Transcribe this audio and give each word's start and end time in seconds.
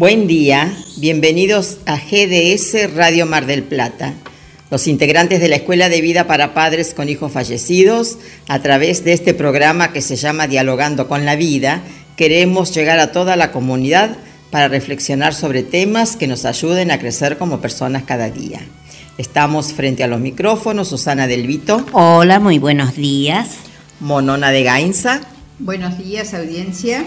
Buen 0.00 0.26
día, 0.26 0.74
bienvenidos 0.96 1.76
a 1.84 1.98
GDS 1.98 2.94
Radio 2.94 3.26
Mar 3.26 3.44
del 3.44 3.62
Plata. 3.62 4.14
Los 4.70 4.86
integrantes 4.86 5.42
de 5.42 5.48
la 5.50 5.56
Escuela 5.56 5.90
de 5.90 6.00
Vida 6.00 6.26
para 6.26 6.54
Padres 6.54 6.94
con 6.94 7.10
Hijos 7.10 7.32
Fallecidos, 7.32 8.16
a 8.48 8.60
través 8.60 9.04
de 9.04 9.12
este 9.12 9.34
programa 9.34 9.92
que 9.92 10.00
se 10.00 10.16
llama 10.16 10.46
Dialogando 10.46 11.06
con 11.06 11.26
la 11.26 11.36
Vida, 11.36 11.82
queremos 12.16 12.74
llegar 12.74 12.98
a 12.98 13.12
toda 13.12 13.36
la 13.36 13.52
comunidad 13.52 14.16
para 14.50 14.68
reflexionar 14.68 15.34
sobre 15.34 15.62
temas 15.62 16.16
que 16.16 16.26
nos 16.26 16.46
ayuden 16.46 16.90
a 16.90 16.98
crecer 16.98 17.36
como 17.36 17.60
personas 17.60 18.04
cada 18.04 18.30
día. 18.30 18.60
Estamos 19.18 19.74
frente 19.74 20.02
a 20.02 20.06
los 20.06 20.20
micrófonos, 20.20 20.88
Susana 20.88 21.26
Del 21.26 21.46
Vito. 21.46 21.84
Hola, 21.92 22.40
muy 22.40 22.58
buenos 22.58 22.96
días. 22.96 23.50
Monona 24.00 24.50
de 24.50 24.62
Gainza. 24.62 25.20
Buenos 25.58 25.98
días, 25.98 26.32
audiencia 26.32 27.04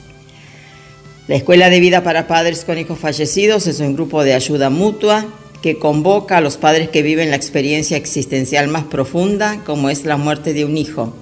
La 1.28 1.36
Escuela 1.36 1.70
de 1.70 1.80
Vida 1.80 2.04
para 2.04 2.28
Padres 2.28 2.66
con 2.66 2.78
Hijos 2.78 3.00
Fallecidos 3.00 3.68
es 3.68 3.80
un 3.80 3.94
grupo 3.94 4.24
de 4.24 4.34
ayuda 4.34 4.70
mutua 4.70 5.26
que 5.62 5.78
convoca 5.78 6.38
a 6.38 6.42
los 6.42 6.58
padres 6.58 6.90
que 6.90 7.04
viven 7.04 7.30
la 7.30 7.36
experiencia 7.36 7.96
existencial 7.96 8.68
más 8.68 8.86
profunda, 8.86 9.62
como 9.66 9.90
es 9.90 10.06
la 10.06 10.18
muerte 10.18 10.54
de 10.54 10.66
un 10.66 10.78
hijo 10.78 11.14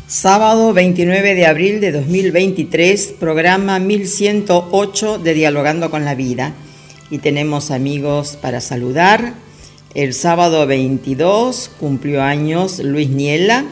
Sábado 0.07 0.73
29 0.73 1.35
de 1.35 1.45
abril 1.45 1.81
de 1.81 1.91
2023, 1.91 3.15
programa 3.19 3.79
1108 3.79 5.19
de 5.19 5.33
Dialogando 5.33 5.89
con 5.89 6.05
la 6.05 6.15
Vida. 6.15 6.53
Y 7.09 7.19
tenemos 7.19 7.71
amigos 7.71 8.37
para 8.41 8.61
saludar. 8.61 9.33
El 9.95 10.13
sábado 10.13 10.67
22 10.67 11.71
cumplió 11.79 12.21
años 12.21 12.79
Luis 12.79 13.09
Niela. 13.09 13.65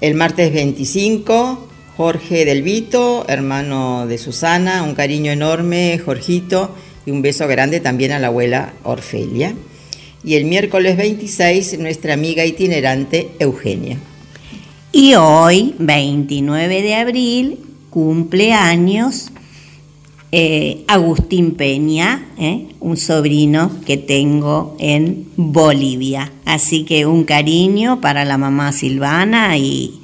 El 0.00 0.14
martes 0.14 0.52
25 0.52 1.68
Jorge 1.96 2.44
Del 2.44 2.62
Vito, 2.62 3.24
hermano 3.28 4.08
de 4.08 4.18
Susana, 4.18 4.82
un 4.82 4.96
cariño 4.96 5.30
enorme, 5.30 6.00
Jorgito, 6.04 6.74
y 7.06 7.12
un 7.12 7.22
beso 7.22 7.46
grande 7.46 7.78
también 7.78 8.10
a 8.10 8.18
la 8.18 8.26
abuela 8.26 8.74
Orfelia. 8.82 9.54
Y 10.24 10.34
el 10.34 10.44
miércoles 10.44 10.96
26, 10.96 11.78
nuestra 11.78 12.14
amiga 12.14 12.44
itinerante 12.44 13.30
Eugenia. 13.38 13.98
Y 14.90 15.14
hoy, 15.14 15.76
29 15.78 16.82
de 16.82 16.94
abril, 16.96 17.58
cumple 17.90 18.52
años 18.52 19.30
eh, 20.32 20.82
Agustín 20.88 21.52
Peña, 21.52 22.26
eh, 22.38 22.66
un 22.80 22.96
sobrino 22.96 23.70
que 23.86 23.98
tengo 23.98 24.74
en 24.80 25.28
Bolivia. 25.36 26.32
Así 26.44 26.84
que 26.84 27.06
un 27.06 27.22
cariño 27.22 28.00
para 28.00 28.24
la 28.24 28.36
mamá 28.36 28.72
Silvana 28.72 29.56
y, 29.58 30.03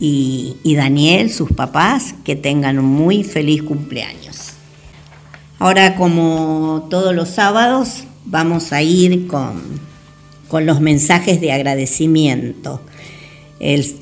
y, 0.00 0.74
Daniel, 0.76 1.30
sus 1.30 1.52
papás, 1.52 2.14
que 2.24 2.36
tengan 2.36 2.78
un 2.78 2.86
muy 2.86 3.24
feliz 3.24 3.62
cumpleaños. 3.62 4.52
Ahora, 5.58 5.96
como 5.96 6.86
todos 6.90 7.14
los 7.14 7.28
sábados, 7.28 8.04
vamos 8.24 8.72
a 8.72 8.82
ir 8.82 9.26
con, 9.26 9.62
con 10.48 10.66
los 10.66 10.80
mensajes 10.80 11.40
de 11.40 11.52
agradecimiento. 11.52 12.80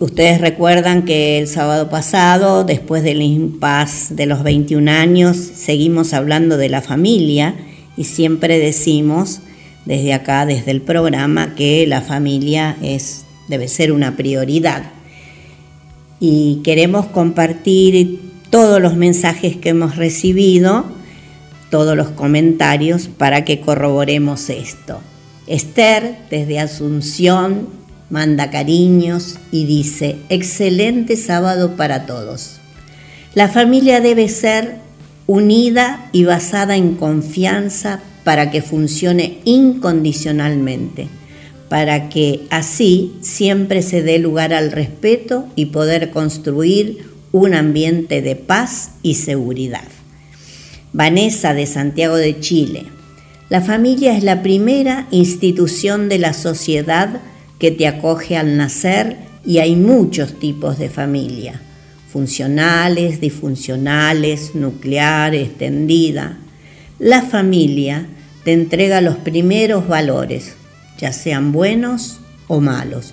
ustedes 0.00 0.40
recuerdan 0.40 1.04
que 1.04 1.38
el 1.38 1.46
sábado 1.46 1.88
pasado, 1.88 2.64
después 2.64 3.02
del 3.02 3.22
impas 3.22 4.16
de 4.16 4.26
los 4.26 4.42
21 4.42 4.90
años, 4.90 5.36
seguimos 5.36 6.14
hablando 6.14 6.56
de 6.56 6.68
la 6.68 6.80
familia 6.80 7.54
y 7.96 8.04
siempre 8.04 8.58
decimos 8.58 9.40
desde 9.84 10.14
acá, 10.14 10.46
desde 10.46 10.70
el 10.70 10.80
programa, 10.80 11.54
que 11.54 11.86
la 11.86 12.00
familia 12.00 12.76
es, 12.82 13.24
debe 13.48 13.68
ser 13.68 13.92
una 13.92 14.16
prioridad 14.16 14.84
y 16.24 16.60
queremos 16.62 17.06
compartir 17.06 18.20
todos 18.48 18.80
los 18.80 18.94
mensajes 18.94 19.56
que 19.56 19.70
hemos 19.70 19.96
recibido, 19.96 20.84
todos 21.68 21.96
los 21.96 22.10
comentarios 22.10 23.08
para 23.08 23.44
que 23.44 23.58
corroboremos 23.58 24.48
esto. 24.48 25.00
Esther, 25.48 26.14
desde 26.30 26.60
Asunción, 26.60 27.66
manda 28.08 28.50
cariños 28.50 29.40
y 29.50 29.64
dice, 29.64 30.14
excelente 30.28 31.16
sábado 31.16 31.74
para 31.74 32.06
todos. 32.06 32.60
La 33.34 33.48
familia 33.48 34.00
debe 34.00 34.28
ser 34.28 34.76
unida 35.26 36.08
y 36.12 36.22
basada 36.22 36.76
en 36.76 36.94
confianza 36.94 37.98
para 38.22 38.52
que 38.52 38.62
funcione 38.62 39.38
incondicionalmente 39.42 41.08
para 41.72 42.10
que 42.10 42.42
así 42.50 43.14
siempre 43.22 43.80
se 43.80 44.02
dé 44.02 44.18
lugar 44.18 44.52
al 44.52 44.72
respeto 44.72 45.48
y 45.56 45.66
poder 45.72 46.10
construir 46.10 47.06
un 47.32 47.54
ambiente 47.54 48.20
de 48.20 48.36
paz 48.36 48.90
y 49.02 49.14
seguridad. 49.14 49.88
Vanessa 50.92 51.54
de 51.54 51.64
Santiago 51.64 52.16
de 52.16 52.38
Chile. 52.40 52.84
La 53.48 53.62
familia 53.62 54.14
es 54.14 54.22
la 54.22 54.42
primera 54.42 55.06
institución 55.10 56.10
de 56.10 56.18
la 56.18 56.34
sociedad 56.34 57.22
que 57.58 57.70
te 57.70 57.86
acoge 57.86 58.36
al 58.36 58.58
nacer 58.58 59.16
y 59.42 59.56
hay 59.56 59.74
muchos 59.74 60.38
tipos 60.38 60.78
de 60.78 60.90
familia, 60.90 61.58
funcionales, 62.12 63.18
disfuncionales, 63.18 64.54
nuclear, 64.54 65.34
extendida. 65.34 66.36
La 66.98 67.22
familia 67.22 68.08
te 68.44 68.52
entrega 68.52 69.00
los 69.00 69.16
primeros 69.16 69.88
valores, 69.88 70.56
ya 71.02 71.12
sean 71.12 71.50
buenos 71.50 72.20
o 72.46 72.60
malos. 72.60 73.12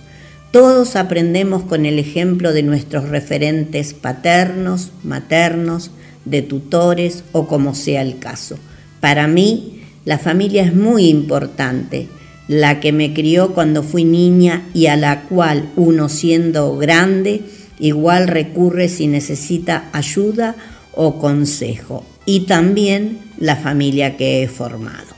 Todos 0.51 0.95
aprendemos 0.95 1.63
con 1.63 1.87
el 1.87 1.97
ejemplo 1.97 2.53
de 2.53 2.61
nuestros 2.61 3.09
referentes 3.09 3.95
paternos, 3.95 4.91
maternos, 5.03 5.89
de 6.23 6.43
tutores 6.43 7.23
o 7.31 7.47
como 7.47 7.73
sea 7.73 8.03
el 8.03 8.19
caso. 8.19 8.59
Para 8.99 9.27
mí, 9.27 9.81
la 10.05 10.19
familia 10.19 10.63
es 10.63 10.75
muy 10.75 11.07
importante, 11.07 12.07
la 12.47 12.79
que 12.79 12.91
me 12.91 13.13
crió 13.13 13.55
cuando 13.55 13.81
fui 13.81 14.03
niña 14.03 14.67
y 14.73 14.85
a 14.85 14.95
la 14.95 15.23
cual 15.23 15.69
uno 15.75 16.09
siendo 16.09 16.77
grande 16.77 17.41
igual 17.79 18.27
recurre 18.27 18.87
si 18.87 19.07
necesita 19.07 19.89
ayuda 19.93 20.55
o 20.93 21.17
consejo, 21.17 22.05
y 22.25 22.41
también 22.41 23.19
la 23.39 23.55
familia 23.55 24.15
que 24.15 24.43
he 24.43 24.47
formado. 24.47 25.08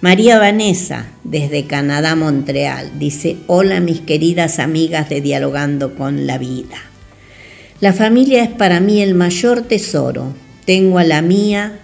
María 0.00 0.38
Vanessa, 0.38 1.06
desde 1.24 1.66
Canadá, 1.66 2.14
Montreal, 2.14 2.98
dice, 2.98 3.36
hola 3.46 3.80
mis 3.80 4.00
queridas 4.00 4.58
amigas 4.58 5.08
de 5.08 5.20
Dialogando 5.20 5.94
con 5.94 6.26
la 6.26 6.36
Vida. 6.36 6.76
La 7.80 7.92
familia 7.92 8.42
es 8.42 8.50
para 8.50 8.80
mí 8.80 9.00
el 9.00 9.14
mayor 9.14 9.62
tesoro. 9.62 10.34
Tengo 10.66 10.98
a 10.98 11.04
la 11.04 11.22
mía 11.22 11.80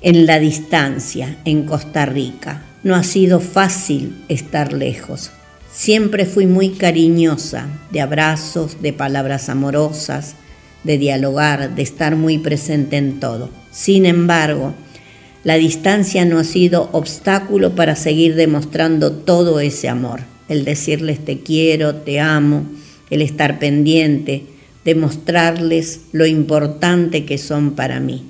en 0.00 0.26
la 0.26 0.38
distancia, 0.38 1.38
en 1.44 1.64
Costa 1.64 2.06
Rica. 2.06 2.62
No 2.82 2.94
ha 2.94 3.02
sido 3.02 3.40
fácil 3.40 4.24
estar 4.28 4.72
lejos. 4.72 5.30
Siempre 5.72 6.26
fui 6.26 6.46
muy 6.46 6.70
cariñosa, 6.70 7.66
de 7.90 8.00
abrazos, 8.00 8.82
de 8.82 8.92
palabras 8.92 9.48
amorosas, 9.48 10.34
de 10.84 10.98
dialogar, 10.98 11.74
de 11.74 11.82
estar 11.82 12.16
muy 12.16 12.38
presente 12.38 12.96
en 12.96 13.20
todo. 13.20 13.50
Sin 13.70 14.04
embargo, 14.04 14.74
la 15.44 15.56
distancia 15.56 16.24
no 16.24 16.38
ha 16.38 16.44
sido 16.44 16.88
obstáculo 16.92 17.74
para 17.74 17.96
seguir 17.96 18.36
demostrando 18.36 19.10
todo 19.12 19.58
ese 19.58 19.88
amor. 19.88 20.20
El 20.48 20.64
decirles 20.64 21.24
te 21.24 21.40
quiero, 21.40 21.96
te 21.96 22.20
amo, 22.20 22.64
el 23.10 23.22
estar 23.22 23.58
pendiente, 23.58 24.44
demostrarles 24.84 26.02
lo 26.12 26.26
importante 26.26 27.24
que 27.24 27.38
son 27.38 27.72
para 27.72 27.98
mí. 27.98 28.24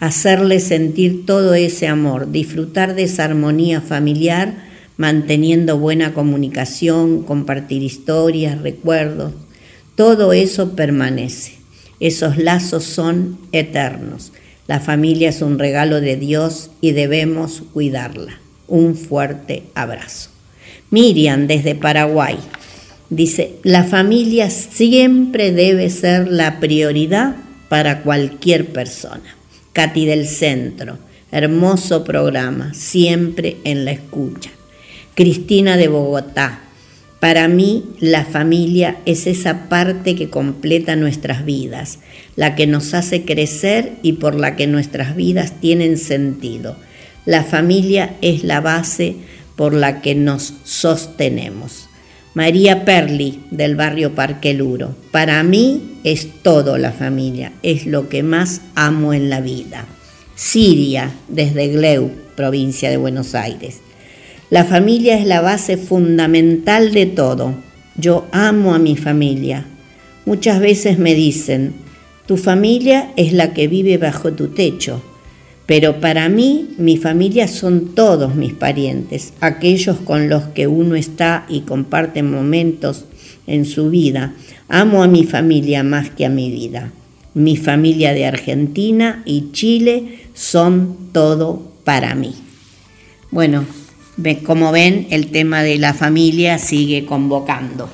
Hacerles 0.00 0.64
sentir 0.64 1.26
todo 1.26 1.54
ese 1.54 1.86
amor, 1.86 2.30
disfrutar 2.30 2.94
de 2.94 3.04
esa 3.04 3.24
armonía 3.24 3.80
familiar, 3.80 4.66
manteniendo 4.96 5.78
buena 5.78 6.12
comunicación, 6.12 7.22
compartir 7.22 7.82
historias, 7.82 8.60
recuerdos. 8.60 9.32
Todo 9.94 10.32
eso 10.32 10.74
permanece. 10.74 11.52
Esos 12.00 12.36
lazos 12.36 12.84
son 12.84 13.38
eternos. 13.52 14.32
La 14.68 14.80
familia 14.80 15.30
es 15.30 15.40
un 15.40 15.58
regalo 15.58 16.02
de 16.02 16.16
Dios 16.16 16.68
y 16.82 16.92
debemos 16.92 17.62
cuidarla. 17.72 18.38
Un 18.66 18.96
fuerte 18.96 19.62
abrazo. 19.74 20.28
Miriam 20.90 21.46
desde 21.46 21.74
Paraguay 21.74 22.36
dice, 23.08 23.54
la 23.62 23.84
familia 23.84 24.50
siempre 24.50 25.52
debe 25.52 25.88
ser 25.88 26.28
la 26.28 26.60
prioridad 26.60 27.36
para 27.70 28.02
cualquier 28.02 28.66
persona. 28.66 29.36
Katy 29.72 30.04
del 30.04 30.28
Centro, 30.28 30.98
hermoso 31.32 32.04
programa, 32.04 32.74
siempre 32.74 33.56
en 33.64 33.86
la 33.86 33.92
escucha. 33.92 34.50
Cristina 35.14 35.78
de 35.78 35.88
Bogotá, 35.88 36.60
para 37.20 37.48
mí, 37.48 37.84
la 37.98 38.24
familia 38.24 38.98
es 39.04 39.26
esa 39.26 39.68
parte 39.68 40.14
que 40.14 40.30
completa 40.30 40.94
nuestras 40.94 41.44
vidas, 41.44 41.98
la 42.36 42.54
que 42.54 42.68
nos 42.68 42.94
hace 42.94 43.24
crecer 43.24 43.94
y 44.02 44.14
por 44.14 44.36
la 44.36 44.54
que 44.54 44.68
nuestras 44.68 45.16
vidas 45.16 45.60
tienen 45.60 45.98
sentido. 45.98 46.76
La 47.26 47.42
familia 47.42 48.14
es 48.22 48.44
la 48.44 48.60
base 48.60 49.16
por 49.56 49.74
la 49.74 50.00
que 50.00 50.14
nos 50.14 50.54
sostenemos. 50.62 51.88
María 52.34 52.84
Perli, 52.84 53.40
del 53.50 53.74
barrio 53.74 54.14
Parque 54.14 54.54
Luro. 54.54 54.94
Para 55.10 55.42
mí 55.42 55.98
es 56.04 56.28
todo 56.42 56.78
la 56.78 56.92
familia, 56.92 57.52
es 57.64 57.84
lo 57.84 58.08
que 58.08 58.22
más 58.22 58.60
amo 58.76 59.12
en 59.12 59.28
la 59.28 59.40
vida. 59.40 59.86
Siria, 60.36 61.10
desde 61.26 61.66
Gleu, 61.66 62.12
provincia 62.36 62.90
de 62.90 62.96
Buenos 62.96 63.34
Aires. 63.34 63.80
La 64.50 64.64
familia 64.64 65.18
es 65.18 65.26
la 65.26 65.42
base 65.42 65.76
fundamental 65.76 66.92
de 66.92 67.04
todo. 67.04 67.54
Yo 67.96 68.26
amo 68.32 68.74
a 68.74 68.78
mi 68.78 68.96
familia. 68.96 69.66
Muchas 70.24 70.58
veces 70.58 70.98
me 70.98 71.14
dicen, 71.14 71.74
tu 72.26 72.38
familia 72.38 73.12
es 73.16 73.34
la 73.34 73.52
que 73.52 73.68
vive 73.68 73.98
bajo 73.98 74.32
tu 74.32 74.48
techo. 74.48 75.02
Pero 75.66 76.00
para 76.00 76.30
mí, 76.30 76.70
mi 76.78 76.96
familia 76.96 77.46
son 77.46 77.94
todos 77.94 78.36
mis 78.36 78.54
parientes, 78.54 79.34
aquellos 79.40 79.98
con 79.98 80.30
los 80.30 80.44
que 80.44 80.66
uno 80.66 80.94
está 80.94 81.44
y 81.50 81.60
comparte 81.60 82.22
momentos 82.22 83.04
en 83.46 83.66
su 83.66 83.90
vida. 83.90 84.32
Amo 84.70 85.02
a 85.02 85.08
mi 85.08 85.24
familia 85.24 85.82
más 85.82 86.08
que 86.08 86.24
a 86.24 86.30
mi 86.30 86.50
vida. 86.50 86.90
Mi 87.34 87.58
familia 87.58 88.14
de 88.14 88.24
Argentina 88.24 89.22
y 89.26 89.52
Chile 89.52 90.20
son 90.32 90.96
todo 91.12 91.70
para 91.84 92.14
mí. 92.14 92.34
Bueno, 93.30 93.66
como 94.44 94.72
ven, 94.72 95.06
el 95.10 95.30
tema 95.30 95.62
de 95.62 95.78
la 95.78 95.94
familia 95.94 96.58
sigue 96.58 97.04
convocando. 97.04 97.88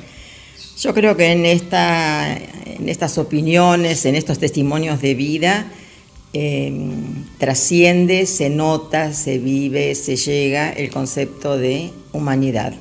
Yo 0.79 0.95
creo 0.95 1.17
que 1.17 1.33
en, 1.33 1.47
esta, 1.47 2.37
en 2.37 2.89
estas 2.89 3.19
opiniones, 3.19 4.05
en 4.07 4.15
estos 4.15 4.39
testimonios 4.39 5.01
de 5.01 5.15
vida, 5.15 5.67
em, 6.33 7.25
trasciende, 7.39 8.27
se 8.27 8.51
nota, 8.51 9.13
se 9.13 9.39
vive, 9.39 9.95
se 9.95 10.17
llega 10.17 10.71
el 10.71 10.91
concepto 10.91 11.57
de 11.57 11.91
humanidad. 12.13 12.75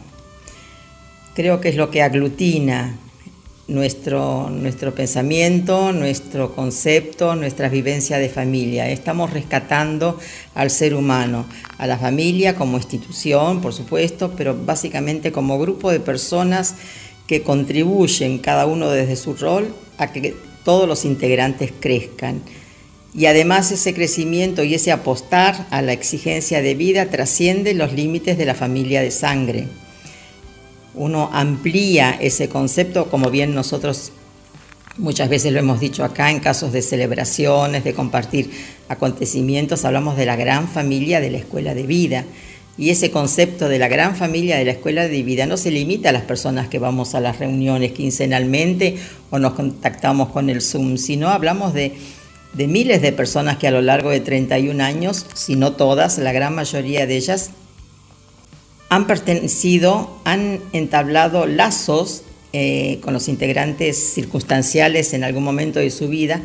Creo 1.35 1.62
que 1.62 1.69
es 1.69 1.75
lo 1.75 1.91
que 1.91 2.01
aglutina 2.01 2.97
nuestro, 3.67 4.50
nuestro 4.50 4.93
pensamiento, 4.93 5.93
nuestro 5.93 6.53
concepto, 6.53 7.36
nuestra 7.36 7.70
vivencia 7.70 8.17
de 8.17 8.29
familia. 8.29 8.89
Estamos 8.89 9.32
rescatando 9.32 10.20
al 10.53 10.70
ser 10.70 10.93
humano, 10.93 11.46
a 11.77 11.88
la 11.88 11.98
familia 11.98 12.55
como 12.55 12.77
institución, 12.77 13.62
por 13.62 13.74
supuesto, 13.74 14.34
pero 14.36 14.55
básicamente 14.55 15.32
como 15.32 15.60
grupo 15.60 15.91
de 15.91 16.00
personas 16.00 16.75
que 17.27 17.41
contribuyen, 17.41 18.39
cada 18.39 18.65
uno 18.65 18.89
desde 18.89 19.15
su 19.15 19.34
rol, 19.34 19.74
a 19.98 20.12
que 20.12 20.36
todos 20.65 20.88
los 20.88 21.05
integrantes 21.05 21.72
crezcan. 21.79 22.41
Y 23.15 23.27
además 23.27 23.72
ese 23.72 23.93
crecimiento 23.93 24.63
y 24.63 24.74
ese 24.74 24.91
apostar 24.91 25.67
a 25.70 25.82
la 25.82 25.93
exigencia 25.93 26.62
de 26.62 26.74
vida 26.74 27.10
trasciende 27.10 27.75
los 27.75 27.93
límites 27.93 28.38
de 28.38 28.46
la 28.46 28.55
familia 28.55 29.01
de 29.01 29.12
sangre 29.12 29.67
uno 30.95 31.29
amplía 31.33 32.12
ese 32.19 32.50
concepto, 32.50 33.09
como 33.09 33.29
bien 33.29 33.55
nosotros 33.55 34.12
muchas 34.97 35.29
veces 35.29 35.51
lo 35.51 35.59
hemos 35.59 35.79
dicho 35.79 36.03
acá, 36.03 36.29
en 36.29 36.39
casos 36.39 36.71
de 36.71 36.81
celebraciones, 36.81 37.83
de 37.83 37.93
compartir 37.93 38.51
acontecimientos, 38.89 39.85
hablamos 39.85 40.17
de 40.17 40.25
la 40.25 40.35
gran 40.35 40.67
familia 40.67 41.19
de 41.19 41.31
la 41.31 41.39
escuela 41.39 41.73
de 41.73 41.83
vida. 41.83 42.25
Y 42.75 42.89
ese 42.89 43.12
concepto 43.12 43.69
de 43.69 43.77
la 43.77 43.88
gran 43.88 44.15
familia 44.15 44.57
de 44.57 44.65
la 44.65 44.71
escuela 44.71 45.07
de 45.07 45.21
vida 45.21 45.45
no 45.45 45.57
se 45.57 45.69
limita 45.69 46.09
a 46.09 46.12
las 46.12 46.23
personas 46.23 46.69
que 46.69 46.79
vamos 46.79 47.13
a 47.13 47.19
las 47.19 47.38
reuniones 47.38 47.91
quincenalmente 47.91 48.97
o 49.29 49.38
nos 49.38 49.53
contactamos 49.53 50.29
con 50.29 50.50
el 50.50 50.62
Zoom, 50.62 50.97
sino 50.97 51.29
hablamos 51.29 51.75
de, 51.75 51.93
de 52.53 52.67
miles 52.67 53.03
de 53.03 53.12
personas 53.12 53.57
que 53.57 53.67
a 53.67 53.71
lo 53.71 53.83
largo 53.83 54.09
de 54.09 54.21
31 54.21 54.83
años, 54.83 55.27
si 55.35 55.55
no 55.55 55.73
todas, 55.73 56.17
la 56.17 56.31
gran 56.31 56.55
mayoría 56.55 57.05
de 57.05 57.15
ellas, 57.15 57.51
han 58.95 59.07
pertenecido, 59.07 60.19
han 60.23 60.59
entablado 60.71 61.45
lazos 61.47 62.23
eh, 62.53 63.00
con 63.01 63.13
los 63.13 63.27
integrantes 63.27 64.13
circunstanciales 64.13 65.13
en 65.13 65.23
algún 65.23 65.43
momento 65.43 65.79
de 65.79 65.89
su 65.89 66.09
vida 66.09 66.41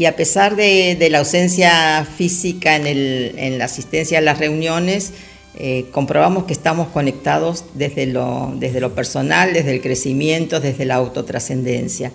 y 0.00 0.06
a 0.06 0.16
pesar 0.16 0.56
de, 0.56 0.96
la 1.10 1.18
ausencia 1.18 2.06
física 2.16 2.76
en, 2.76 3.58
la 3.58 3.66
asistencia 3.66 4.16
a 4.16 4.22
las 4.22 4.38
reuniones, 4.38 5.12
eh, 5.58 5.84
comprobamos 5.92 6.44
que 6.44 6.54
estamos 6.54 6.88
conectados 6.88 7.66
desde 7.74 8.06
lo, 8.06 8.54
desde 8.56 8.80
lo 8.80 8.94
personal, 8.94 9.52
desde 9.52 9.72
el 9.72 9.82
crecimiento, 9.82 10.58
desde 10.58 10.86
la 10.86 10.94
autotrascendencia. 10.94 12.12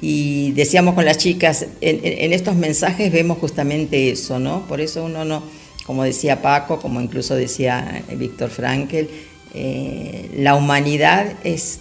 Y 0.00 0.50
decíamos 0.52 0.96
con 0.96 1.04
las 1.04 1.18
chicas, 1.18 1.66
en, 1.80 2.00
en, 2.02 2.32
estos 2.32 2.56
mensajes 2.56 3.12
vemos 3.12 3.38
justamente 3.38 4.10
eso, 4.10 4.40
¿no? 4.40 4.66
Por 4.66 4.80
eso 4.80 5.04
uno 5.04 5.24
no, 5.24 5.44
como 5.84 6.04
decía 6.04 6.42
Paco, 6.42 6.78
como 6.78 7.00
incluso 7.00 7.34
decía 7.34 8.04
Víctor 8.16 8.50
Frankel, 8.50 9.08
eh, 9.54 10.30
la 10.36 10.54
humanidad 10.54 11.34
es 11.44 11.80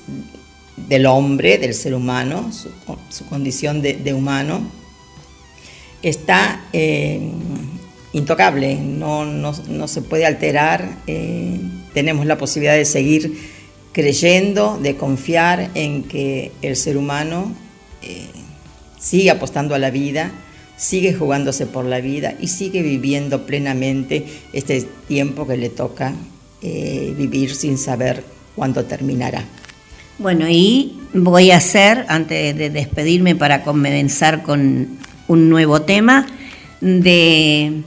del 0.76 1.06
hombre, 1.06 1.58
del 1.58 1.74
ser 1.74 1.94
humano, 1.94 2.52
su, 3.10 3.26
condición 3.28 3.82
de, 3.82 4.14
humano, 4.14 4.62
está 6.02 6.66
eh, 6.74 7.32
intocable, 8.14 8.76
no, 8.76 9.88
se 9.88 10.02
puede 10.02 10.26
alterar, 10.26 10.98
eh, 11.08 11.60
tenemos 11.94 12.26
la 12.26 12.38
posibilidad 12.38 12.76
de 12.76 12.86
seguir 12.86 13.38
creyendo, 13.94 14.80
de 14.82 14.96
confiar 14.96 15.70
en 15.76 16.04
que 16.04 16.52
el 16.62 16.76
ser 16.76 16.98
humano 16.98 17.54
sigue 19.00 19.32
apostando 19.32 19.76
a 19.76 19.80
la 19.80 19.92
vida, 19.92 20.32
sigue 20.82 21.14
jugándose 21.14 21.68
por 21.68 21.86
la 21.86 22.02
vida 22.02 22.34
y 22.42 22.48
sigue 22.48 22.82
viviendo 22.82 23.46
plenamente 23.46 24.26
este 24.52 24.82
tiempo 25.08 25.46
que 25.46 25.56
le 25.56 25.70
toca 25.70 26.16
eh, 26.64 27.14
vivir 27.16 27.54
sin 27.54 27.78
saber 27.78 28.24
cuándo 28.56 28.84
terminará. 28.86 29.46
Bueno, 30.18 30.48
y 30.50 31.00
voy 31.14 31.52
a 31.52 31.58
hacer, 31.58 32.06
antes 32.08 32.58
de 32.58 32.72
despedirme 32.72 33.36
para 33.36 33.64
comenzar 33.64 34.42
con 34.42 34.98
un 35.28 35.50
nuevo 35.50 35.84
tema, 35.84 36.26
de 36.82 37.84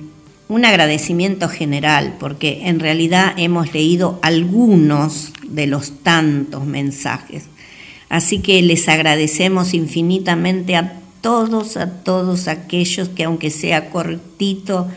un 0.47 0.65
agradecimiento 0.65 1.49
general, 1.49 2.15
porque 2.21 2.69
en 2.69 2.79
realidad 2.79 3.35
hemos 3.37 3.75
leído 3.75 4.21
algunos 4.23 5.33
de 5.43 5.67
los 5.67 6.01
tantos 6.05 6.65
mensajes. 6.65 7.47
Así 8.09 8.39
que 8.39 8.63
les 8.63 8.89
agradecemos 8.89 9.75
infinitamente 9.75 10.77
a 10.77 11.01
todos, 11.25 11.79
a 11.79 11.91
todos 11.91 12.49
aquellos 12.49 13.09
que 13.09 13.25
aunque 13.25 13.49
sea 13.49 13.89
cortito 13.89 14.89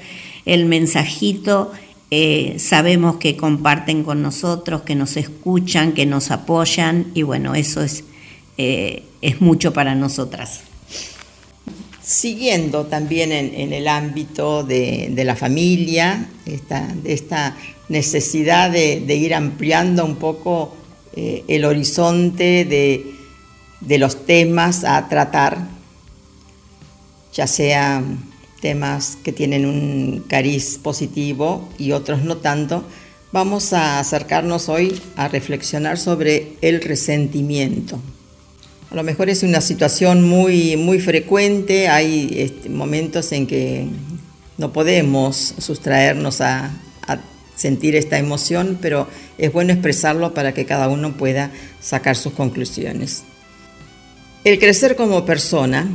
el 0.43 0.65
mensajito, 0.65 1.72
eh, 2.12 2.57
sabemos 2.60 3.15
que 3.15 3.38
comparten 3.38 4.03
con 4.03 4.22
nosotros, 4.22 4.81
que 4.81 4.93
nos 4.93 5.15
escuchan, 5.15 5.93
que 5.93 6.05
nos 6.05 6.29
apoyan 6.31 7.07
y 7.13 7.22
bueno, 7.22 7.55
eso 7.55 7.81
es, 7.81 8.03
eh, 8.57 9.03
es 9.22 9.39
mucho 9.39 9.72
para 9.72 9.96
nosotras. 9.96 10.63
Siguiendo 12.01 12.88
también 12.88 13.31
en, 13.31 13.72
el 13.72 13.88
ámbito 13.88 14.65
de, 14.65 15.10
la 15.24 15.38
familia, 15.38 16.27
esta, 16.46 17.55
necesidad 17.88 18.69
de, 18.69 19.15
ir 19.15 19.34
ampliando 19.34 20.03
un 20.03 20.17
poco 20.17 20.75
eh, 21.15 21.46
el 21.48 21.63
horizonte 21.63 22.65
de, 22.65 23.13
de 23.79 23.98
los 23.98 24.25
temas 24.25 24.84
a 24.84 25.07
tratar 25.07 25.76
ya 27.38 27.46
sea 27.46 28.03
temas 28.62 29.15
que 29.24 29.32
tienen 29.32 29.67
un 29.67 30.25
cariz 30.27 30.79
positivo 30.82 31.70
y 31.77 31.91
otros 31.91 32.24
no 32.24 32.38
tanto, 32.38 32.84
vamos 33.32 33.74
a 33.74 34.00
acercarnos 34.00 34.70
hoy 34.70 35.00
a 35.15 35.27
reflexionar 35.27 36.00
sobre 36.00 36.53
el 36.62 36.82
resentimiento. 36.82 38.00
A 38.89 38.96
lo 38.96 39.03
mejor 39.03 39.29
es 39.29 39.44
una 39.44 39.62
situación 39.62 40.27
muy, 40.27 40.77
muy 40.77 41.00
frecuente, 41.00 41.89
hay 41.89 42.29
este, 42.38 42.70
momentos 42.70 43.32
en 43.32 43.46
que 43.46 43.86
no 44.58 44.74
podemos 44.74 45.53
sustraernos 45.60 46.41
a, 46.41 46.72
a 47.08 47.20
sentir 47.56 47.96
esta 47.96 48.17
emoción, 48.17 48.79
pero 48.82 49.08
es 49.38 49.53
bueno 49.53 49.74
expresarlo 49.74 50.34
para 50.34 50.56
que 50.56 50.65
cada 50.65 50.89
uno 50.89 51.15
pueda 51.17 51.51
sacar 51.79 52.15
sus 52.15 52.34
conclusiones. 52.34 53.24
El 54.44 54.58
crecer 54.58 54.96
como 54.96 55.24
persona 55.24 55.88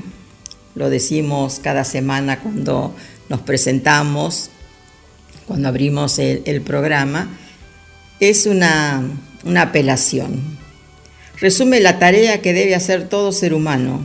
lo 0.75 0.91
decimos 0.91 1.61
cada 1.63 1.85
semana 1.85 2.41
cuando 2.41 2.95
nos 3.29 3.41
presentamos, 3.41 4.51
cuando 5.47 5.69
abrimos 5.69 6.19
el, 6.19 6.63
programa, 6.63 7.29
es 8.21 8.47
una, 8.47 9.03
una 9.45 9.63
apelación. 9.63 10.41
Resume 11.39 11.81
la 11.81 11.99
tarea 11.99 12.41
que 12.41 12.53
debe 12.53 12.75
hacer 12.75 13.09
todo 13.09 13.33
ser 13.33 13.53
humano, 13.53 14.01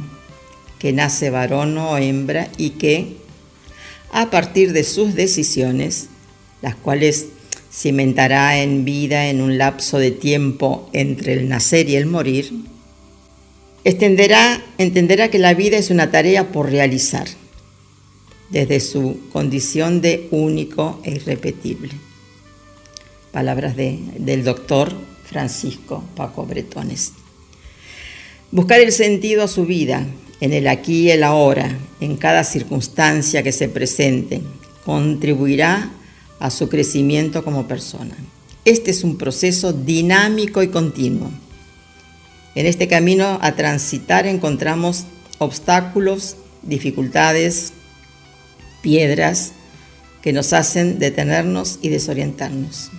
que 0.79 0.93
nace 0.93 1.29
varón 1.29 1.77
o 1.77 1.97
hembra 1.97 2.49
y 2.57 2.71
que, 2.71 3.17
a 4.11 4.29
partir 4.29 4.73
de 4.73 4.83
sus 4.83 5.15
decisiones, 5.15 6.07
las 6.61 6.75
cuales 6.75 7.27
cimentará 7.71 8.61
en 8.61 8.85
vida 8.85 9.27
en 9.27 9.41
un 9.41 9.57
lapso 9.57 9.99
de 9.99 10.11
tiempo 10.11 10.89
entre 10.93 11.33
el 11.33 11.47
nacer 11.47 11.89
y 11.89 11.95
el 11.95 12.07
morir, 12.07 12.51
Entenderá 13.83 15.29
que 15.29 15.39
la 15.39 15.53
vida 15.53 15.77
es 15.77 15.89
una 15.89 16.11
tarea 16.11 16.51
por 16.51 16.69
realizar, 16.69 17.27
desde 18.49 18.79
su 18.79 19.19
condición 19.31 20.01
de 20.01 20.27
único 20.31 20.99
e 21.03 21.11
irrepetible. 21.11 21.91
Palabras 23.31 23.75
del 23.75 24.43
doctor 24.43 24.93
Francisco 25.25 26.03
Paco 26.15 26.45
Bretones. 26.45 27.13
Buscar 28.51 28.79
el 28.79 28.91
sentido 28.91 29.43
a 29.43 29.47
su 29.47 29.65
vida, 29.65 30.05
en 30.39 30.53
el 30.53 30.67
aquí 30.67 31.03
y 31.03 31.11
el 31.11 31.23
ahora, 31.23 31.77
en 31.99 32.15
cada 32.15 32.43
circunstancia 32.43 33.43
que 33.43 33.51
se 33.51 33.69
presente, 33.69 34.41
contribuirá 34.85 35.91
a 36.39 36.49
su 36.49 36.69
crecimiento 36.69 37.43
como 37.43 37.67
persona. 37.67 38.15
Este 38.63 38.91
es 38.91 39.03
un 39.03 39.17
proceso 39.17 39.73
dinámico 39.73 40.63
y 40.63 40.69
continuo. 40.69 41.31
En 42.55 42.65
este 42.65 42.87
camino 42.87 43.39
a 43.41 43.53
transitar 43.53 44.25
encontramos 44.25 45.05
obstáculos, 45.37 46.37
dificultades, 46.63 47.73
piedras 48.81 49.53
que 50.21 50.33
nos 50.33 50.53
hacen 50.53 50.99
detenernos 50.99 51.79
y 51.81 51.89
desorientarnos. 51.89 52.89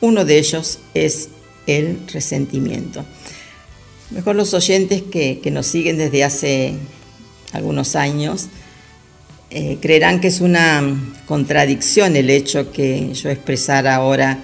Uno 0.00 0.24
de 0.24 0.38
ellos 0.38 0.78
es 0.94 1.28
el 1.66 1.98
resentimiento. 2.12 3.04
Mejor 4.10 4.36
los 4.36 4.54
oyentes 4.54 5.02
que, 5.02 5.40
nos 5.50 5.66
siguen 5.66 5.98
desde 5.98 6.24
hace 6.24 6.74
algunos 7.52 7.96
años 7.96 8.48
eh, 9.50 9.78
creerán 9.80 10.20
que 10.20 10.28
es 10.28 10.40
una 10.40 10.82
contradicción 11.26 12.16
el 12.16 12.28
hecho 12.28 12.72
que 12.72 13.12
yo 13.14 13.30
expresara 13.30 13.94
ahora 13.94 14.38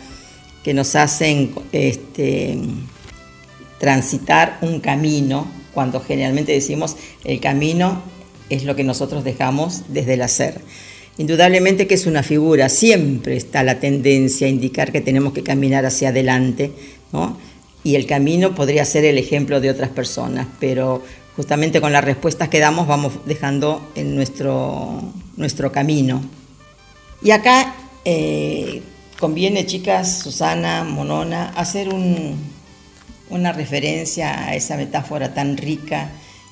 que 0.62 0.74
nos 0.74 0.94
hacen 0.94 1.52
este, 1.72 2.58
transitar 3.80 4.58
un 4.60 4.78
camino, 4.78 5.48
cuando 5.74 6.00
generalmente 6.00 6.52
decimos 6.52 6.96
el 7.24 7.40
camino 7.40 8.02
es 8.50 8.64
lo 8.64 8.76
que 8.76 8.84
nosotros 8.84 9.24
dejamos 9.24 9.84
desde 9.88 10.14
el 10.14 10.22
hacer. 10.22 10.60
Indudablemente 11.18 11.86
que 11.86 11.94
es 11.94 12.06
una 12.06 12.22
figura, 12.22 12.68
siempre 12.68 13.36
está 13.36 13.64
la 13.64 13.80
tendencia 13.80 14.46
a 14.46 14.50
indicar 14.50 14.92
que 14.92 15.00
tenemos 15.00 15.32
que 15.32 15.42
caminar 15.42 15.84
hacia 15.86 16.10
adelante, 16.10 16.70
¿no? 17.12 17.36
y 17.82 17.94
el 17.94 18.06
camino 18.06 18.54
podría 18.54 18.84
ser 18.84 19.04
el 19.04 19.18
ejemplo 19.18 19.60
de 19.60 19.70
otras 19.70 19.90
personas, 19.90 20.46
pero 20.58 21.02
justamente 21.36 21.80
con 21.80 21.92
las 21.92 22.04
respuestas 22.04 22.48
que 22.48 22.58
damos 22.58 22.86
vamos 22.86 23.14
dejando 23.24 23.90
en 23.94 24.14
nuestro, 24.14 25.02
nuestro 25.36 25.72
camino. 25.72 26.20
Y 27.22 27.30
acá 27.30 27.74
eh, 28.04 28.82
conviene, 29.18 29.64
chicas, 29.66 30.18
Susana, 30.18 30.84
Monona, 30.84 31.50
hacer 31.56 31.88
una 33.30 33.52
referencia 33.52 34.46
a 34.46 34.54
esa 34.54 34.76
metáfora 34.76 35.34
tan 35.34 35.56
rica 35.56 36.10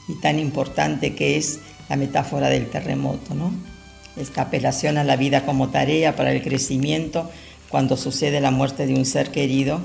y 0.09 0.15
tan 0.21 0.39
importante 0.39 1.15
que 1.15 1.37
es 1.37 1.61
la 1.89 1.97
metáfora 1.97 2.49
del 2.49 2.69
terremoto, 2.71 3.35
¿no? 3.35 3.53
Escapelación 4.17 4.99
a 4.99 5.05
la 5.05 5.17
vida 5.17 5.45
como 5.45 5.69
tarea 5.69 6.17
para 6.17 6.33
el 6.33 6.43
crecimiento 6.43 7.31
cuando 7.69 7.97
sucede 7.97 8.41
la 8.41 8.51
muerte 8.51 8.87
de 8.87 8.95
un 8.95 9.05
ser 9.05 9.31
querido 9.31 9.81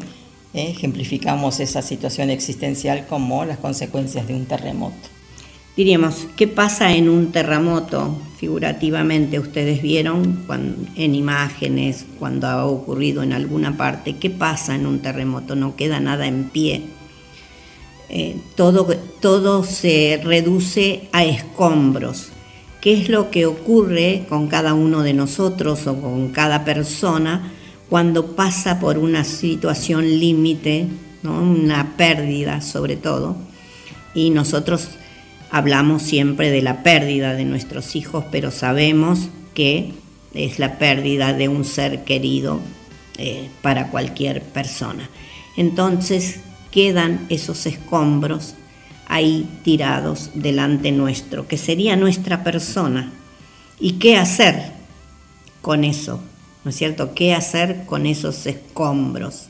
¿eh? 0.54 0.70
ejemplificamos 0.70 1.60
esa 1.60 1.82
situación 1.82 2.30
existencial 2.30 3.06
como 3.08 3.46
las 3.46 3.58
consecuencias 3.58 4.28
de 4.28 4.34
un 4.34 4.46
terremoto. 4.46 5.10
Diríamos, 5.76 6.28
¿qué 6.36 6.48
pasa 6.48 6.94
en 6.94 7.10
un 7.10 7.32
terremoto? 7.32 8.16
Figurativamente, 8.38 9.40
ustedes 9.40 9.82
vieron 9.82 10.46
en 10.96 11.16
imágenes, 11.16 12.06
cuando 12.20 12.48
ha 12.48 12.66
ocurrido 12.66 13.24
en 13.24 13.34
alguna 13.34 13.76
parte, 13.76 14.18
¿qué 14.18 14.30
pasa 14.30 14.76
en 14.76 14.86
un 14.86 15.00
terremoto? 15.00 15.56
No 15.56 15.76
queda 15.76 16.00
nada 16.00 16.28
en 16.28 16.50
pie. 16.50 16.84
Eh, 18.10 18.38
todo, 18.56 18.86
todo 19.20 19.64
se 19.64 20.22
reduce 20.24 21.08
a 21.12 21.24
escombros. 21.24 22.30
¿Qué 22.82 22.94
es 23.02 23.10
lo 23.10 23.32
que 23.32 23.46
ocurre 23.46 24.26
con 24.30 24.48
cada 24.48 24.74
uno 24.74 25.02
de 25.02 25.14
nosotros 25.14 25.88
o 25.88 26.00
con 26.00 26.30
cada 26.30 26.66
persona? 26.66 27.52
cuando 27.94 28.36
pasa 28.36 28.80
por 28.80 28.98
una 28.98 29.24
situación 29.24 30.20
límite, 30.20 30.88
una 31.24 31.96
pérdida 31.96 32.60
sobre 32.60 32.96
todo, 32.96 33.36
y 34.16 34.32
nosotros 34.32 34.88
hablamos 35.54 36.02
siempre 36.02 36.50
de 36.50 36.64
la 36.64 36.82
pérdida 36.82 37.36
de 37.36 37.46
nuestros 37.46 37.96
hijos, 37.96 38.26
pero 38.32 38.50
sabemos 38.50 39.30
que 39.54 39.94
es 40.34 40.58
la 40.58 40.80
pérdida 40.80 41.34
de 41.34 41.48
un 41.48 41.64
ser 41.64 42.04
querido 42.04 42.60
eh, 43.20 43.50
para 43.62 43.92
cualquier 43.92 44.42
persona. 44.42 45.08
Entonces 45.56 46.40
quedan 46.72 47.28
esos 47.30 47.68
escombros 47.68 48.56
ahí 49.08 49.48
tirados 49.64 50.32
delante 50.34 50.92
nuestro, 50.92 51.48
que 51.48 51.60
sería 51.60 51.96
nuestra 51.96 52.44
persona. 52.44 53.14
¿Y 53.80 53.94
qué 53.94 54.18
hacer 54.18 54.72
con 55.62 55.84
eso? 55.84 56.20
¿no 56.64 56.72
es 56.72 56.76
cierto? 56.76 57.14
¿Qué 57.14 57.36
hacer 57.36 57.86
con 57.86 58.08
esos 58.08 58.48
escombros 58.48 59.50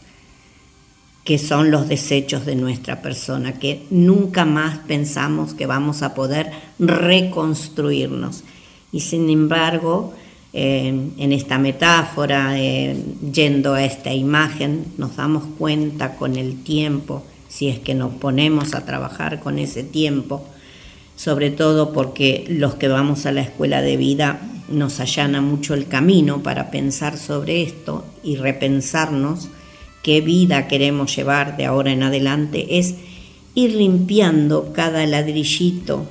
que 1.24 1.38
son 1.38 1.72
los 1.72 1.88
desechos 1.88 2.46
de 2.46 2.56
nuestra 2.56 3.02
persona, 3.02 3.60
que 3.60 3.86
nunca 3.90 4.46
más 4.46 4.80
pensamos 4.80 5.54
que 5.54 5.66
vamos 5.66 6.02
a 6.02 6.14
poder 6.14 6.52
reconstruirnos? 6.80 8.44
Y 8.92 9.00
sin 9.00 9.30
embargo, 9.30 10.14
en 10.52 11.32
esta 11.32 11.58
metáfora, 11.58 12.56
yendo 12.58 13.74
a 13.74 13.84
esta 13.84 14.14
imagen, 14.14 14.86
nos 14.98 15.16
damos 15.16 15.46
cuenta 15.58 16.16
con 16.16 16.36
el 16.36 16.62
tiempo, 16.62 17.24
si 17.48 17.70
es 17.70 17.80
que 17.80 17.96
nos 17.96 18.14
ponemos 18.14 18.74
a 18.76 18.86
trabajar 18.86 19.40
con 19.40 19.60
ese 19.60 19.84
tiempo, 19.84 20.46
sobre 21.16 21.52
todo 21.52 21.94
porque 21.94 22.46
los 22.50 22.76
que 22.76 22.88
vamos 22.88 23.26
a 23.26 23.32
la 23.32 23.42
escuela 23.42 23.82
de 23.82 23.98
vida 23.98 24.42
nos 24.70 25.00
allana 25.00 25.42
mucho 25.42 25.74
el 25.74 25.88
camino 25.88 26.44
para 26.44 26.70
pensar 26.72 27.18
sobre 27.18 27.64
esto 27.64 28.06
y 28.24 28.36
repensarnos 28.36 29.50
qué 30.04 30.22
vida 30.22 30.68
queremos 30.68 31.16
llevar 31.16 31.58
de 31.58 31.66
ahora 31.66 31.92
en 31.92 32.04
adelante, 32.04 32.78
es 32.78 32.96
ir 33.56 33.74
limpiando 33.74 34.74
cada 34.74 35.06
ladrillito 35.06 36.06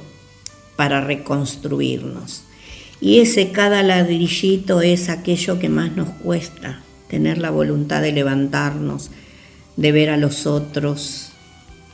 para 0.76 1.00
reconstruirnos. 1.00 2.44
Y 3.00 3.20
ese 3.20 3.50
cada 3.50 3.82
ladrillito 3.82 4.80
es 4.80 5.08
aquello 5.08 5.58
que 5.58 5.68
más 5.68 5.94
nos 5.96 6.08
cuesta, 6.08 6.82
tener 7.08 7.38
la 7.38 7.50
voluntad 7.50 8.00
de 8.00 8.12
levantarnos, 8.12 9.10
de 9.76 9.92
ver 9.92 10.10
a 10.10 10.16
los 10.16 10.46
otros, 10.46 11.32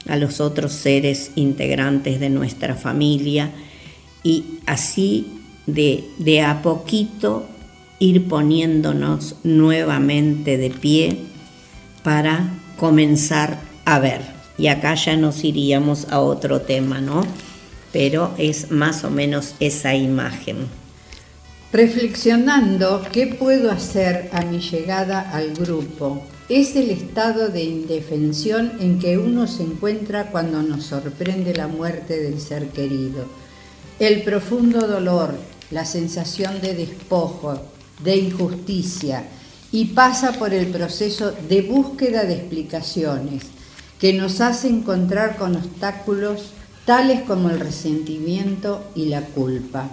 a 0.07 0.17
los 0.17 0.41
otros 0.41 0.73
seres 0.73 1.33
integrantes 1.35 2.21
de 2.21 2.31
nuestra 2.31 2.75
familia 2.75 3.51
y 4.23 4.45
así 4.67 5.27
de, 5.67 6.43
a 6.43 6.63
poquito 6.63 7.47
ir 7.99 8.27
poniéndonos 8.29 9.37
nuevamente 9.45 10.57
de 10.57 10.71
pie 10.71 11.17
para 12.09 12.49
comenzar 12.79 13.59
a 13.85 13.99
ver. 13.99 14.23
Y 14.57 14.69
acá 14.69 14.95
ya 14.95 15.15
nos 15.19 15.45
iríamos 15.45 16.07
a 16.09 16.21
otro 16.21 16.63
tema, 16.63 17.03
¿no? 17.03 17.23
Pero 17.93 18.33
es 18.39 18.71
más 18.71 19.05
o 19.05 19.11
menos 19.11 19.55
esa 19.61 19.95
imagen. 19.95 20.57
Reflexionando 21.71 23.03
qué 23.13 23.27
puedo 23.27 23.71
hacer 23.71 24.31
a 24.33 24.41
mi 24.41 24.59
llegada 24.59 25.21
al 25.21 25.53
grupo, 25.53 26.23
es 26.49 26.77
el 26.77 26.89
estado 26.89 27.51
de 27.51 27.65
indefensión 27.65 28.73
en 28.81 28.99
que 28.99 29.19
uno 29.19 29.47
se 29.47 29.65
encuentra 29.65 30.31
cuando 30.31 30.63
nos 30.63 30.85
sorprende 30.85 31.55
la 31.55 31.69
muerte 31.69 32.19
del 32.19 32.41
ser 32.41 32.69
querido. 32.69 33.27
El 33.99 34.23
profundo 34.23 34.87
dolor, 34.87 35.35
la 35.71 35.85
sensación 35.85 36.63
de 36.63 36.75
despojo, 36.75 37.61
de 38.03 38.17
injusticia 38.17 39.25
y 39.71 39.87
pasa 39.87 40.33
por 40.33 40.55
el 40.55 40.67
proceso 40.69 41.33
de 41.49 41.63
búsqueda 41.63 42.25
de 42.25 42.35
explicaciones 42.35 43.45
que 43.99 44.13
nos 44.13 44.41
hace 44.41 44.69
encontrar 44.69 45.37
con 45.37 45.57
obstáculos 45.57 46.53
tales 46.87 47.23
como 47.23 47.51
el 47.51 47.61
resentimiento 47.61 48.83
y 48.95 49.07
la 49.07 49.23
culpa. 49.23 49.91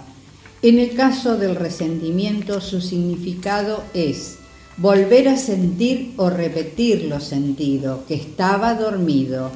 En 0.62 0.78
el 0.78 0.94
caso 0.94 1.36
del 1.36 1.56
resentimiento, 1.56 2.60
su 2.60 2.80
significado 2.80 3.84
es 3.92 4.36
volver 4.78 5.28
a 5.28 5.36
sentir 5.36 6.14
o 6.16 6.30
repetir 6.30 7.04
lo 7.04 7.20
sentido, 7.20 8.04
que 8.06 8.14
estaba 8.14 8.74
dormido. 8.74 9.50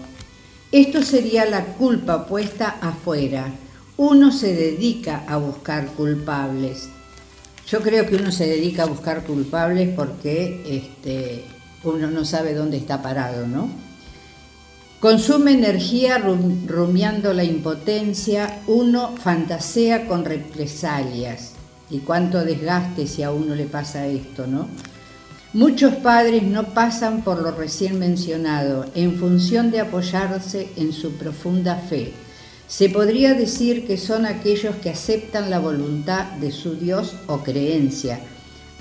Esto 0.72 1.02
sería 1.02 1.46
la 1.46 1.64
culpa 1.64 2.26
puesta 2.26 2.76
afuera, 2.80 3.52
uno 3.96 4.32
se 4.32 4.54
dedica 4.54 5.24
a 5.26 5.36
buscar 5.36 5.86
culpables. 5.88 6.88
Yo 7.70 7.80
creo 7.82 8.04
que 8.04 8.16
uno 8.16 8.32
se 8.32 8.48
dedica 8.48 8.82
a 8.82 8.86
buscar 8.86 9.22
culpables 9.22 9.90
porque 9.94 10.60
este, 10.66 11.44
uno 11.84 12.10
no 12.10 12.24
sabe 12.24 12.52
dónde 12.52 12.76
está 12.76 13.00
parado, 13.00 13.46
¿no? 13.46 13.70
Consume 14.98 15.52
energía 15.52 16.18
rumiando 16.18 17.32
la 17.32 17.44
impotencia, 17.44 18.60
uno 18.66 19.14
fantasea 19.16 20.08
con 20.08 20.24
represalias. 20.24 21.52
Y 21.90 22.00
cuánto 22.00 22.44
desgaste 22.44 23.06
si 23.06 23.22
a 23.22 23.30
uno 23.30 23.54
le 23.54 23.66
pasa 23.66 24.04
esto, 24.06 24.48
¿no? 24.48 24.66
Muchos 25.52 25.94
padres 25.94 26.42
no 26.42 26.74
pasan 26.74 27.22
por 27.22 27.40
lo 27.40 27.52
recién 27.52 28.00
mencionado 28.00 28.86
en 28.96 29.16
función 29.16 29.70
de 29.70 29.80
apoyarse 29.80 30.70
en 30.76 30.92
su 30.92 31.12
profunda 31.12 31.76
fe 31.76 32.14
se 32.70 32.88
podría 32.88 33.34
decir 33.34 33.84
que 33.84 33.98
son 33.98 34.24
aquellos 34.24 34.76
que 34.76 34.90
aceptan 34.90 35.50
la 35.50 35.58
voluntad 35.58 36.26
de 36.34 36.52
su 36.52 36.76
Dios 36.76 37.16
o 37.26 37.38
creencia, 37.38 38.20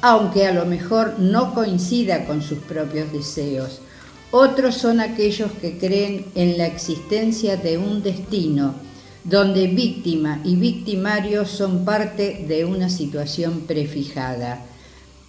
aunque 0.02 0.46
a 0.46 0.54
lo 0.54 0.68
mejor 0.68 1.18
no 1.18 1.56
coincida 1.56 2.28
con 2.28 2.44
sus 2.44 2.60
propios 2.60 3.12
deseos. 3.12 3.82
Otros 4.30 4.76
son 4.76 5.00
aquellos 5.00 5.52
que 5.54 5.80
creen 5.80 6.28
en 6.36 6.60
la 6.60 6.68
existencia 6.68 7.58
de 7.58 7.80
un 7.80 8.04
destino, 8.04 8.76
donde 9.24 9.66
víctima 9.66 10.40
y 10.44 10.56
victimario 10.56 11.48
son 11.48 11.84
parte 11.84 12.46
de 12.48 12.66
una 12.66 12.90
situación 12.90 13.62
prefijada. 13.62 14.66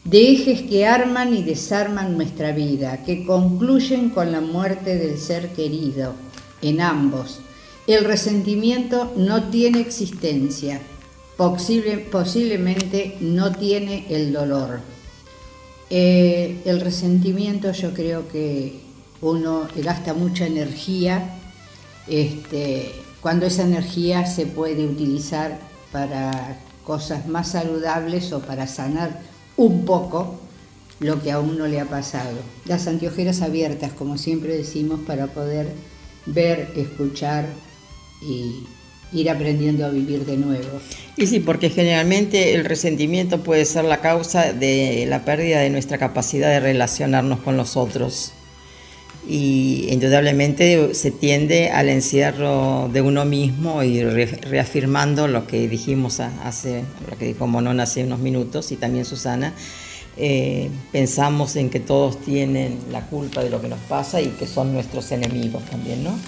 de 0.04 0.32
ejes 0.32 0.62
que 0.62 0.86
arman 0.86 1.34
y 1.34 1.42
desarman 1.42 2.16
nuestra 2.16 2.52
vida, 2.52 3.02
que 3.04 3.24
concluyen 3.24 4.10
con 4.10 4.32
la 4.32 4.40
muerte 4.40 4.96
del 4.96 5.18
ser 5.18 5.48
querido, 5.52 6.14
en 6.62 6.80
ambos. 6.80 7.40
El 7.90 8.04
resentimiento 8.04 9.12
no 9.16 9.50
tiene 9.50 9.80
existencia, 9.80 10.80
posiblemente 11.36 13.16
no 13.20 13.50
tiene 13.50 14.06
el 14.10 14.32
dolor. 14.32 14.78
Eh, 15.90 16.60
el 16.66 16.80
resentimiento 16.80 17.72
yo 17.72 17.92
creo 17.92 18.28
que 18.28 18.78
uno 19.20 19.66
gasta 19.74 20.14
mucha 20.14 20.46
energía, 20.46 21.34
este, 22.06 22.92
cuando 23.20 23.46
esa 23.46 23.64
energía 23.64 24.24
se 24.24 24.46
puede 24.46 24.86
utilizar 24.86 25.58
para 25.90 26.60
cosas 26.84 27.26
más 27.26 27.48
saludables 27.48 28.32
o 28.32 28.38
para 28.38 28.68
sanar 28.68 29.20
un 29.56 29.84
poco 29.84 30.38
lo 31.00 31.20
que 31.20 31.32
a 31.32 31.40
uno 31.40 31.66
le 31.66 31.80
ha 31.80 31.86
pasado. 31.86 32.36
Las 32.66 32.86
anteojeras 32.86 33.42
abiertas, 33.42 33.90
como 33.90 34.16
siempre 34.16 34.56
decimos, 34.56 35.00
para 35.04 35.26
poder 35.26 35.72
ver, 36.26 36.70
escuchar 36.76 37.46
y 38.22 38.64
ir 39.12 39.30
aprendiendo 39.30 39.84
a 39.84 39.90
vivir 39.90 40.24
de 40.24 40.36
nuevo. 40.36 40.80
Y 41.16 41.26
sí, 41.26 41.40
porque 41.40 41.70
generalmente 41.70 42.54
el 42.54 42.64
resentimiento 42.64 43.42
puede 43.42 43.64
ser 43.64 43.84
la 43.84 44.00
causa 44.00 44.52
de 44.52 45.06
la 45.08 45.24
pérdida 45.24 45.60
de 45.60 45.70
nuestra 45.70 45.98
capacidad 45.98 46.48
de 46.48 46.60
relacionarnos 46.60 47.40
con 47.40 47.56
los 47.56 47.76
otros. 47.76 48.32
Y 49.28 49.86
indudablemente 49.90 50.94
se 50.94 51.10
tiende 51.10 51.70
al 51.70 51.88
encierro 51.90 52.88
de 52.90 53.02
uno 53.02 53.24
mismo 53.26 53.82
y 53.82 54.02
reafirmando 54.02 55.28
lo 55.28 55.46
que 55.46 55.68
dijimos 55.68 56.20
hace, 56.20 56.84
lo 57.08 57.18
que 57.18 57.26
dijo 57.26 57.46
Monón 57.46 57.80
hace 57.80 58.02
unos 58.02 58.18
minutos 58.18 58.72
y 58.72 58.76
también 58.76 59.04
Susana, 59.04 59.52
eh, 60.16 60.70
pensamos 60.90 61.56
en 61.56 61.68
que 61.68 61.80
todos 61.80 62.20
tienen 62.22 62.78
la 62.90 63.06
culpa 63.06 63.42
de 63.42 63.50
lo 63.50 63.60
que 63.60 63.68
nos 63.68 63.78
pasa 63.80 64.20
y 64.22 64.28
que 64.28 64.46
son 64.46 64.72
nuestros 64.72 65.12
enemigos 65.12 65.64
también, 65.66 66.02
¿no? 66.02 66.18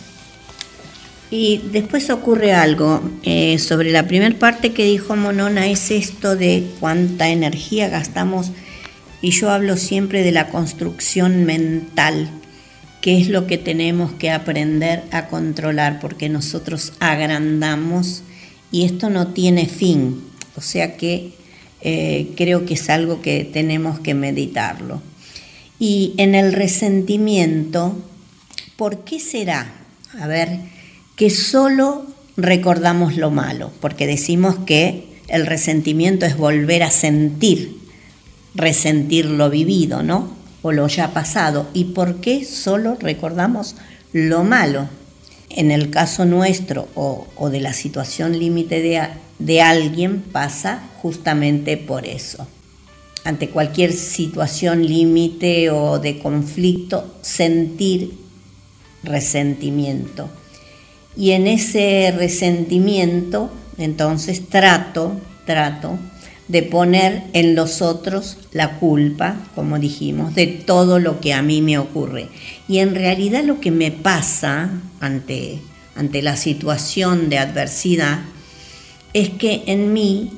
Y 1.33 1.63
después 1.73 2.11
ocurre 2.11 2.53
algo. 2.53 3.01
Eh, 3.23 3.59
sobre 3.59 3.91
la 3.91 4.07
primera 4.07 4.39
parte 4.39 4.73
que 4.73 4.85
dijo 4.85 5.17
Monona 5.17 5.67
es 5.67 5.91
esto 5.91 6.37
de 6.37 6.69
cuánta 6.79 7.31
energía 7.31 7.89
gastamos. 7.89 8.51
Y 9.23 9.31
yo 9.31 9.49
hablo 9.49 9.79
siempre 9.79 10.23
de 10.23 10.31
la 10.31 10.49
construcción 10.49 11.45
mental, 11.45 12.29
que 13.01 13.19
es 13.19 13.31
lo 13.31 13.47
que 13.47 13.57
tenemos 13.57 14.13
que 14.13 14.31
aprender 14.31 15.05
a 15.11 15.29
controlar, 15.29 16.01
porque 16.01 16.29
nosotros 16.29 16.93
agrandamos 17.01 18.25
y 18.71 18.85
esto 18.85 19.09
no 19.09 19.29
tiene 19.29 19.65
fin. 19.65 20.23
O 20.55 20.61
sea 20.61 20.99
que 20.99 21.33
eh, 21.81 22.29
creo 22.37 22.67
que 22.67 22.75
es 22.75 22.91
algo 22.91 23.23
que 23.23 23.49
tenemos 23.51 24.01
que 24.01 24.13
meditarlo. 24.13 25.01
Y 25.79 26.13
en 26.19 26.35
el 26.35 26.53
resentimiento, 26.53 27.97
¿por 28.77 29.03
qué 29.05 29.19
será? 29.19 29.73
A 30.21 30.27
ver, 30.27 30.59
que 31.17 31.31
solo 31.31 32.07
recordamos 32.37 33.17
lo 33.17 33.31
malo, 33.31 33.71
porque 33.81 34.07
decimos 34.07 34.57
que 34.67 35.13
el 35.29 35.47
resentimiento 35.47 36.27
es 36.27 36.37
volver 36.37 36.83
a 36.83 36.91
sentir, 36.91 37.79
resentir 38.55 39.27
lo 39.27 39.51
vivido, 39.51 40.03
¿no? 40.03 40.31
O 40.63 40.73
lo 40.73 40.87
ya 40.89 41.13
pasado. 41.13 41.69
¿Y 41.75 41.85
por 41.85 42.17
qué 42.21 42.45
solo 42.45 42.97
recordamos 43.01 43.77
lo 44.13 44.45
malo? 44.45 44.89
En 45.49 45.71
el 45.71 45.91
caso 45.91 46.25
nuestro 46.25 46.89
o, 46.95 47.49
de 47.51 47.61
la 47.61 47.73
situación 47.73 48.39
límite 48.39 48.81
de, 48.81 49.03
de 49.39 49.63
alguien 49.63 50.21
pasa 50.21 50.83
justamente 51.03 51.77
por 51.77 52.07
eso. 52.07 52.47
Ante 53.25 53.51
cualquier 53.51 53.93
situación 53.93 54.87
límite 54.87 55.71
o 55.71 55.99
de 55.99 56.19
conflicto, 56.19 57.15
sentir 57.23 58.13
resentimiento 59.03 60.29
y 61.17 61.33
en 61.33 61.47
ese 61.47 62.13
resentimiento, 62.17 63.51
entonces 63.79 64.49
trato, 64.49 65.21
trato 65.47 65.99
de 66.49 66.63
poner 66.63 67.23
en 67.33 67.55
los 67.55 67.83
otros 67.83 68.37
la 68.53 68.79
culpa, 68.79 69.37
como 69.55 69.79
dijimos, 69.79 70.35
de 70.35 70.47
todo 70.47 70.99
lo 70.99 71.21
que 71.21 71.33
a 71.33 71.43
mí 71.43 71.63
me 71.63 71.79
ocurre. 71.79 72.29
Y 72.69 72.79
en 72.79 72.95
realidad 72.95 73.45
lo 73.45 73.61
que 73.61 73.71
me 73.71 73.91
pasa 73.91 74.71
ante, 75.01 75.61
ante 75.95 76.23
la 76.23 76.37
situación 76.37 77.29
de 77.29 77.39
adversidad 77.39 78.21
es 79.15 79.31
que 79.31 79.63
en 79.67 79.93
mí 79.93 80.31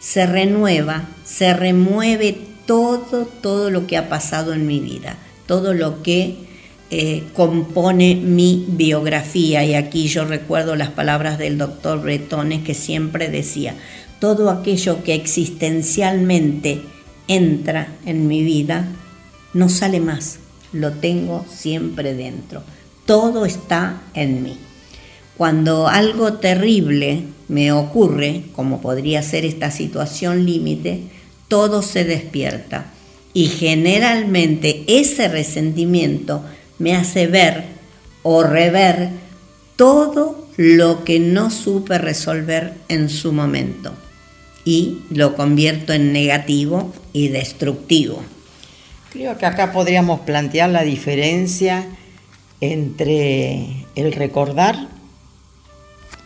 se 0.00 0.26
renueva, 0.26 1.04
se 1.24 1.52
remueve 1.54 2.38
todo, 2.66 3.26
todo 3.26 3.70
lo 3.70 3.86
que 3.86 3.96
ha 3.96 4.08
pasado 4.08 4.52
en 4.52 4.66
mi 4.66 4.80
vida, 4.80 5.16
todo 5.46 5.74
lo 5.74 6.02
que 6.02 6.47
eh, 6.90 7.24
compone 7.34 8.14
mi 8.14 8.64
biografía. 8.68 9.64
Y 9.64 9.74
aquí 9.74 10.08
yo 10.08 10.24
recuerdo 10.24 10.74
las 10.76 10.90
palabras 10.90 11.38
del 11.38 11.58
doctor 11.58 12.00
Bretones 12.00 12.64
que 12.64 12.74
siempre 12.74 13.28
decía, 13.28 13.74
todo 14.20 14.50
aquello 14.50 15.04
que 15.04 15.14
existencialmente 15.14 16.80
entra 17.28 17.88
en 18.06 18.26
mi 18.26 18.42
vida 18.42 18.88
no 19.52 19.68
sale 19.68 20.00
más, 20.00 20.38
lo 20.72 20.92
tengo 20.92 21.44
siempre 21.50 22.14
dentro, 22.14 22.62
todo 23.06 23.44
está 23.44 24.02
en 24.14 24.42
mí. 24.42 24.56
Cuando 25.36 25.88
algo 25.88 26.34
terrible 26.34 27.22
me 27.48 27.70
ocurre, 27.70 28.44
como 28.52 28.80
podría 28.80 29.22
ser 29.22 29.44
esta 29.44 29.70
situación 29.70 30.44
límite, 30.44 31.02
todo 31.48 31.82
se 31.82 32.04
despierta 32.04 32.92
y 33.32 33.46
generalmente 33.46 34.84
ese 34.88 35.28
resentimiento 35.28 36.42
me 36.78 36.94
hace 36.94 37.26
ver 37.26 37.64
o 38.22 38.42
rever 38.42 39.10
todo 39.76 40.48
lo 40.56 41.04
que 41.04 41.20
no 41.20 41.50
supe 41.50 41.98
resolver 41.98 42.74
en 42.88 43.08
su 43.08 43.32
momento 43.32 43.92
y 44.64 44.98
lo 45.10 45.36
convierto 45.36 45.92
en 45.92 46.12
negativo 46.12 46.92
y 47.12 47.28
destructivo. 47.28 48.22
Creo 49.10 49.38
que 49.38 49.46
acá 49.46 49.72
podríamos 49.72 50.20
plantear 50.20 50.70
la 50.70 50.82
diferencia 50.82 51.86
entre 52.60 53.86
el 53.94 54.12
recordar 54.12 54.88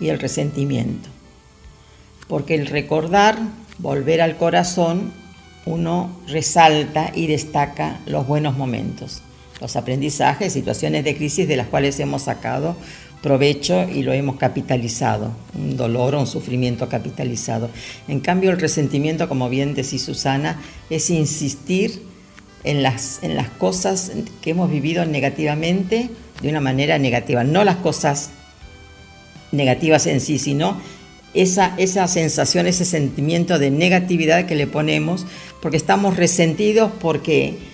y 0.01 0.09
el 0.09 0.19
resentimiento. 0.19 1.09
Porque 2.27 2.55
el 2.55 2.67
recordar, 2.67 3.39
volver 3.79 4.21
al 4.23 4.37
corazón, 4.37 5.13
uno 5.67 6.19
resalta 6.27 7.13
y 7.15 7.27
destaca 7.27 8.01
los 8.07 8.27
buenos 8.27 8.57
momentos 8.57 9.23
los 9.63 9.77
aprendizajes, 9.77 10.53
situaciones 10.53 11.05
de 11.05 11.17
crisis 11.17 11.47
de 11.47 11.57
las 11.57 11.69
cuales 11.69 11.99
hemos 12.01 12.23
sacado 12.23 12.77
provecho 13.23 13.89
y 13.89 14.03
lo 14.03 14.13
hemos 14.13 14.37
capitalizado, 14.37 15.31
un 15.55 15.77
dolor 15.77 16.17
o 16.17 16.21
un 16.21 16.27
sufrimiento 16.27 16.89
capitalizado. 16.89 17.71
En 18.09 18.19
cambio, 18.19 18.51
el 18.51 18.59
resentimiento, 18.59 19.29
como 19.29 19.49
bien 19.49 19.75
decía 19.75 20.01
Susana, 20.01 20.61
es 20.91 21.09
insistir 21.11 22.03
en 22.65 22.83
las, 22.83 23.21
en 23.23 23.37
las 23.37 23.49
cosas 23.51 24.11
que 24.43 24.51
hemos 24.51 24.69
vivido 24.69 25.07
negativamente 25.07 26.11
de 26.43 26.49
una 26.49 26.61
manera 26.61 26.99
negativa, 26.99 27.45
no 27.45 27.63
las 27.63 27.77
cosas 27.77 28.31
negativas 29.53 30.07
en 30.09 30.21
sí, 30.21 30.41
sino 30.41 30.81
esa, 31.35 31.75
esa 31.79 32.09
sensación, 32.09 32.67
ese 32.67 32.85
sentimiento 32.85 33.61
de 33.61 33.71
negatividad 33.71 34.47
que 34.47 34.57
le 34.57 34.67
ponemos 34.67 35.25
porque 35.61 35.77
estamos 35.77 36.17
resentidos 36.17 36.91
porque 37.01 37.72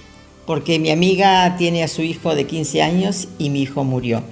porque 0.48 0.78
mi 0.78 0.90
amiga 0.90 1.56
tiene 1.58 1.84
a 1.84 1.88
su 1.88 2.00
hijo 2.00 2.34
de 2.34 2.46
15 2.46 2.80
años 2.80 3.28
y 3.38 3.50
mi 3.50 3.60
hijo 3.60 3.84
murió, 3.84 4.22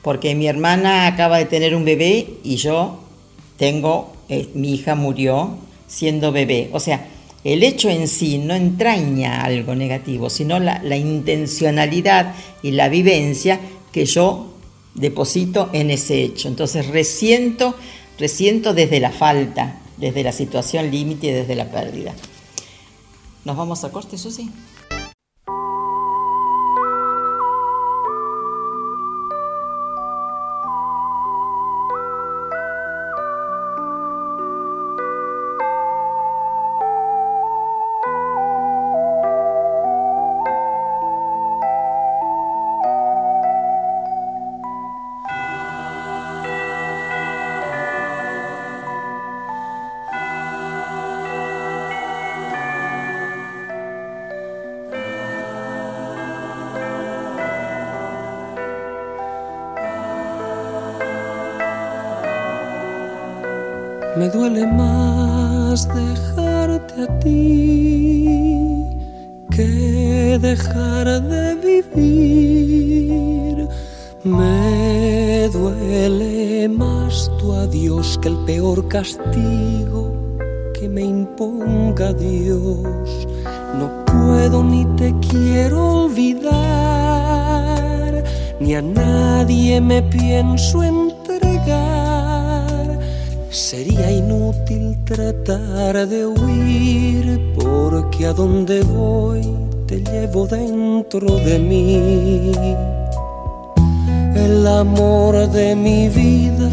porque 0.00 0.34
mi 0.34 0.46
hermana 0.46 1.06
acaba 1.06 1.36
de 1.36 1.44
tener 1.44 1.74
un 1.76 1.84
bebé 1.84 2.38
y 2.42 2.56
yo 2.56 3.00
tengo, 3.58 4.14
eh, 4.30 4.48
mi 4.54 4.72
hija 4.72 4.94
murió 4.94 5.58
siendo 5.86 6.32
bebé. 6.32 6.70
O 6.72 6.80
sea, 6.80 7.06
el 7.44 7.62
hecho 7.62 7.90
en 7.90 8.08
sí 8.08 8.38
no 8.38 8.54
entraña 8.54 9.44
algo 9.44 9.74
negativo, 9.74 10.30
sino 10.30 10.58
la, 10.58 10.96
intencionalidad 10.96 12.34
y 12.62 12.70
la 12.70 12.88
vivencia 12.88 13.60
que 13.92 14.06
yo 14.06 14.54
deposito 14.94 15.68
en 15.74 15.90
ese 15.90 16.22
hecho. 16.22 16.48
Entonces 16.48 16.86
resiento, 16.86 17.74
resiento 18.18 18.72
desde 18.72 18.98
la 18.98 19.10
falta, 19.10 19.80
desde 19.98 20.22
la 20.22 20.32
situación 20.32 20.90
límite 20.90 21.26
y 21.26 21.32
desde 21.32 21.54
la 21.54 21.70
pérdida. 21.70 22.14
¿Nos 23.44 23.58
vamos 23.58 23.84
a 23.84 23.92
corte, 23.92 24.16
Susi? 24.16 24.50
Duele 64.48 64.66
más 64.66 65.88
dejarte 65.88 67.02
a 67.02 67.18
ti 67.18 68.24
que 69.50 70.38
dejar 70.40 71.20
de 71.22 71.54
vivir. 71.56 73.68
Me 74.22 75.48
duele 75.48 76.68
más 76.68 77.28
tu 77.38 77.54
adiós 77.54 78.18
que 78.22 78.28
el 78.28 78.36
peor 78.44 78.86
castigo 78.86 80.14
que 80.78 80.88
me 80.88 81.02
imponga 81.02 82.12
Dios. 82.12 83.26
No 83.78 84.04
puedo 84.04 84.62
ni 84.62 84.84
te 84.96 85.12
quiero 85.28 86.04
olvidar, 86.04 86.52
ni 88.60 88.76
a 88.76 88.82
nadie 88.82 89.80
me 89.80 90.02
pienso 90.02 90.84
entregar. 90.84 92.05
Sería 93.70 94.12
inútil 94.12 94.96
tratar 95.04 96.06
de 96.06 96.24
huir, 96.24 97.52
porque 97.58 98.26
a 98.26 98.32
donde 98.32 98.84
voy 98.84 99.42
te 99.88 100.04
llevo 100.04 100.46
dentro 100.46 101.34
de 101.38 101.58
mí. 101.58 102.52
El 104.36 104.64
amor 104.68 105.50
de 105.50 105.74
mi 105.74 106.08
vida 106.08 106.70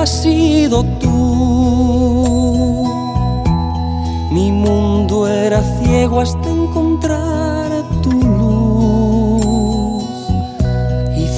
ha 0.00 0.06
sido 0.06 0.82
tú. 1.00 2.88
Mi 4.32 4.50
mundo 4.50 5.28
era 5.28 5.62
ciego 5.82 6.22
hasta 6.22 6.48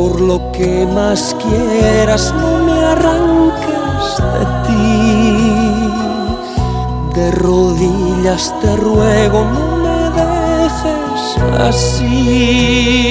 Por 0.00 0.16
lo 0.18 0.50
que 0.52 0.86
más 0.86 1.36
quieras, 1.42 2.32
no 2.32 2.64
me 2.64 2.72
arranques 2.72 4.16
de 4.34 4.44
ti. 4.66 5.92
De 7.14 7.30
rodillas 7.32 8.54
te 8.62 8.76
ruego, 8.76 9.44
no 9.44 9.76
me 9.76 9.98
dejes 10.22 11.36
así. 11.68 13.10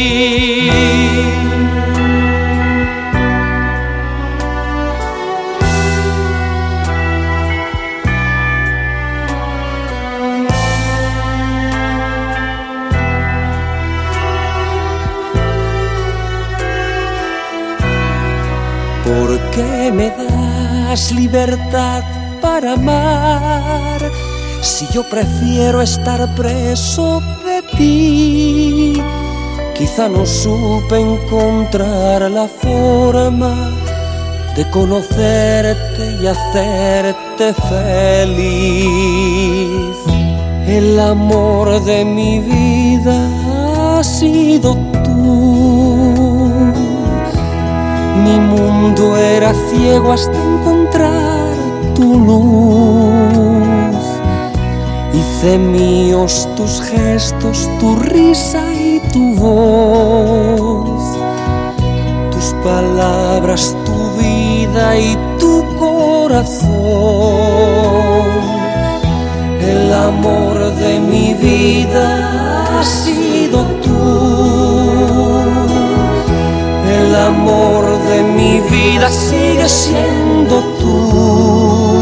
¿Por 19.59 19.67
qué 19.67 19.91
me 19.91 20.09
das 20.09 21.11
libertad 21.11 22.03
para 22.41 22.73
amar 22.75 23.99
si 24.61 24.87
yo 24.93 25.03
prefiero 25.03 25.81
estar 25.81 26.33
preso 26.33 27.21
de 27.45 27.61
ti? 27.77 28.93
Quizá 29.77 30.07
no 30.07 30.25
supe 30.25 30.99
encontrar 30.99 32.31
la 32.31 32.47
forma 32.47 33.53
de 34.55 34.69
conocerte 34.69 36.03
y 36.21 36.27
hacerte 36.27 37.53
feliz. 37.69 38.87
El 40.67 40.97
amor 41.01 41.83
de 41.83 42.05
mi 42.05 42.39
vida 42.39 43.27
ha 43.99 44.03
sido 44.05 44.77
tú 45.03 45.58
mi 48.29 48.39
mundo 48.39 49.17
era 49.17 49.53
ciego 49.69 50.11
hasta 50.11 50.37
encontrar 50.37 51.53
tu 51.95 52.07
luz. 52.27 54.03
Hice 55.13 55.57
míos 55.57 56.47
tus 56.55 56.81
gestos, 56.81 57.69
tu 57.79 57.95
risa 57.95 58.61
y 58.73 59.01
tu 59.11 59.35
voz. 59.35 61.01
Tus 62.31 62.47
palabras, 62.63 63.75
tu 63.85 63.97
vida 64.21 64.97
y 64.97 65.17
tu 65.39 65.53
corazón. 65.77 66.69
El 69.73 69.93
amor 69.93 70.55
de 70.75 70.99
mi 70.99 71.33
vida 71.33 72.79
ha 72.79 72.83
sido 72.83 73.63
tú 73.83 73.88
amor 77.27 77.85
de 78.09 78.23
mi 78.23 78.59
vida 78.61 79.09
sigue 79.09 79.67
siendo 79.67 80.61
tú. 80.79 81.99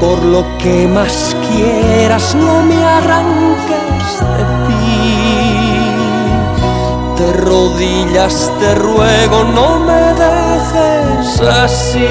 Por 0.00 0.24
lo 0.24 0.44
que 0.58 0.88
más 0.88 1.36
quieras, 1.48 2.34
no 2.34 2.62
me 2.62 2.84
arranques 2.84 4.20
de 4.36 4.44
ti. 4.66 4.82
De 7.18 7.32
rodillas 7.34 8.50
te 8.58 8.74
ruego, 8.74 9.44
no 9.44 9.78
me 9.78 10.02
dejes 10.24 11.40
así. 11.40 12.08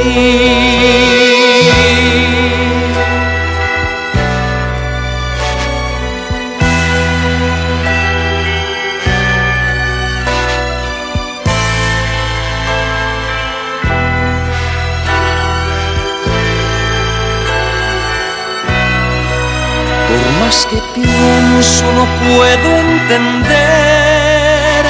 Que 20.69 20.77
pienso 20.93 21.85
no 21.93 22.05
puedo 22.25 22.67
entender 22.77 24.85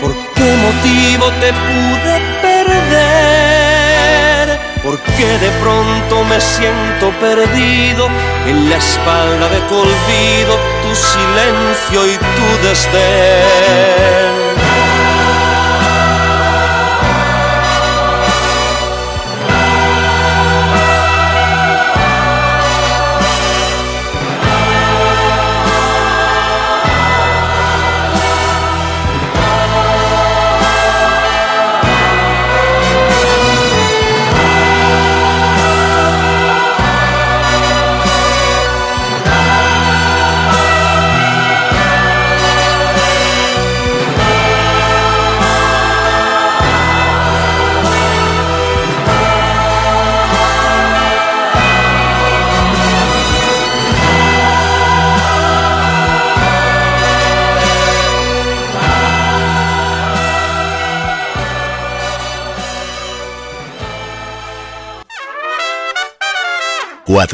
por 0.00 0.12
qué 0.34 0.48
motivo 0.66 1.26
te 1.40 1.50
pude 1.52 2.14
perder, 2.40 4.46
por 4.84 4.96
qué 5.00 5.38
de 5.38 5.50
pronto 5.62 6.24
me 6.24 6.40
siento 6.40 7.10
perdido 7.20 8.08
en 8.46 8.70
la 8.70 8.76
espalda 8.76 9.48
de 9.48 9.60
tu 9.62 9.74
olvido, 9.74 10.56
tu 10.82 10.94
silencio 10.94 12.06
y 12.06 12.16
tu 12.16 12.58
desdén. 12.68 14.49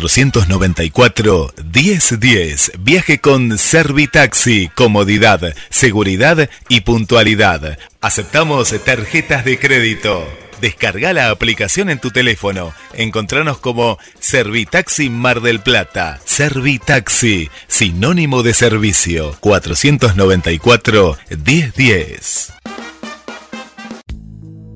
...494-1010... 0.07 2.79
Viaje 2.79 3.19
con 3.19 3.59
Servitaxi. 3.59 4.71
Comodidad, 4.75 5.53
seguridad 5.69 6.49
y 6.69 6.83
puntualidad. 6.83 7.77
Aceptamos 8.01 8.73
tarjetas 8.85 9.45
de 9.45 9.59
crédito. 9.59 10.25
Descarga 10.61 11.13
la 11.13 11.31
aplicación 11.31 11.91
en 11.91 11.99
tu 11.99 12.13
teléfono. 12.13 12.73
Encontranos 12.95 13.59
como 13.59 13.99
Servitaxi 14.21 15.11
Mar 15.11 15.43
del 15.43 15.61
Plata. 15.61 16.21
Servitaxi, 16.25 17.51
sinónimo 17.67 18.43
de 18.43 18.55
servicio. 18.55 19.37
494 19.41 21.19
1010. 21.45 22.55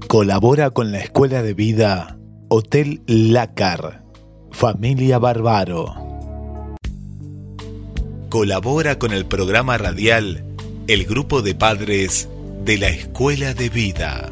Colabora 0.09 0.71
con 0.71 0.91
la 0.91 0.99
Escuela 0.99 1.43
de 1.43 1.55
Vida 1.55 2.19
Hotel 2.49 3.01
Lácar. 3.07 4.03
Familia 4.51 5.19
Barbaro. 5.19 5.95
Colabora 8.29 8.99
con 8.99 9.13
el 9.13 9.25
programa 9.25 9.79
radial 9.79 10.45
El 10.87 11.05
Grupo 11.07 11.41
de 11.41 11.55
Padres 11.55 12.29
de 12.65 12.77
la 12.77 12.89
Escuela 12.89 13.55
de 13.55 13.69
Vida. 13.71 14.31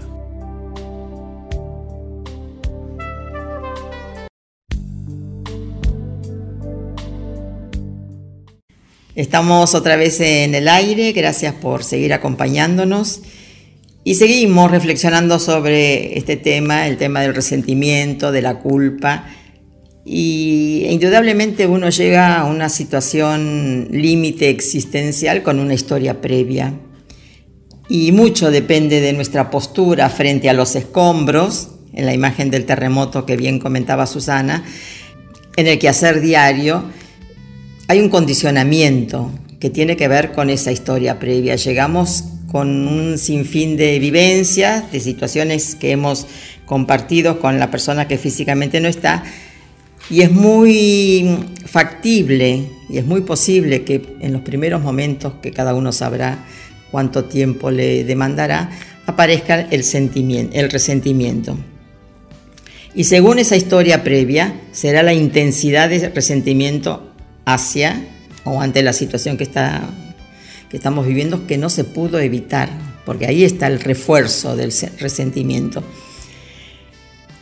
Estamos 9.14 9.74
otra 9.74 9.96
vez 9.96 10.20
en 10.20 10.54
el 10.54 10.68
aire, 10.68 11.12
gracias 11.12 11.54
por 11.54 11.82
seguir 11.84 12.12
acompañándonos 12.12 13.22
y 14.04 14.14
seguimos 14.14 14.70
reflexionando 14.70 15.38
sobre 15.38 16.18
este 16.18 16.36
tema, 16.36 16.86
el 16.86 16.98
tema 16.98 17.22
del 17.22 17.34
resentimiento, 17.34 18.30
de 18.30 18.42
la 18.42 18.60
culpa 18.60 19.26
y 20.10 20.86
indudablemente 20.88 21.66
uno 21.66 21.90
llega 21.90 22.40
a 22.40 22.44
una 22.46 22.70
situación 22.70 23.88
límite 23.90 24.48
existencial 24.48 25.42
con 25.42 25.58
una 25.58 25.74
historia 25.74 26.22
previa 26.22 26.72
y 27.90 28.12
mucho 28.12 28.50
depende 28.50 29.02
de 29.02 29.12
nuestra 29.12 29.50
postura 29.50 30.08
frente 30.08 30.48
a 30.48 30.54
los 30.54 30.76
escombros, 30.76 31.68
en 31.92 32.06
la 32.06 32.14
imagen 32.14 32.50
del 32.50 32.64
terremoto 32.64 33.26
que 33.26 33.36
bien 33.36 33.58
comentaba 33.58 34.06
Susana, 34.06 34.64
en 35.56 35.66
el 35.66 35.78
quehacer 35.78 36.20
diario 36.20 36.84
hay 37.88 38.00
un 38.00 38.08
condicionamiento 38.08 39.30
que 39.60 39.68
tiene 39.68 39.96
que 39.96 40.08
ver 40.08 40.32
con 40.32 40.48
esa 40.48 40.72
historia 40.72 41.18
previa. 41.18 41.56
Llegamos 41.56 42.24
con 42.50 42.88
un 42.88 43.18
sinfín 43.18 43.76
de 43.76 43.98
vivencias, 43.98 44.90
de 44.90 45.00
situaciones 45.00 45.74
que 45.74 45.90
hemos 45.90 46.26
compartido 46.64 47.40
con 47.40 47.58
la 47.58 47.70
persona 47.70 48.08
que 48.08 48.16
físicamente 48.16 48.80
no 48.80 48.88
está, 48.88 49.24
y 50.10 50.22
es 50.22 50.30
muy 50.30 51.38
factible 51.66 52.70
y 52.88 52.98
es 52.98 53.04
muy 53.04 53.20
posible 53.20 53.84
que 53.84 54.16
en 54.20 54.32
los 54.32 54.42
primeros 54.42 54.82
momentos 54.82 55.34
que 55.42 55.52
cada 55.52 55.74
uno 55.74 55.92
sabrá 55.92 56.44
cuánto 56.90 57.24
tiempo 57.24 57.70
le 57.70 58.04
demandará, 58.04 58.70
aparezca 59.06 59.60
el, 59.60 59.84
sentimiento, 59.84 60.56
el 60.56 60.70
resentimiento. 60.70 61.56
Y 62.94 63.04
según 63.04 63.38
esa 63.38 63.56
historia 63.56 64.02
previa, 64.02 64.60
será 64.72 65.02
la 65.02 65.12
intensidad 65.12 65.90
de 65.90 66.08
resentimiento 66.08 67.12
hacia 67.44 68.02
o 68.44 68.60
ante 68.60 68.82
la 68.82 68.94
situación 68.94 69.36
que, 69.36 69.44
está, 69.44 69.82
que 70.70 70.78
estamos 70.78 71.06
viviendo 71.06 71.46
que 71.46 71.58
no 71.58 71.68
se 71.68 71.84
pudo 71.84 72.18
evitar, 72.18 72.70
porque 73.04 73.26
ahí 73.26 73.44
está 73.44 73.66
el 73.66 73.80
refuerzo 73.80 74.56
del 74.56 74.72
resentimiento. 74.98 75.82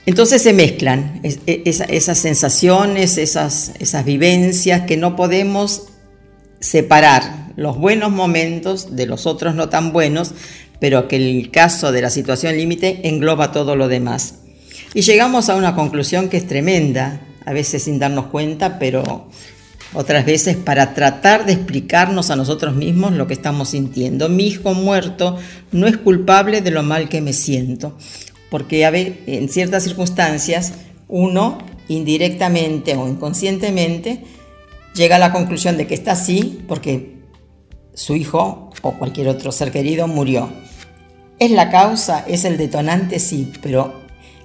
Entonces 0.07 0.41
se 0.41 0.53
mezclan 0.53 1.21
e, 1.25 1.63
esas 1.65 2.19
sensaciones, 2.19 3.19
esas, 3.19 3.73
esas 3.81 4.05
vivencias 4.05 4.83
que 4.87 4.97
no 4.97 5.17
podemos 5.17 5.89
separar 6.61 7.47
los 7.57 7.77
buenos 7.77 8.13
momentos 8.13 8.95
de 8.95 9.07
los 9.07 9.27
otros 9.27 9.55
no 9.55 9.69
tan 9.69 9.93
buenos, 9.93 10.33
pero 10.79 11.09
que 11.09 11.17
el 11.17 11.51
caso 11.51 11.91
de 11.91 12.03
la 12.03 12.11
situación 12.11 12.57
límite 12.57 13.09
engloba 13.09 13.51
todo 13.51 13.77
lo 13.77 13.89
demás. 13.89 14.37
Y 14.95 15.01
llegamos 15.03 15.49
a 15.49 15.57
una 15.57 15.75
conclusión 15.75 16.29
que 16.29 16.37
es 16.37 16.47
tremenda, 16.47 17.21
a 17.45 17.53
veces 17.53 17.83
sin 17.83 17.99
darnos 17.99 18.27
cuenta, 18.27 18.79
pero 18.79 19.29
otras 19.95 20.27
veces 20.27 20.57
para 20.57 20.95
tratar 20.95 21.47
de 21.47 21.55
explicarnos 21.55 22.31
a 22.31 22.37
nosotros 22.37 22.75
mismos 22.75 23.13
lo 23.13 23.27
que 23.27 23.35
estamos 23.35 23.71
sintiendo. 23.71 24.29
Mi 24.29 24.47
hijo 24.49 24.75
muerto 24.75 25.37
no 25.73 25.87
es 25.87 25.97
culpable 25.97 26.61
de 26.61 26.71
lo 26.71 26.83
mal 26.83 27.09
que 27.09 27.21
me 27.21 27.33
siento, 27.33 27.97
porque 28.57 28.87
en 29.27 29.51
ciertas 29.51 29.83
circunstancias 29.83 30.73
uno 31.09 31.59
indirectamente 31.89 32.97
o 32.97 33.07
inconscientemente 33.07 34.23
llega 34.95 35.17
a 35.17 35.19
la 35.19 35.31
conclusión 35.31 35.77
de 35.77 35.87
que 35.87 35.93
está 35.93 36.13
así 36.13 36.65
porque 36.67 37.19
su 37.93 38.17
hijo 38.17 38.71
o 38.81 38.93
cualquier 38.93 39.29
otro 39.29 39.53
ser 39.53 39.73
querido 39.73 40.09
murió. 40.09 40.49
¿Es 41.39 41.51
la 41.51 41.71
causa? 41.71 42.25
¿Es 42.27 42.47
el 42.47 42.57
detonante? 42.57 43.19
Sí, 43.19 43.53
pero 43.61 43.93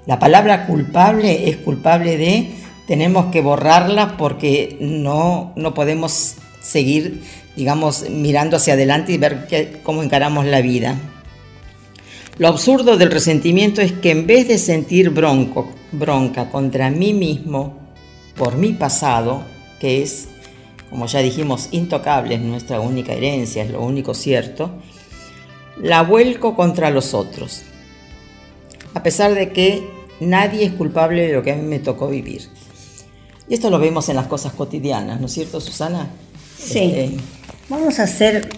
la 0.06 0.20
palabra 0.20 0.68
culpable 0.68 1.48
es 1.50 1.56
culpable 1.56 2.18
de 2.18 2.52
tenemos 2.88 3.28
que 3.28 3.40
borrarla 3.40 4.18
porque 4.18 4.76
no, 4.82 5.54
no 5.56 5.74
podemos 5.74 6.36
seguir, 6.62 7.24
digamos, 7.56 8.10
mirando 8.10 8.58
hacia 8.58 8.74
adelante 8.74 9.14
y 9.14 9.18
ver 9.18 9.80
cómo 9.84 10.04
encaramos 10.04 10.46
la 10.46 10.60
vida. 10.60 10.98
Lo 12.38 12.48
absurdo 12.48 12.98
del 12.98 13.12
resentimiento 13.12 13.82
es 13.82 13.92
que 13.92 14.12
en 14.12 14.26
vez 14.26 14.48
de 14.48 14.58
sentir 14.58 15.10
bronco, 15.10 15.70
bronca 15.92 16.50
contra 16.50 16.90
mí 16.90 17.14
mismo 17.14 17.78
por 18.36 18.58
mi 18.58 18.72
pasado, 18.74 19.44
que 19.80 20.02
es, 20.02 20.28
como 20.90 21.06
ya 21.06 21.20
dijimos, 21.20 21.68
intocable, 21.72 22.36
es 22.36 22.42
nuestra 22.42 22.80
única 22.80 23.14
herencia, 23.14 23.64
es 23.64 23.72
lo 23.72 23.82
único 23.82 24.14
cierto, 24.14 24.72
la 25.78 26.04
vuelco 26.04 26.56
contra 26.56 26.90
los 26.90 27.14
otros, 27.14 27.64
a 28.94 29.04
pesar 29.04 29.34
de 29.34 29.52
que 29.52 29.88
nadie 30.20 30.66
es 30.66 30.74
culpable 30.74 31.28
de 31.28 31.34
lo 31.34 31.44
que 31.44 31.52
a 31.52 31.56
mí 31.56 31.64
me 31.64 31.80
tocó 31.80 32.08
vivir. 32.08 32.44
Y 33.48 33.56
esto 33.56 33.70
lo 33.70 33.80
vemos 33.80 34.08
en 34.10 34.16
las 34.16 34.28
cosas 34.28 34.54
cotidianas, 34.54 35.20
¿no 35.20 35.26
es 35.26 35.34
cierto, 35.34 35.60
Susana? 35.60 36.10
Sí. 36.58 36.80
Este, 36.80 37.18
vamos 37.68 38.00
a 38.00 38.04
hacer 38.04 38.50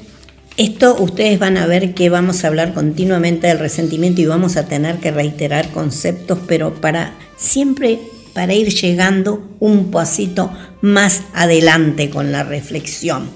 esto, 0.57 0.95
ustedes 0.99 1.39
van 1.39 1.57
a 1.57 1.65
ver 1.65 1.93
que 1.93 2.09
vamos 2.09 2.43
a 2.43 2.47
hablar 2.47 2.73
continuamente 2.73 3.47
del 3.47 3.59
resentimiento 3.59 4.21
y 4.21 4.25
vamos 4.25 4.55
a 4.57 4.67
tener 4.67 4.97
que 4.97 5.11
reiterar 5.11 5.69
conceptos, 5.69 6.39
pero 6.47 6.75
para 6.75 7.15
siempre 7.37 7.99
para 8.33 8.53
ir 8.53 8.69
llegando 8.69 9.47
un 9.59 9.91
pasito 9.91 10.51
más 10.81 11.21
adelante 11.33 12.09
con 12.09 12.31
la 12.31 12.43
reflexión. 12.43 13.29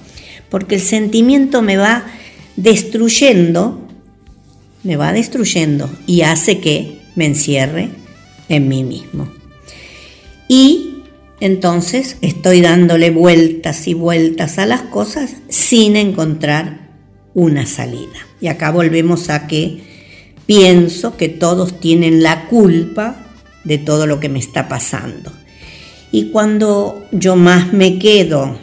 Porque 0.50 0.76
el 0.76 0.82
sentimiento 0.82 1.62
me 1.62 1.78
va 1.78 2.06
destruyendo, 2.56 3.88
me 4.84 4.96
va 4.96 5.14
destruyendo 5.14 5.90
y 6.08 6.22
hace 6.22 6.60
que 6.60 7.00
me 7.16 7.26
encierre 7.26 7.90
en 8.50 8.68
mí 8.68 8.84
mismo. 8.84 9.30
Y 10.48 11.04
entonces 11.40 12.18
estoy 12.22 12.62
dándole 12.62 13.12
vueltas 13.12 13.88
y 13.88 13.94
vueltas 13.94 14.58
a 14.58 14.66
las 14.66 14.82
cosas 14.84 15.36
sin 15.50 15.96
encontrar 15.96 16.87
una 17.38 17.68
salida. 17.68 18.26
Y 18.42 18.48
acá 18.48 18.72
volvemos 18.72 19.30
a 19.30 19.46
que 19.46 19.84
pienso 20.48 21.18
que 21.18 21.30
todos 21.30 21.80
tienen 21.80 22.24
la 22.24 22.48
culpa 22.48 23.28
de 23.64 23.78
todo 23.78 24.08
lo 24.08 24.20
que 24.20 24.28
me 24.28 24.40
está 24.40 24.68
pasando. 24.68 25.32
Y 26.12 26.32
cuando 26.32 27.06
yo 27.12 27.36
más 27.36 27.74
me 27.74 28.00
quedo 28.00 28.58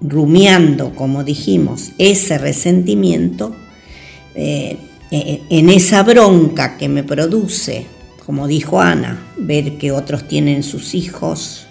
rumiando, 0.00 0.94
como 0.94 1.24
dijimos, 1.24 1.90
ese 1.98 2.38
resentimiento, 2.38 3.52
eh, 4.36 4.76
eh, 5.10 5.40
en 5.50 5.68
esa 5.68 6.04
bronca 6.04 6.76
que 6.76 6.88
me 6.88 7.02
produce, 7.02 7.84
como 8.24 8.46
dijo 8.46 8.80
Ana, 8.80 9.26
ver 9.36 9.76
que 9.76 9.90
otros 9.90 10.28
tienen 10.28 10.62
sus 10.62 10.94
hijos 10.94 11.66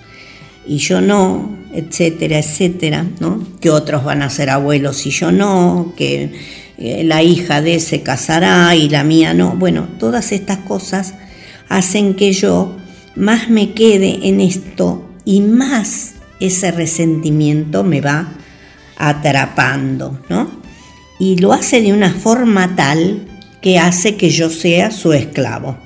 y 0.68 0.78
yo 0.78 1.00
no, 1.00 1.63
etcétera, 1.74 2.40
etcétera, 2.40 3.06
¿no? 3.20 3.46
Que 3.60 3.70
otros 3.70 4.04
van 4.04 4.22
a 4.22 4.30
ser 4.30 4.50
abuelos 4.50 5.06
y 5.06 5.10
yo 5.10 5.32
no, 5.32 5.94
que 5.98 6.32
eh, 6.78 7.04
la 7.04 7.24
hija 7.24 7.62
de 7.62 7.80
se 7.80 8.02
casará 8.02 8.76
y 8.76 8.90
la 8.90 9.04
mía 9.04 9.34
no. 9.34 9.56
Bueno, 9.56 9.88
todas 10.00 10.32
estas 10.32 10.60
cosas 10.60 11.16
hacen 11.70 12.16
que 12.16 12.34
yo 12.34 12.76
más 13.16 13.50
me 13.50 13.74
quede 13.74 14.28
en 14.28 14.42
esto 14.42 15.08
y 15.26 15.42
más 15.42 16.14
ese 16.40 16.72
resentimiento 16.72 17.84
me 17.84 18.02
va 18.02 18.34
atrapando, 18.98 20.20
¿no? 20.30 20.50
Y 21.20 21.38
lo 21.38 21.54
hace 21.54 21.82
de 21.82 21.94
una 21.94 22.14
forma 22.14 22.76
tal 22.76 23.28
que 23.62 23.80
hace 23.80 24.16
que 24.18 24.30
yo 24.30 24.50
sea 24.50 24.92
su 24.92 25.14
esclavo. 25.14 25.78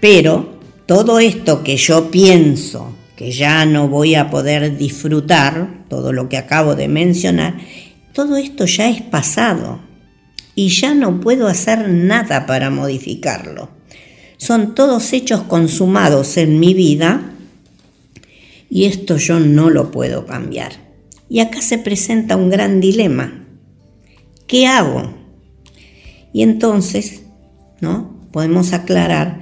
Pero 0.00 0.60
todo 0.86 1.18
esto 1.18 1.64
que 1.64 1.76
yo 1.76 2.10
pienso, 2.10 2.94
que 3.16 3.32
ya 3.32 3.64
no 3.64 3.88
voy 3.88 4.14
a 4.14 4.30
poder 4.30 4.76
disfrutar, 4.76 5.86
todo 5.88 6.12
lo 6.12 6.28
que 6.28 6.36
acabo 6.36 6.74
de 6.74 6.86
mencionar, 6.86 7.56
todo 8.12 8.36
esto 8.36 8.66
ya 8.66 8.88
es 8.88 9.02
pasado 9.02 9.80
y 10.54 10.68
ya 10.68 10.94
no 10.94 11.20
puedo 11.20 11.48
hacer 11.48 11.88
nada 11.88 12.46
para 12.46 12.70
modificarlo. 12.70 13.70
Son 14.36 14.74
todos 14.74 15.12
hechos 15.14 15.42
consumados 15.42 16.36
en 16.36 16.60
mi 16.60 16.74
vida 16.74 17.32
y 18.68 18.84
esto 18.84 19.16
yo 19.16 19.40
no 19.40 19.70
lo 19.70 19.90
puedo 19.90 20.26
cambiar. 20.26 20.72
Y 21.28 21.40
acá 21.40 21.62
se 21.62 21.78
presenta 21.78 22.36
un 22.36 22.50
gran 22.50 22.80
dilema. 22.80 23.46
¿Qué 24.46 24.66
hago? 24.66 25.14
Y 26.32 26.42
entonces, 26.42 27.22
¿no? 27.80 28.28
Podemos 28.30 28.74
aclarar 28.74 29.40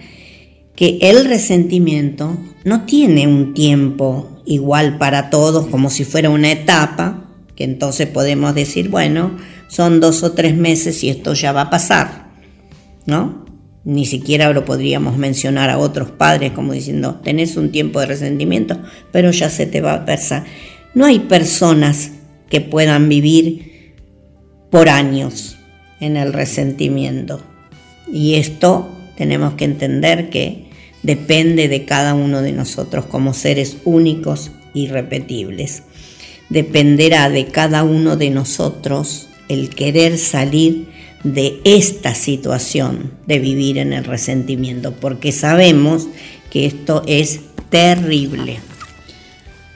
que 0.76 0.98
el 1.02 1.24
resentimiento 1.24 2.38
no 2.64 2.84
tiene 2.86 3.26
un 3.26 3.54
tiempo 3.54 4.40
igual 4.46 4.98
para 4.98 5.30
todos 5.30 5.66
como 5.66 5.90
si 5.90 6.04
fuera 6.04 6.30
una 6.30 6.50
etapa, 6.50 7.30
que 7.54 7.64
entonces 7.64 8.08
podemos 8.08 8.54
decir, 8.54 8.88
bueno, 8.88 9.36
son 9.68 10.00
dos 10.00 10.22
o 10.22 10.32
tres 10.32 10.56
meses 10.56 11.02
y 11.04 11.10
esto 11.10 11.34
ya 11.34 11.52
va 11.52 11.62
a 11.62 11.70
pasar, 11.70 12.30
¿no? 13.06 13.44
Ni 13.84 14.06
siquiera 14.06 14.52
lo 14.52 14.64
podríamos 14.64 15.18
mencionar 15.18 15.68
a 15.68 15.78
otros 15.78 16.10
padres 16.10 16.52
como 16.52 16.72
diciendo, 16.72 17.20
tenés 17.22 17.56
un 17.56 17.70
tiempo 17.70 18.00
de 18.00 18.06
resentimiento, 18.06 18.80
pero 19.12 19.30
ya 19.30 19.50
se 19.50 19.66
te 19.66 19.82
va 19.82 19.94
a 19.94 20.04
pasar. 20.06 20.44
No 20.94 21.04
hay 21.04 21.18
personas 21.20 22.12
que 22.48 22.60
puedan 22.60 23.08
vivir 23.08 23.94
por 24.70 24.88
años 24.88 25.56
en 26.00 26.16
el 26.16 26.32
resentimiento. 26.32 27.42
Y 28.10 28.34
esto 28.34 28.88
tenemos 29.16 29.54
que 29.54 29.64
entender 29.64 30.30
que 30.30 30.63
depende 31.04 31.68
de 31.68 31.84
cada 31.84 32.14
uno 32.14 32.42
de 32.42 32.50
nosotros 32.50 33.04
como 33.04 33.34
seres 33.34 33.76
únicos 33.84 34.50
y 34.72 34.88
repetibles. 34.88 35.84
Dependerá 36.48 37.28
de 37.28 37.46
cada 37.46 37.84
uno 37.84 38.16
de 38.16 38.30
nosotros 38.30 39.28
el 39.48 39.68
querer 39.68 40.18
salir 40.18 40.88
de 41.22 41.60
esta 41.64 42.14
situación 42.14 43.12
de 43.26 43.38
vivir 43.38 43.78
en 43.78 43.92
el 43.92 44.04
resentimiento, 44.04 44.92
porque 44.92 45.30
sabemos 45.30 46.08
que 46.50 46.66
esto 46.66 47.02
es 47.06 47.40
terrible. 47.70 48.58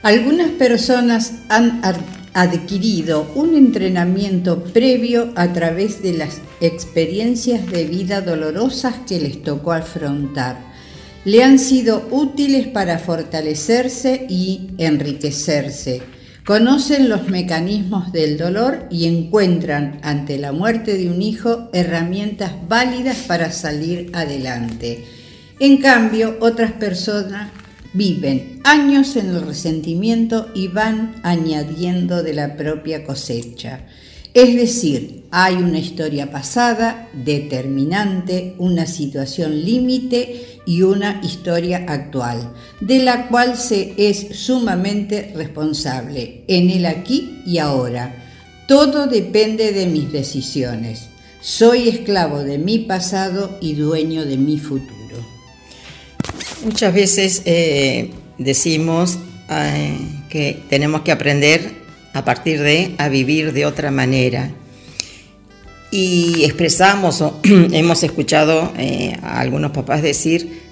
Algunas 0.01 0.49
personas 0.51 1.33
han 1.49 1.81
adquirido 2.33 3.31
un 3.35 3.55
entrenamiento 3.55 4.63
previo 4.63 5.31
a 5.35 5.51
través 5.53 6.01
de 6.01 6.13
las 6.13 6.41
experiencias 6.61 7.67
de 7.67 7.85
vida 7.85 8.21
dolorosas 8.21 8.95
que 9.07 9.19
les 9.19 9.43
tocó 9.43 9.73
afrontar. 9.73 10.68
Le 11.25 11.43
han 11.43 11.59
sido 11.59 12.07
útiles 12.11 12.67
para 12.67 12.97
fortalecerse 12.99 14.25
y 14.29 14.71
enriquecerse. 14.77 16.01
Conocen 16.45 17.09
los 17.09 17.27
mecanismos 17.27 18.11
del 18.11 18.37
dolor 18.37 18.87
y 18.89 19.05
encuentran 19.05 19.99
ante 20.01 20.37
la 20.37 20.51
muerte 20.51 20.97
de 20.97 21.09
un 21.09 21.21
hijo 21.21 21.69
herramientas 21.73 22.53
válidas 22.67 23.17
para 23.27 23.51
salir 23.51 24.09
adelante. 24.13 25.05
En 25.59 25.77
cambio, 25.77 26.37
otras 26.39 26.71
personas 26.71 27.51
Viven 27.91 28.61
años 28.65 29.15
en 29.15 29.29
el 29.29 29.41
resentimiento 29.41 30.49
y 30.53 30.67
van 30.67 31.15
añadiendo 31.23 32.21
de 32.21 32.33
la 32.33 32.55
propia 32.55 33.03
cosecha. 33.03 33.87
Es 34.35 34.55
decir, 34.55 35.23
hay 35.31 35.55
una 35.55 35.79
historia 35.79 36.29
pasada, 36.29 37.09
determinante, 37.13 38.53
una 38.59 38.85
situación 38.85 39.65
límite 39.65 40.48
y 40.65 40.81
una 40.83 41.21
historia 41.23 41.85
actual, 41.87 42.53
de 42.79 42.99
la 42.99 43.27
cual 43.27 43.57
se 43.57 43.93
es 43.97 44.37
sumamente 44.37 45.31
responsable 45.35 46.43
en 46.47 46.69
el 46.69 46.85
aquí 46.85 47.41
y 47.45 47.57
ahora. 47.57 48.15
Todo 48.67 49.07
depende 49.07 49.71
de 49.71 49.87
mis 49.87 50.11
decisiones. 50.11 51.09
Soy 51.41 51.89
esclavo 51.89 52.43
de 52.43 52.57
mi 52.57 52.79
pasado 52.79 53.57
y 53.61 53.73
dueño 53.73 54.25
de 54.25 54.37
mi 54.37 54.59
futuro. 54.59 54.99
Muchas 56.63 56.93
veces 56.93 57.41
eh, 57.45 58.11
decimos 58.37 59.17
eh, 59.49 59.97
que 60.29 60.61
tenemos 60.69 61.01
que 61.01 61.11
aprender 61.11 61.79
a 62.13 62.25
partir 62.25 62.61
de 62.61 62.95
a 62.97 63.09
vivir 63.09 63.53
de 63.53 63.65
otra 63.65 63.91
manera. 63.91 64.51
Y 65.91 66.43
expresamos 66.43 67.21
o 67.21 67.39
hemos 67.43 68.03
escuchado 68.03 68.73
eh, 68.77 69.17
a 69.21 69.39
algunos 69.39 69.71
papás 69.71 70.01
decir, 70.01 70.69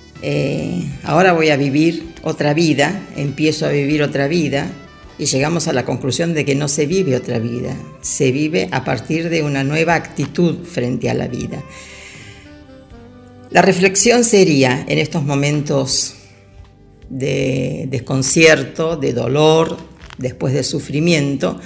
ahora 1.04 1.34
voy 1.34 1.50
a 1.50 1.58
vivir 1.58 2.14
otra 2.24 2.54
vida, 2.54 3.08
empiezo 3.16 3.66
a 3.66 3.70
vivir 3.70 4.02
otra 4.02 4.28
vida, 4.28 4.72
y 5.20 5.26
llegamos 5.26 5.68
a 5.68 5.74
la 5.74 5.86
conclusión 5.86 6.34
de 6.34 6.46
que 6.46 6.56
no 6.56 6.68
se 6.68 6.86
vive 6.86 7.16
otra 7.16 7.40
vida, 7.40 7.76
se 8.02 8.32
vive 8.32 8.70
a 8.72 8.84
partir 8.84 9.30
de 9.30 9.42
una 9.42 9.64
nueva 9.64 9.96
actitud 9.96 10.64
frente 10.64 11.10
a 11.10 11.14
la 11.14 11.28
vida. 11.28 11.64
La 13.50 13.62
reflexión 13.62 14.24
sería 14.24 14.86
en 14.88 15.00
estos 15.00 15.24
momentos 15.24 16.16
de 17.10 17.88
desconcierto, 17.90 18.98
de 18.98 19.14
dolor, 19.14 19.78
después 20.18 20.54
de 20.54 20.64
sufrimiento, 20.64 21.60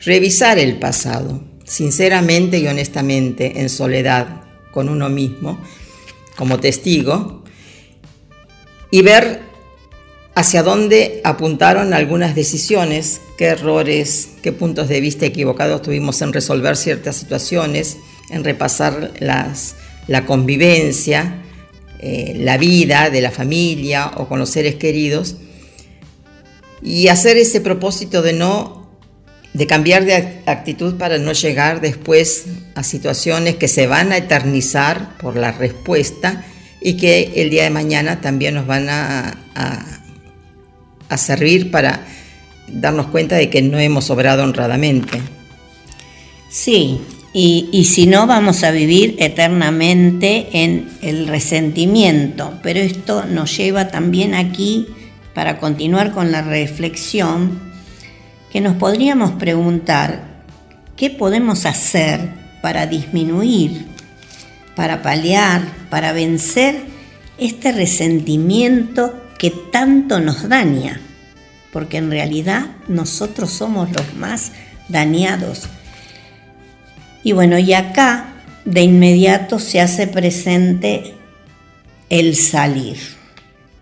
revisar 0.00 0.58
el 0.58 0.78
pasado, 0.78 1.42
sinceramente 1.68 2.58
y 2.58 2.66
honestamente, 2.66 3.60
en 3.60 3.68
soledad, 3.68 4.42
con 4.72 4.88
uno 4.88 5.08
mismo, 5.08 5.58
como 6.36 6.58
testigo, 6.58 7.44
y 8.90 9.02
ver 9.02 9.42
hacia 10.34 10.62
dónde 10.62 11.20
apuntaron 11.24 11.92
algunas 11.92 12.34
decisiones, 12.34 13.20
qué 13.36 13.46
errores, 13.46 14.30
qué 14.42 14.52
puntos 14.52 14.88
de 14.88 15.00
vista 15.00 15.26
equivocados 15.26 15.82
tuvimos 15.82 16.22
en 16.22 16.32
resolver 16.32 16.76
ciertas 16.76 17.16
situaciones, 17.16 17.98
en 18.30 18.44
repasar 18.44 19.12
las 19.18 19.74
la 20.08 20.24
convivencia, 20.24 21.42
eh, 22.00 22.34
la 22.36 22.56
vida 22.56 23.10
de 23.10 23.20
la 23.20 23.30
familia 23.30 24.12
o 24.16 24.26
con 24.26 24.38
los 24.38 24.50
seres 24.50 24.76
queridos 24.76 25.36
y 26.82 27.08
hacer 27.08 27.36
ese 27.36 27.60
propósito 27.60 28.22
de 28.22 28.32
no 28.32 28.77
de 29.54 29.66
cambiar 29.66 30.04
de 30.04 30.42
actitud 30.46 30.96
para 30.96 31.18
no 31.18 31.32
llegar 31.32 31.80
después 31.80 32.46
a 32.74 32.82
situaciones 32.82 33.56
que 33.56 33.68
se 33.68 33.86
van 33.86 34.12
a 34.12 34.18
eternizar 34.18 35.16
por 35.18 35.36
la 35.36 35.52
respuesta 35.52 36.44
y 36.80 36.96
que 36.96 37.32
el 37.36 37.50
día 37.50 37.64
de 37.64 37.70
mañana 37.70 38.20
también 38.20 38.54
nos 38.54 38.66
van 38.66 38.88
a, 38.88 39.36
a 41.08 41.16
servir 41.16 41.70
para 41.70 42.04
darnos 42.68 43.06
cuenta 43.06 43.36
de 43.36 43.50
que 43.50 43.62
no 43.62 43.78
hemos 43.78 44.10
obrado 44.10 44.44
honradamente. 44.44 45.20
Sí, 46.50 47.00
y, 47.32 47.84
si 47.84 48.06
no, 48.06 48.26
vamos 48.26 48.64
a 48.64 48.70
vivir 48.70 49.16
eternamente 49.18 50.48
en 50.52 50.88
el 51.02 51.28
resentimiento. 51.28 52.58
Pero 52.62 52.80
esto 52.80 53.24
nos 53.26 53.56
lleva 53.56 53.88
también 53.88 54.34
aquí, 54.34 54.86
para 55.34 55.58
continuar 55.58 56.12
con 56.12 56.32
la 56.32 56.42
reflexión, 56.42 57.60
que 58.52 58.60
nos 58.60 58.76
podríamos 58.76 59.32
preguntar, 59.32 60.22
¿qué 60.96 61.10
podemos 61.10 61.66
hacer 61.66 62.20
para 62.62 62.86
disminuir, 62.86 63.86
para 64.74 65.02
paliar, 65.02 65.62
para 65.90 66.12
vencer 66.12 66.82
este 67.38 67.72
resentimiento 67.72 69.14
que 69.38 69.50
tanto 69.50 70.20
nos 70.20 70.48
daña? 70.48 71.00
Porque 71.72 71.98
en 71.98 72.10
realidad 72.10 72.66
nosotros 72.88 73.50
somos 73.50 73.90
los 73.92 74.14
más 74.14 74.52
dañados 74.88 75.68
y 77.22 77.32
bueno, 77.32 77.58
y 77.58 77.74
acá 77.74 78.32
de 78.64 78.82
inmediato 78.82 79.58
se 79.58 79.80
hace 79.80 80.06
presente 80.06 81.14
el 82.08 82.36
salir 82.36 82.96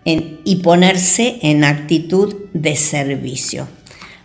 y 0.03 0.55
ponerse 0.57 1.39
en 1.41 1.63
actitud 1.63 2.35
de 2.53 2.75
servicio. 2.75 3.67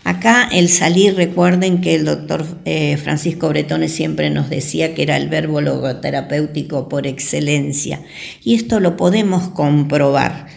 Acá 0.05 0.49
el 0.51 0.69
salir, 0.69 1.15
recuerden 1.15 1.81
que 1.81 1.95
el 1.95 2.05
doctor 2.05 2.45
eh, 2.65 2.97
Francisco 2.97 3.49
Bretone 3.49 3.89
siempre 3.89 4.31
nos 4.31 4.51
decía 4.51 4.95
que 4.95 5.03
era 5.03 5.17
el 5.17 5.29
verbo 5.29 5.61
logoterapéutico 5.61 6.89
por 6.89 7.07
excelencia. 7.07 8.03
Y 8.43 8.55
esto 8.55 8.81
lo 8.81 8.97
podemos 8.97 9.49
comprobar, 9.51 10.49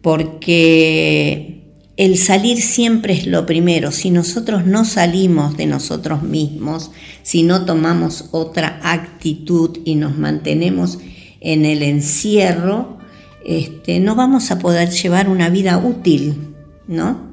porque 0.00 1.58
el 1.98 2.16
salir 2.16 2.62
siempre 2.62 3.12
es 3.12 3.26
lo 3.26 3.44
primero. 3.44 3.92
Si 3.92 4.10
nosotros 4.10 4.64
no 4.64 4.86
salimos 4.86 5.56
de 5.58 5.66
nosotros 5.66 6.22
mismos, 6.22 6.90
si 7.22 7.42
no 7.42 7.66
tomamos 7.66 8.30
otra 8.30 8.80
actitud 8.82 9.78
y 9.84 9.96
nos 9.96 10.16
mantenemos 10.16 10.98
en 11.40 11.66
el 11.66 11.82
encierro, 11.82 12.98
este, 13.44 14.00
no 14.00 14.14
vamos 14.14 14.50
a 14.50 14.58
poder 14.58 14.90
llevar 14.90 15.28
una 15.28 15.50
vida 15.50 15.76
útil, 15.76 16.54
¿no? 16.86 17.27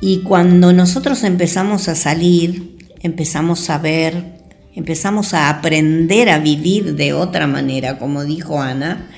Y 0.00 0.18
cuando 0.20 0.72
nosotros 0.72 1.24
empezamos 1.24 1.88
a 1.88 1.94
salir, 1.94 2.78
empezamos 3.02 3.68
a 3.70 3.78
ver, 3.78 4.38
empezamos 4.74 5.34
a 5.34 5.48
aprender 5.48 6.28
a 6.28 6.38
vivir 6.38 6.94
de 6.94 7.12
otra 7.12 7.46
manera, 7.46 7.98
como 7.98 8.24
dijo 8.24 8.60
Ana, 8.60 9.10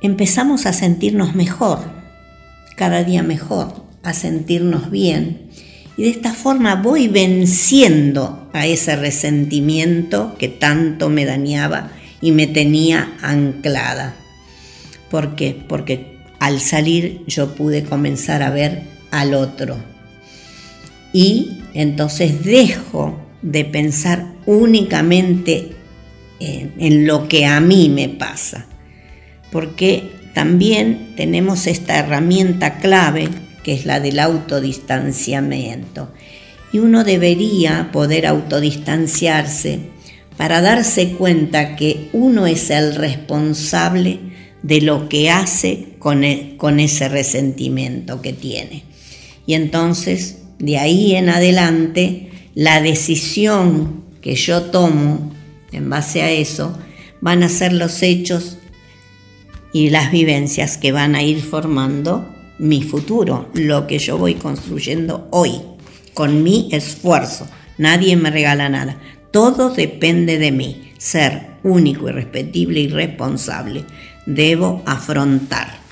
empezamos 0.00 0.66
a 0.66 0.72
sentirnos 0.72 1.34
mejor 1.34 2.04
cada 2.76 3.04
día 3.04 3.22
mejor, 3.22 3.84
a 4.02 4.12
sentirnos 4.12 4.90
bien. 4.90 5.48
Y 5.96 6.04
de 6.04 6.10
esta 6.10 6.32
forma 6.32 6.76
voy 6.76 7.08
venciendo 7.08 8.48
a 8.52 8.66
ese 8.66 8.96
resentimiento 8.96 10.34
que 10.38 10.48
tanto 10.48 11.08
me 11.08 11.24
dañaba 11.24 11.90
y 12.20 12.32
me 12.32 12.46
tenía 12.46 13.12
anclada. 13.22 14.14
¿Por 15.10 15.36
qué? 15.36 15.56
Porque 15.68 16.18
al 16.40 16.60
salir 16.60 17.22
yo 17.26 17.54
pude 17.54 17.84
comenzar 17.84 18.42
a 18.42 18.50
ver 18.50 18.93
al 19.14 19.34
otro. 19.34 19.76
Y 21.12 21.62
entonces 21.72 22.44
dejo 22.44 23.16
de 23.42 23.64
pensar 23.64 24.26
únicamente 24.44 25.70
en, 26.40 27.06
lo 27.06 27.28
que 27.28 27.46
a 27.46 27.60
mí 27.60 27.88
me 27.88 28.08
pasa. 28.08 28.66
Porque 29.52 30.10
también 30.34 31.12
tenemos 31.16 31.68
esta 31.68 31.98
herramienta 31.98 32.78
clave 32.78 33.28
que 33.62 33.74
es 33.74 33.86
la 33.86 34.00
del 34.00 34.18
autodistanciamiento. 34.18 36.12
Y 36.72 36.80
uno 36.80 37.04
debería 37.04 37.90
poder 37.92 38.26
autodistanciarse 38.26 39.78
para 40.36 40.60
darse 40.60 41.12
cuenta 41.12 41.76
que 41.76 42.08
uno 42.12 42.48
es 42.48 42.70
el 42.70 42.96
responsable 42.96 44.18
de 44.64 44.80
lo 44.80 45.08
que 45.08 45.30
hace 45.30 45.90
con, 46.00 46.24
e, 46.24 46.56
con 46.56 46.80
ese 46.80 47.08
resentimiento 47.08 48.20
que 48.20 48.32
tiene. 48.32 48.93
Y 49.46 49.54
entonces, 49.54 50.38
de 50.58 50.78
ahí 50.78 51.14
en 51.14 51.28
adelante, 51.28 52.30
la 52.54 52.80
decisión 52.80 54.04
que 54.20 54.34
yo 54.36 54.62
tomo 54.62 55.32
en 55.72 55.90
base 55.90 56.22
a 56.22 56.30
eso 56.30 56.76
van 57.20 57.42
a 57.42 57.48
ser 57.48 57.72
los 57.72 58.02
hechos 58.02 58.58
y 59.72 59.90
las 59.90 60.12
vivencias 60.12 60.78
que 60.78 60.92
van 60.92 61.14
a 61.14 61.22
ir 61.22 61.42
formando 61.42 62.26
mi 62.58 62.82
futuro, 62.82 63.48
lo 63.54 63.86
que 63.86 63.98
yo 63.98 64.16
voy 64.16 64.34
construyendo 64.34 65.28
hoy, 65.30 65.60
con 66.14 66.42
mi 66.42 66.68
esfuerzo. 66.70 67.48
Nadie 67.76 68.16
me 68.16 68.30
regala 68.30 68.68
nada. 68.68 68.98
Todo 69.32 69.70
depende 69.70 70.38
de 70.38 70.52
mí. 70.52 70.92
Ser 70.96 71.48
único, 71.64 72.08
irrespetible 72.08 72.80
y 72.80 72.88
responsable. 72.88 73.84
Debo 74.26 74.82
afrontar. 74.86 75.83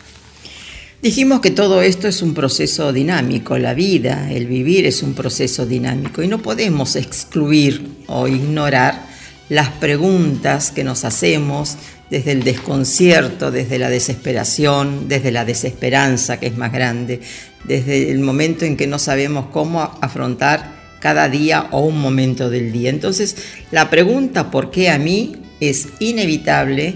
Dijimos 1.03 1.41
que 1.41 1.51
todo 1.51 1.83
esto 1.83 2.07
es 2.07 2.23
un 2.23 2.33
proceso 2.33 2.93
dinámico, 2.93 3.59
la 3.59 3.75
vida, 3.75 4.31
el 4.31 4.47
vivir 4.47 4.87
es 4.87 5.03
un 5.03 5.15
proceso 5.15 5.67
dinámico 5.67 6.23
y 6.23 6.29
no 6.29 6.41
podemos 6.41 6.95
excluir 6.95 7.85
o 8.07 8.29
ignorar 8.29 9.07
las 9.49 9.69
preguntas 9.71 10.71
que 10.71 10.85
nos 10.85 11.05
hacemos 11.05 11.77
desde 12.09 12.31
el 12.31 12.45
desconcierto, 12.45 13.51
desde 13.51 13.81
la 13.81 13.91
desesperación, 13.91 15.09
desde 15.09 15.33
la 15.33 15.45
desesperanza 15.45 16.39
que 16.39 16.47
es 16.47 16.57
más 16.57 16.73
grande, 16.73 17.21
desde 17.65 18.13
el 18.13 18.21
momento 18.21 18.65
en 18.65 18.77
que 18.77 18.87
no 18.87 19.01
sabemos 19.01 19.47
cómo 19.53 19.83
afrontar 20.01 20.73
cada 21.01 21.29
día 21.29 21.67
o 21.73 21.81
un 21.81 22.01
momento 22.01 22.49
del 22.49 22.71
día. 22.71 22.91
Entonces, 22.91 23.35
la 23.73 23.91
pregunta 23.91 24.53
¿por 24.53 24.71
qué 24.71 24.89
a 24.89 24.99
mí? 24.99 25.35
es 25.59 25.89
inevitable 25.99 26.95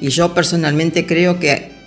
y 0.00 0.08
yo 0.08 0.34
personalmente 0.34 1.04
creo 1.04 1.40
que 1.40 1.79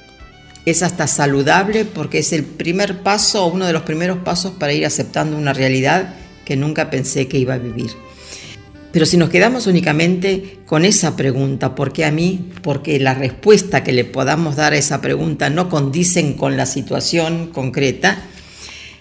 es 0.66 0.84
hasta 0.84 1.08
saludable 1.08 1.86
porque 1.86 2.20
es 2.20 2.34
el 2.34 2.44
primer 2.44 3.02
paso 3.02 3.46
o 3.46 3.54
uno 3.54 3.66
de 3.66 3.74
los 3.74 3.84
primeros 3.84 4.20
pasos 4.20 4.54
para 4.54 4.74
ir 4.74 4.86
aceptando 4.86 5.38
una 5.38 5.54
realidad 5.54 6.16
que 6.46 6.56
nunca 6.56 6.90
pensé 6.90 7.28
que 7.28 7.38
iba 7.38 7.56
a 7.56 7.58
vivir. 7.58 7.92
Pero 8.92 9.08
si 9.08 9.18
nos 9.18 9.30
quedamos 9.30 9.66
únicamente 9.66 10.60
con 10.68 10.86
esa 10.86 11.16
pregunta, 11.16 11.74
¿por 11.74 11.92
qué 11.94 12.06
a 12.06 12.12
mí? 12.12 12.52
Porque 12.62 13.00
la 13.00 13.16
respuesta 13.16 13.84
que 13.84 13.92
le 13.92 14.06
podamos 14.06 14.56
dar 14.56 14.74
a 14.74 14.78
esa 14.78 15.02
pregunta 15.02 15.50
no 15.50 15.68
condicen 15.68 16.34
con 16.34 16.58
la 16.58 16.68
situación 16.68 17.48
concreta, 17.48 18.22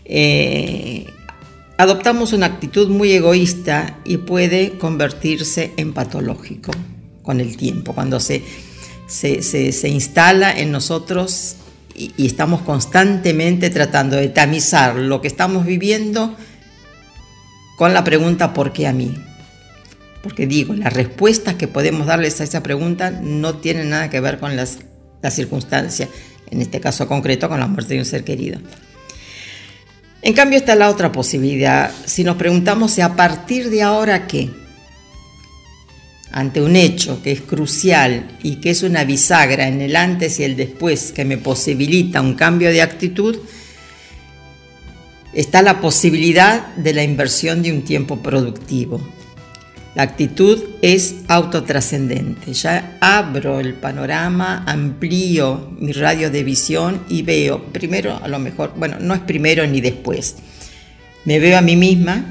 eh, 0.07 1.07
adoptamos 1.77 2.33
una 2.33 2.47
actitud 2.47 2.89
muy 2.89 3.13
egoísta 3.13 3.99
y 4.07 4.17
puede 4.17 4.79
convertirse 4.79 5.73
en 5.77 5.93
patológico 5.93 6.73
con 7.23 7.41
el 7.41 7.59
tiempo, 7.59 7.93
cuando 7.93 8.19
se 9.13 9.43
se, 9.43 9.89
instala 9.89 10.51
en 10.53 10.73
nosotros 10.73 11.57
y, 11.95 12.27
estamos 12.27 12.63
constantemente 12.63 13.69
tratando 13.69 14.17
de 14.17 14.29
tamizar 14.29 14.97
lo 14.97 15.21
que 15.21 15.29
estamos 15.29 15.67
viviendo 15.67 16.35
con 17.77 17.93
la 17.93 18.05
pregunta 18.05 18.55
¿por 18.55 18.73
qué 18.73 18.87
a 18.87 18.93
mí? 18.93 19.15
Porque 20.23 20.47
digo, 20.47 20.73
las 20.73 20.93
respuestas 20.93 21.57
que 21.57 21.69
podemos 21.69 22.07
darles 22.07 22.41
a 22.41 22.45
esa 22.45 22.63
pregunta 22.63 23.11
no 23.11 23.57
tienen 23.57 23.91
nada 23.91 24.09
que 24.09 24.21
ver 24.21 24.39
con 24.39 24.57
las, 24.57 24.79
las 25.21 25.35
circunstancias, 25.35 26.09
en 26.51 26.63
este 26.63 26.81
caso 26.81 27.07
concreto 27.07 27.49
con 27.49 27.61
la 27.61 27.67
muerte 27.67 27.95
de 27.95 28.01
un 28.01 28.07
ser 28.07 28.25
querido. 28.25 28.61
En 30.23 30.33
cambio 30.33 30.59
está 30.59 30.75
la 30.77 30.89
otra 30.89 31.13
posibilidad, 31.13 31.91
si 32.07 32.25
nos 32.25 32.37
preguntamos 32.37 32.99
a 33.01 33.17
partir 33.17 33.69
de 33.69 33.83
ahora 33.83 34.27
qué, 34.27 34.49
ante 36.33 36.63
un 36.63 36.77
hecho 36.77 37.23
que 37.23 37.33
es 37.33 37.43
crucial 37.43 38.27
y 38.43 38.57
que 38.57 38.71
es 38.71 38.83
una 38.83 39.05
bisagra 39.05 39.69
en 39.69 39.81
el 39.81 39.97
antes 39.97 40.41
y 40.41 40.45
el 40.45 40.57
después 40.57 41.13
que 41.13 41.25
me 41.25 41.37
posibilita 41.37 42.21
un 42.21 42.35
cambio 42.35 42.71
de 42.71 42.83
actitud, 42.83 43.39
está 45.35 45.63
la 45.63 45.81
posibilidad 45.81 46.75
de 46.77 46.95
la 46.95 47.03
inversión 47.03 47.63
de 47.63 47.73
un 47.73 47.83
tiempo 47.83 48.23
productivo. 48.23 49.01
La 49.95 50.05
actitud 50.05 50.59
es 50.81 51.17
autotrascendente. 51.29 52.55
Ya 52.55 52.97
abro 53.01 53.61
el 53.61 53.75
panorama, 53.75 54.65
amplío 54.67 55.71
mi 55.79 55.93
radio 55.93 56.31
de 56.31 56.43
visión 56.45 57.03
y 57.11 57.21
veo, 57.21 57.63
primero 57.73 58.19
a 58.23 58.27
lo 58.27 58.39
mejor, 58.39 58.73
bueno, 58.77 58.97
no 59.01 59.13
es 59.13 59.21
primero 59.21 59.67
ni 59.67 59.83
después. 59.83 60.37
Me 61.27 61.39
veo 61.39 61.59
a 61.59 61.63
mí 61.63 61.77
misma 61.77 62.25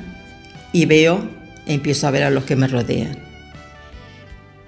y 0.74 0.86
veo, 0.86 1.22
empiezo 1.68 2.08
a 2.08 2.12
ver 2.12 2.24
a 2.24 2.32
los 2.32 2.46
que 2.46 2.56
me 2.56 2.68
rodean. 2.68 3.31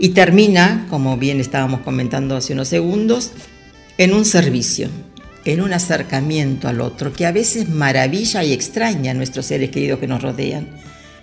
Y 0.03 0.09
termina, 0.09 0.85
como 0.89 1.15
bien 1.15 1.39
estábamos 1.39 1.79
comentando 1.79 2.35
hace 2.35 2.51
unos 2.51 2.67
segundos, 2.67 3.31
en 3.97 4.13
un 4.13 4.25
servicio, 4.25 4.89
en 5.45 5.61
un 5.61 5.71
acercamiento 5.71 6.67
al 6.67 6.81
otro, 6.81 7.13
que 7.13 7.25
a 7.25 7.31
veces 7.31 7.69
maravilla 7.69 8.43
y 8.43 8.51
extraña 8.51 9.11
a 9.11 9.13
nuestros 9.13 9.45
seres 9.45 9.69
queridos 9.69 10.01
que 10.01 10.07
nos 10.07 10.21
rodean, 10.21 10.67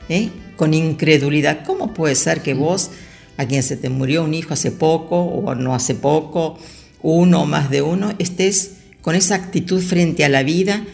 ¿eh? 0.09 0.31
con 0.57 0.72
incredulidad. 0.72 1.62
¿Cómo 1.66 1.93
puede 1.93 2.14
ser 2.14 2.41
que 2.41 2.55
vos, 2.55 2.91
a 3.37 3.45
quien 3.45 3.62
se 3.62 3.76
te 3.76 3.91
murió 3.91 4.24
un 4.24 4.33
hijo 4.33 4.55
hace 4.55 4.70
poco 4.72 5.24
o 5.24 5.55
no 5.55 5.74
hace 5.74 5.95
poco, 5.95 6.59
uno 7.03 7.43
o 7.43 7.47
más 7.47 7.68
de 7.68 7.83
uno, 7.83 8.14
estés 8.18 8.76
con 9.03 9.14
esa 9.14 9.35
actitud 9.35 9.83
frente 9.83 10.24
a 10.24 10.31
la 10.31 10.43
vida, 10.43 10.87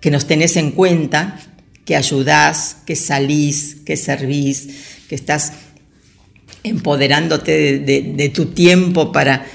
que 0.00 0.12
nos 0.12 0.28
tenés 0.28 0.56
en 0.56 0.70
cuenta, 0.70 1.40
que 1.84 1.96
ayudás, 1.96 2.76
que 2.86 2.94
salís, 2.94 3.78
que 3.84 3.96
servís, 3.96 4.68
que 5.08 5.14
estás 5.14 5.52
empoderándote 6.62 7.78
de, 7.78 8.28
tu 8.30 8.46
tiempo 8.46 9.12
para, 9.12 9.46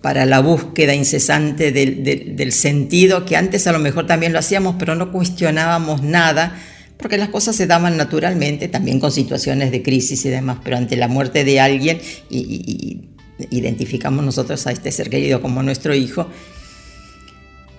para 0.00 0.26
la 0.26 0.40
búsqueda 0.40 0.94
incesante 0.94 1.72
del, 1.72 2.52
sentido, 2.52 3.24
que 3.24 3.36
antes 3.36 3.66
a 3.66 3.72
lo 3.72 3.78
mejor 3.78 4.06
también 4.06 4.32
lo 4.32 4.38
hacíamos, 4.38 4.76
pero 4.78 4.94
no 4.94 5.12
cuestionábamos 5.12 6.02
nada, 6.02 6.58
porque 6.96 7.18
las 7.18 7.30
cosas 7.30 7.56
se 7.56 7.66
daban 7.66 7.96
naturalmente, 7.96 8.68
también 8.68 9.00
con 9.00 9.10
situaciones 9.10 9.70
de 9.70 9.82
crisis 9.82 10.24
y 10.24 10.28
demás, 10.28 10.58
pero 10.62 10.76
ante 10.76 10.96
la 10.96 11.08
muerte 11.08 11.44
de 11.44 11.60
alguien 11.60 12.00
y, 12.30 13.08
identificamos 13.50 14.24
nosotros 14.24 14.66
a 14.68 14.72
este 14.72 14.92
ser 14.92 15.10
querido 15.10 15.42
como 15.42 15.64
nuestro 15.64 15.96
hijo, 15.96 16.28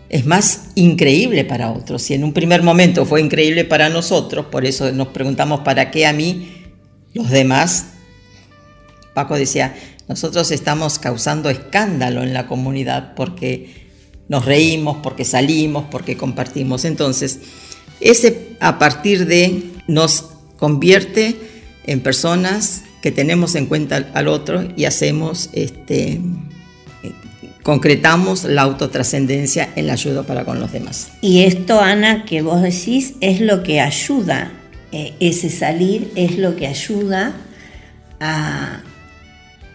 es 0.10 0.26
más 0.26 0.66
increíble 0.76 1.46
para 1.46 1.72
otros. 1.72 2.02
Si 2.02 2.14
en 2.14 2.24
un 2.26 2.34
primer 2.34 2.64
momento 2.64 3.06
fue 3.06 3.22
increíble 3.22 3.64
para 3.64 3.88
nosotros, 3.88 4.48
por 4.48 4.66
eso 4.66 4.92
nos 4.92 5.08
preguntamos 5.08 5.62
para 5.62 5.90
qué 5.90 6.06
a 6.06 6.12
mí, 6.12 6.52
los 7.14 7.30
demás 7.30 7.94
Paco 9.14 9.36
decía, 9.36 9.76
nosotros 10.08 10.52
estamos 10.52 11.00
causando 11.00 11.50
escándalo 11.50 12.24
en 12.24 12.34
la 12.34 12.48
comunidad 12.48 13.14
porque 13.16 13.84
nos 14.28 14.46
reímos, 14.46 14.98
porque 15.04 15.26
salimos, 15.26 15.86
porque 15.90 16.18
compartimos. 16.18 16.86
Entonces, 16.86 17.40
ese 18.00 18.56
a 18.60 18.80
partir 18.80 19.28
de 19.28 19.64
nos 19.88 20.26
convierte 20.58 21.36
en 21.86 22.02
personas 22.02 22.84
que 23.02 23.12
tenemos 23.12 23.56
en 23.56 23.66
cuenta 23.66 24.10
al 24.14 24.28
otro 24.28 24.64
y 24.78 24.86
hacemos, 24.86 25.50
este, 25.52 26.22
concretamos 27.62 28.46
la 28.46 28.62
autotrascendencia 28.62 29.70
en 29.76 29.88
la 29.88 29.94
ayuda 29.94 30.24
para 30.24 30.46
con 30.46 30.60
los 30.60 30.72
demás. 30.72 31.12
Y 31.22 31.44
esto, 31.44 31.82
Ana, 31.82 32.26
que 32.26 32.42
vos 32.42 32.62
decís, 32.62 33.16
es 33.20 33.42
lo 33.42 33.64
que 33.64 33.82
ayuda, 33.82 34.52
eh, 34.92 35.14
ese 35.20 35.50
salir 35.50 36.12
es 36.16 36.38
lo 36.38 36.56
que 36.56 36.68
ayuda 36.68 37.36
a, 38.20 38.82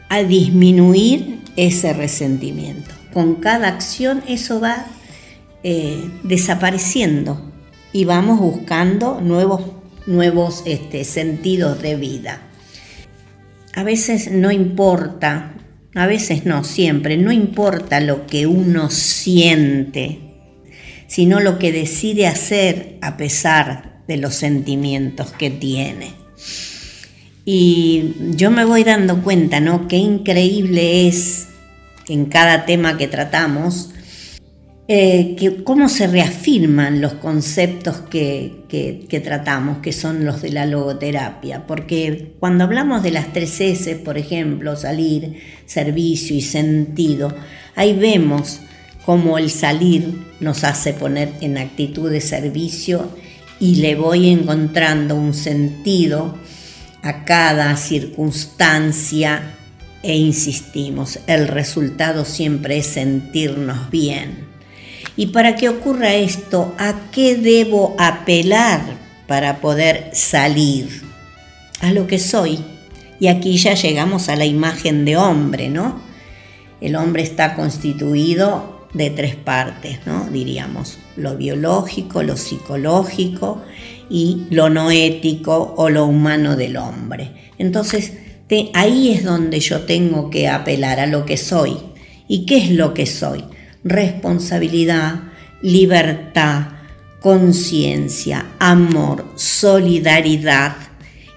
a 0.09 0.23
disminuir 0.23 1.41
ese 1.57 1.93
resentimiento. 1.93 2.95
Con 3.13 3.37
cada 3.37 3.69
acción 3.69 4.23
eso 4.29 4.61
va 4.61 4.87
eh, 5.63 6.11
desapareciendo 6.23 7.53
y 7.93 8.05
vamos 8.05 8.39
buscando 8.39 9.21
nuevos, 9.21 9.63
nuevos 10.07 10.63
este, 10.67 11.05
sentidos 11.05 11.83
de 11.83 11.97
vida. 11.97 12.43
A 13.75 13.83
veces 13.83 14.31
no 14.31 14.51
importa, 14.51 15.55
a 15.95 16.07
veces 16.07 16.45
no, 16.45 16.65
siempre, 16.65 17.17
no 17.17 17.33
importa 17.33 18.01
lo 18.01 18.27
que 18.27 18.47
uno 18.47 18.91
siente, 18.91 20.21
sino 21.07 21.41
lo 21.41 21.59
que 21.59 21.73
decide 21.73 22.27
hacer 22.27 22.99
a 23.01 23.17
pesar 23.17 24.03
de 24.07 24.17
los 24.17 24.35
sentimientos 24.35 25.33
que 25.33 25.51
tiene. 25.51 26.13
Y 27.51 28.13
yo 28.33 28.51
me 28.51 28.67
voy 28.67 28.85
dando 28.85 29.23
cuenta, 29.23 29.59
¿no? 29.59 29.89
Qué 29.89 29.97
increíble 29.97 31.09
es 31.09 31.49
en 32.07 32.27
cada 32.27 32.67
tema 32.67 32.99
que 32.99 33.09
tratamos 33.09 33.89
eh, 34.87 35.35
que, 35.35 35.65
cómo 35.65 35.89
se 35.89 36.09
reafirman 36.09 37.01
los 37.01 37.15
conceptos 37.15 38.03
que, 38.11 38.65
que, 38.69 39.21
tratamos, 39.21 39.79
que 39.79 39.95
son 39.95 40.27
los 40.27 40.43
de 40.43 40.51
la 40.51 40.67
logoterapia. 40.67 41.67
Porque 41.67 42.35
cuando 42.39 42.65
hablamos 42.65 43.03
de 43.03 43.13
las 43.13 43.33
tres 43.33 43.59
S, 43.63 43.97
por 43.97 44.19
ejemplo, 44.19 44.77
salir, 44.77 45.41
servicio 45.65 46.37
y 46.37 46.43
sentido, 46.43 47.35
ahí 47.77 47.95
vemos 47.95 48.61
cómo 49.07 49.39
el 49.39 49.49
salir 49.49 50.21
nos 50.41 50.65
hace 50.65 50.93
poner 50.93 51.31
en 51.41 51.57
actitud 51.57 52.11
de 52.11 52.21
servicio 52.21 53.09
y 53.59 53.77
le 53.77 53.95
voy 53.95 54.29
encontrando 54.29 55.15
un 55.15 55.33
sentido 55.33 56.37
a 57.09 57.25
cada 57.25 57.75
circunstancia 57.79 59.55
e 60.03 60.15
insistimos, 60.15 61.21
el 61.27 61.49
resultado 61.49 62.27
siempre 62.27 62.77
es 62.77 62.87
sentirnos 62.87 63.91
bien. 63.91 64.47
Y 65.17 65.29
para 65.29 65.57
que 65.57 65.71
ocurra 65.71 66.13
esto, 66.15 66.75
¿a 66.77 67.11
qué 67.11 67.37
debo 67.37 67.97
apelar 67.99 68.83
para 69.27 69.63
poder 69.63 70.11
salir? 70.13 71.03
A 71.81 71.93
lo 71.93 72.07
que 72.07 72.19
soy. 72.19 72.63
Y 73.19 73.29
aquí 73.29 73.57
ya 73.57 73.73
llegamos 73.73 74.29
a 74.29 74.37
la 74.37 74.45
imagen 74.45 75.07
de 75.07 75.17
hombre, 75.17 75.71
¿no? 75.71 76.03
El 76.83 76.95
hombre 76.95 77.23
está 77.23 77.55
constituido 77.55 78.87
de 78.93 79.09
tres 79.09 79.35
partes, 79.35 80.01
¿no? 80.05 80.29
Diríamos, 80.31 80.99
lo 81.17 81.39
biológico, 81.39 82.23
lo 82.23 82.37
psicológico 82.37 83.63
y 84.11 84.47
lo 84.51 84.71
no 84.71 84.91
ético 84.91 85.75
o 85.77 85.91
lo 85.91 86.07
humano 86.07 86.57
del 86.57 86.77
hombre. 86.77 87.33
Entonces, 87.59 88.13
ahí 88.75 89.13
es 89.13 89.25
donde 89.25 89.61
yo 89.61 89.81
tengo 89.81 90.31
que 90.31 90.49
apelar 90.49 91.01
a 91.01 91.07
lo 91.07 91.25
que 91.25 91.37
soy. 91.37 91.77
¿Y 92.27 92.47
qué 92.47 92.59
es 92.59 92.71
lo 92.71 92.95
que 92.95 93.07
soy? 93.07 93.45
responsabilidad, 93.85 95.21
libertad, 95.63 96.69
conciencia, 97.21 98.47
amor, 98.59 99.25
solidaridad. 99.37 100.77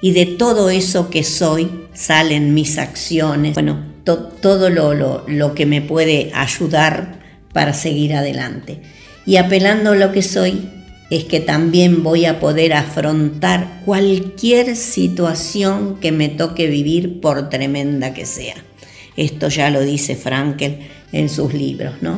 Y 0.01 0.11
de 0.13 0.26
todo 0.26 0.69
eso 0.69 1.09
que 1.09 1.24
soy 1.24 1.69
salen 1.93 2.53
mis 2.53 2.78
acciones, 2.78 3.53
bueno, 3.53 3.91
todo 4.03 4.69
lo, 4.69 5.24
lo 5.28 5.53
que 5.53 5.65
me 5.65 5.82
puede 5.82 6.32
ayudar 6.34 7.19
para 7.53 7.74
seguir 7.74 8.15
adelante. 8.15 8.82
Y 9.26 9.38
apelando 9.38 9.91
a 9.91 9.95
lo 9.95 10.11
que 10.11 10.24
soy, 10.24 10.69
es 11.12 11.26
que 11.26 11.41
también 11.41 12.03
voy 12.03 12.26
a 12.26 12.39
poder 12.39 12.72
afrontar 12.72 13.82
cualquier 13.86 14.78
situación 14.78 15.97
que 15.99 16.14
me 16.14 16.30
toque 16.30 16.68
vivir 16.68 17.20
por 17.20 17.49
tremenda 17.49 18.14
que 18.14 18.26
sea. 18.26 18.55
Esto 19.18 19.49
ya 19.49 19.70
lo 19.70 19.82
dice 19.82 20.16
Frankel 20.16 20.80
en 21.12 21.28
sus 21.28 21.53
libros, 21.53 21.95
¿no? 22.01 22.18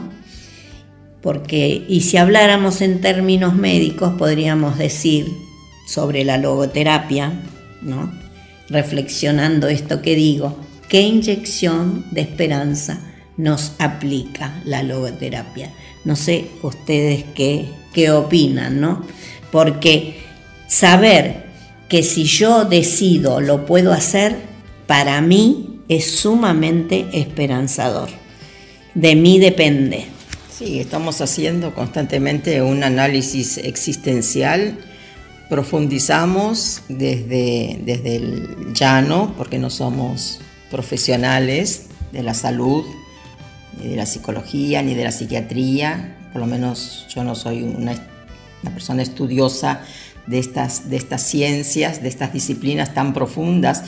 Porque, 1.23 1.83
y 1.89 2.01
si 2.01 2.17
habláramos 2.17 2.81
en 2.81 3.01
términos 3.01 3.55
médicos, 3.55 4.13
podríamos 4.13 4.77
decir 4.77 5.25
sobre 5.87 6.23
la 6.23 6.37
logoterapia, 6.37 7.33
¿no? 7.81 8.13
Reflexionando 8.69 9.69
esto 9.69 10.03
que 10.03 10.13
digo, 10.15 10.55
¿qué 10.87 11.01
inyección 11.01 12.05
de 12.11 12.21
esperanza 12.21 13.01
nos 13.37 13.71
aplica 13.79 14.61
la 14.65 14.83
logoterapia? 14.83 15.71
No 16.05 16.15
sé 16.15 16.45
ustedes 16.61 17.25
qué, 17.33 17.65
qué 17.93 18.11
opinan, 18.11 18.81
¿no? 18.81 19.05
Porque 19.51 20.21
saber 20.67 21.43
que 21.87 22.03
si 22.03 22.25
yo 22.25 22.65
decido 22.65 23.39
lo 23.39 23.65
puedo 23.65 23.93
hacer, 23.93 24.35
para 24.87 25.21
mí 25.21 25.79
es 25.87 26.15
sumamente 26.15 27.07
esperanzador 27.13 28.09
de 28.95 29.15
mí 29.15 29.39
depende. 29.39 30.05
Sí, 30.51 30.79
estamos 30.79 31.19
haciendo 31.21 31.73
constantemente 31.73 32.61
un 32.61 32.83
análisis 32.83 33.57
existencial, 33.57 34.77
profundizamos 35.49 36.81
desde, 36.89 37.79
desde 37.83 38.15
el 38.17 38.73
llano, 38.73 39.33
porque 39.37 39.57
no 39.57 39.69
somos 39.69 40.39
profesionales 40.69 41.87
de 42.11 42.23
la 42.23 42.33
salud, 42.33 42.85
ni 43.79 43.89
de 43.89 43.95
la 43.95 44.05
psicología, 44.05 44.83
ni 44.83 44.93
de 44.93 45.03
la 45.03 45.11
psiquiatría, 45.11 46.17
por 46.33 46.41
lo 46.41 46.47
menos 46.47 47.05
yo 47.07 47.23
no 47.23 47.35
soy 47.35 47.63
una, 47.63 47.93
una 48.63 48.71
persona 48.73 49.03
estudiosa 49.03 49.81
de 50.27 50.39
estas, 50.39 50.89
de 50.89 50.97
estas 50.97 51.21
ciencias, 51.21 52.01
de 52.01 52.09
estas 52.09 52.33
disciplinas 52.33 52.93
tan 52.93 53.13
profundas, 53.13 53.83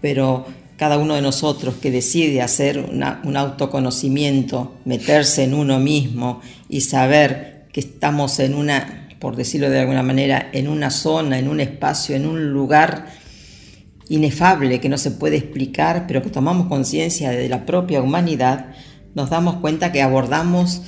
pero 0.00 0.46
cada 0.76 0.96
uno 0.96 1.14
de 1.14 1.20
nosotros 1.22 1.74
que 1.74 1.90
decide 1.90 2.40
hacer 2.40 2.78
un 2.78 3.36
autoconocimiento, 3.36 4.76
meterse 4.86 5.44
en 5.44 5.52
uno 5.52 5.78
mismo 5.78 6.40
y 6.70 6.80
saber 6.82 7.66
que 7.72 7.80
estamos 7.80 8.38
en 8.38 8.54
una, 8.54 9.08
por 9.18 9.36
decirlo 9.36 9.68
de 9.68 9.80
alguna 9.80 10.02
manera, 10.02 10.48
en 10.52 10.68
una 10.68 10.90
zona, 10.90 11.38
en 11.38 11.48
un 11.48 11.60
espacio, 11.60 12.16
en 12.16 12.26
un 12.26 12.50
lugar 12.50 13.08
inefable 14.08 14.80
que 14.80 14.88
no 14.88 14.96
se 14.96 15.10
puede 15.10 15.36
explicar, 15.36 16.06
pero 16.06 16.22
que 16.22 16.30
tomamos 16.30 16.68
conciencia 16.68 17.30
de 17.30 17.48
la 17.48 17.66
propia 17.66 18.00
humanidad, 18.00 18.70
nos 19.14 19.28
damos 19.28 19.56
cuenta 19.56 19.92
que 19.92 20.00
abordamos 20.02 20.82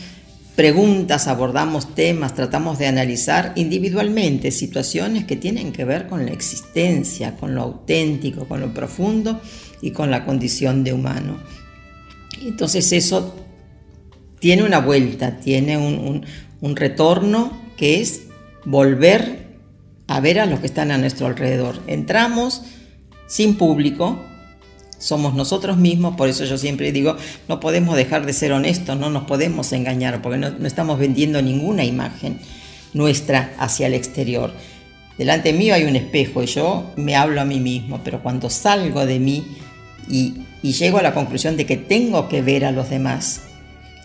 preguntas, 0.56 1.28
abordamos 1.28 1.94
temas, 1.94 2.34
tratamos 2.34 2.78
de 2.78 2.86
analizar 2.86 3.52
individualmente 3.56 4.50
situaciones 4.50 5.24
que 5.24 5.36
tienen 5.36 5.72
que 5.72 5.84
ver 5.84 6.06
con 6.06 6.26
la 6.26 6.32
existencia, 6.32 7.36
con 7.36 7.54
lo 7.54 7.62
auténtico, 7.62 8.46
con 8.46 8.60
lo 8.60 8.74
profundo 8.74 9.40
y 9.80 9.92
con 9.92 10.10
la 10.10 10.24
condición 10.24 10.84
de 10.84 10.92
humano. 10.92 11.38
Entonces 12.42 12.92
eso 12.92 13.34
tiene 14.38 14.64
una 14.64 14.80
vuelta, 14.80 15.38
tiene 15.38 15.78
un, 15.78 16.26
retorno 16.76 17.52
que 17.76 18.00
es 18.00 18.22
volver 18.64 19.58
a 20.06 20.20
ver 20.20 20.40
a 20.40 20.46
los 20.46 20.60
que 20.60 20.66
están 20.66 20.90
a 20.90 20.98
nuestro 20.98 21.26
alrededor. 21.26 21.80
Entramos 21.86 22.62
sin 23.26 23.56
público, 23.56 24.22
somos 25.02 25.34
nosotros 25.34 25.76
mismos, 25.76 26.14
por 26.14 26.28
eso 26.28 26.44
yo 26.44 26.56
siempre 26.56 26.92
digo, 26.92 27.16
no 27.48 27.58
podemos 27.58 27.96
dejar 27.96 28.24
de 28.24 28.32
ser 28.32 28.52
honestos, 28.52 28.96
no 28.96 29.10
nos 29.10 29.24
podemos 29.24 29.72
engañar, 29.72 30.22
porque 30.22 30.38
no, 30.38 30.48
estamos 30.64 30.98
vendiendo 30.98 31.42
ninguna 31.42 31.84
imagen 31.84 32.38
nuestra 32.94 33.52
hacia 33.58 33.88
el 33.88 33.94
exterior. 33.94 34.52
Delante 35.18 35.52
mío 35.52 35.74
hay 35.74 35.84
un 35.84 35.96
espejo 35.96 36.42
y 36.42 36.46
yo 36.46 36.92
me 36.96 37.16
hablo 37.16 37.40
a 37.40 37.44
mí 37.44 37.58
mismo, 37.58 38.00
pero 38.04 38.22
cuando 38.22 38.48
salgo 38.48 39.04
de 39.04 39.18
mí 39.18 39.44
y, 40.08 40.34
llego 40.62 40.98
a 40.98 41.02
la 41.02 41.12
conclusión 41.12 41.56
de 41.56 41.66
que 41.66 41.76
tengo 41.76 42.28
que 42.28 42.40
ver 42.40 42.64
a 42.64 42.70
los 42.70 42.88
demás. 42.88 43.42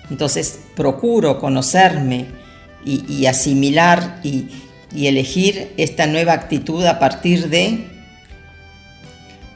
Entonces 0.10 0.62
procuro 0.76 1.40
conocerme 1.40 2.26
y, 2.84 3.28
asimilar 3.28 4.20
y, 4.24 4.48
elegir 4.96 5.74
esta 5.78 6.08
nueva 6.08 6.34
actitud 6.34 6.84
a 6.86 6.98
partir 6.98 7.50
de 7.50 7.97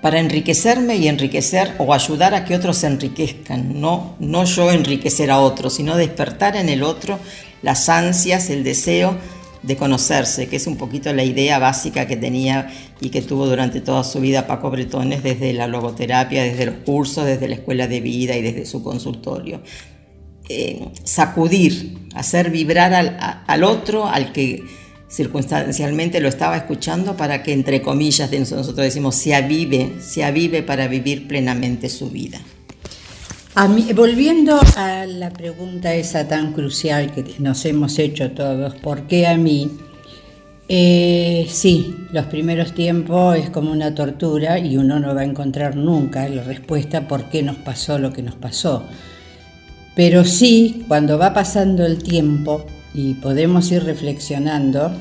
para 0.02 0.20
enriquecerme 0.20 0.98
y 0.98 1.08
enriquecer 1.08 1.76
o 1.78 1.94
ayudar 1.94 2.34
a 2.34 2.44
que 2.44 2.56
otros 2.56 2.78
se 2.78 2.88
enriquezcan, 2.88 3.80
no, 3.80 4.16
no 4.20 4.46
yo 4.46 4.72
enriquecer 4.72 5.30
a 5.30 5.40
otros, 5.40 5.74
sino 5.74 5.96
despertar 5.96 6.56
en 6.56 6.70
el 6.70 6.84
otro 6.84 7.20
las 7.62 7.88
ansias, 7.90 8.50
el 8.50 8.64
deseo 8.64 9.16
de 9.62 9.78
conocerse, 9.78 10.48
que 10.48 10.56
es 10.56 10.66
un 10.66 10.78
poquito 10.78 11.14
la 11.14 11.24
idea 11.24 11.60
básica 11.60 12.08
que 12.08 12.18
tenía 12.18 12.72
y 13.00 13.10
que 13.10 13.22
tuvo 13.22 13.46
durante 13.48 13.80
toda 13.80 14.04
su 14.04 14.20
vida 14.20 14.48
Paco 14.48 14.72
Bretones 14.72 15.22
desde 15.22 15.54
la 15.54 15.68
logoterapia, 15.68 16.44
desde 16.44 16.66
los 16.66 16.76
cursos, 16.84 17.26
desde 17.26 17.48
la 17.48 17.56
escuela 17.56 17.88
de 17.88 18.02
vida 18.02 18.36
y 18.36 18.42
desde 18.42 18.66
su 18.66 18.84
consultorio. 18.84 19.62
Eh, 20.50 20.88
sacudir, 21.04 22.10
hacer 22.16 22.50
vibrar 22.50 22.94
al, 22.94 23.44
al, 23.46 23.64
otro, 23.64 24.08
al 24.08 24.32
que 24.32 24.64
circunstancialmente 25.12 26.20
lo 26.22 26.30
estaba 26.30 26.58
escuchando, 26.58 27.18
para 27.18 27.44
que, 27.44 27.54
entre 27.54 27.82
comillas, 27.82 28.32
nosotros 28.32 28.78
decimos, 28.78 29.16
se 29.16 29.36
avive, 29.36 29.94
se 30.00 30.24
avive 30.24 30.64
para 30.64 30.88
vivir 30.88 31.28
plenamente 31.28 31.90
su 31.90 32.10
vida 32.10 32.40
volviendo 33.94 34.60
a 34.78 35.06
la 35.06 35.30
pregunta 35.30 35.94
esa 35.94 36.28
tan 36.28 36.54
crucial 36.54 37.12
que 37.12 37.36
nos 37.40 37.66
hemos 37.66 38.00
hecho 38.00 38.32
todos, 38.32 38.76
¿por 38.76 39.08
qué 39.08 39.28
a 39.28 39.38
mí? 39.38 39.70
Eh, 40.70 41.48
sí, 41.50 41.94
los 42.14 42.26
primeros 42.28 42.74
tiempos 42.74 43.38
es 43.38 43.50
como 43.50 43.72
una 43.72 43.94
tortura 43.94 44.58
y 44.58 44.78
uno 44.78 45.00
no 45.00 45.14
va 45.14 45.22
a 45.22 45.26
encontrar 45.26 45.76
nunca 45.76 46.30
la 46.30 46.44
respuesta 46.44 47.10
por 47.10 47.26
qué 47.26 47.44
nos 47.44 47.58
pasó 47.58 47.98
lo 47.98 48.14
que 48.14 48.22
nos 48.22 48.36
pasó. 48.36 48.84
Pero 49.96 50.24
sí, 50.24 50.86
cuando 50.88 51.18
va 51.18 51.34
pasando 51.34 51.86
el 51.86 52.02
tiempo 52.02 52.66
y 52.94 53.16
podemos 53.16 53.72
ir 53.72 53.84
reflexionando, 53.84 54.92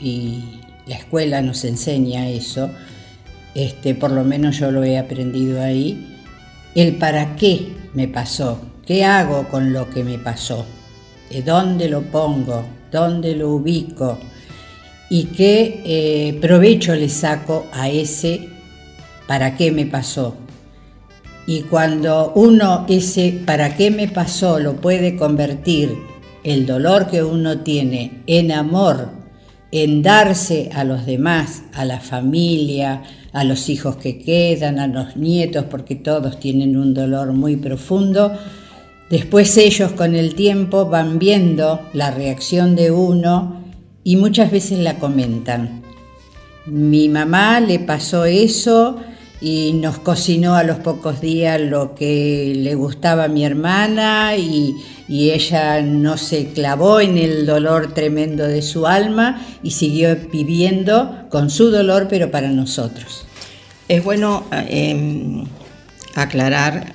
y 0.00 0.60
la 0.86 0.96
escuela 0.96 1.42
nos 1.42 1.64
enseña 1.64 2.28
eso, 2.28 2.70
este, 3.54 3.94
por 3.94 4.12
lo 4.12 4.24
menos 4.24 4.58
yo 4.58 4.70
lo 4.70 4.84
he 4.84 4.98
aprendido 4.98 5.60
ahí, 5.60 6.18
el 6.74 6.96
para 6.96 7.36
qué 7.36 7.72
me 7.94 8.08
pasó, 8.08 8.60
qué 8.86 9.04
hago 9.04 9.48
con 9.48 9.72
lo 9.72 9.90
que 9.90 10.04
me 10.04 10.18
pasó, 10.18 10.64
dónde 11.44 11.88
lo 11.88 12.02
pongo, 12.02 12.64
dónde 12.90 13.34
lo 13.36 13.50
ubico 13.50 14.18
y 15.08 15.24
qué 15.26 15.82
eh, 15.84 16.38
provecho 16.40 16.94
le 16.94 17.08
saco 17.08 17.66
a 17.72 17.88
ese 17.88 18.48
para 19.26 19.56
qué 19.56 19.70
me 19.70 19.86
pasó. 19.86 20.36
Y 21.46 21.62
cuando 21.62 22.32
uno 22.34 22.86
ese 22.88 23.40
para 23.44 23.76
qué 23.76 23.90
me 23.90 24.08
pasó 24.08 24.58
lo 24.58 24.76
puede 24.76 25.16
convertir 25.16 26.09
el 26.44 26.66
dolor 26.66 27.08
que 27.08 27.22
uno 27.22 27.58
tiene 27.60 28.22
en 28.26 28.52
amor, 28.52 29.10
en 29.72 30.02
darse 30.02 30.70
a 30.74 30.84
los 30.84 31.06
demás, 31.06 31.62
a 31.74 31.84
la 31.84 32.00
familia, 32.00 33.02
a 33.32 33.44
los 33.44 33.68
hijos 33.68 33.96
que 33.96 34.18
quedan, 34.18 34.78
a 34.78 34.86
los 34.86 35.16
nietos, 35.16 35.66
porque 35.70 35.94
todos 35.94 36.40
tienen 36.40 36.76
un 36.76 36.94
dolor 36.94 37.32
muy 37.32 37.56
profundo, 37.56 38.32
después 39.10 39.56
ellos 39.56 39.92
con 39.92 40.14
el 40.14 40.34
tiempo 40.34 40.86
van 40.86 41.18
viendo 41.18 41.80
la 41.92 42.10
reacción 42.10 42.74
de 42.74 42.90
uno 42.90 43.64
y 44.02 44.16
muchas 44.16 44.50
veces 44.50 44.78
la 44.78 44.98
comentan. 44.98 45.82
Mi 46.66 47.08
mamá 47.08 47.60
le 47.60 47.78
pasó 47.78 48.24
eso 48.24 48.98
y 49.40 49.72
nos 49.72 49.98
cocinó 49.98 50.54
a 50.54 50.64
los 50.64 50.78
pocos 50.78 51.20
días 51.20 51.60
lo 51.60 51.94
que 51.94 52.52
le 52.56 52.74
gustaba 52.74 53.24
a 53.24 53.28
mi 53.28 53.44
hermana 53.44 54.36
y, 54.36 54.74
ella 55.08 55.82
no 55.82 56.16
se 56.16 56.52
clavó 56.52 57.00
en 57.00 57.18
el 57.18 57.44
dolor 57.44 57.94
tremendo 57.94 58.46
de 58.46 58.62
su 58.62 58.86
alma 58.86 59.44
y 59.60 59.72
siguió 59.72 60.16
viviendo 60.30 61.26
con 61.30 61.50
su 61.50 61.72
dolor 61.72 62.06
pero 62.08 62.30
para 62.30 62.50
nosotros. 62.50 63.26
Es 63.88 64.04
bueno 64.04 64.44
em, 64.52 65.46
aclarar, 66.14 66.92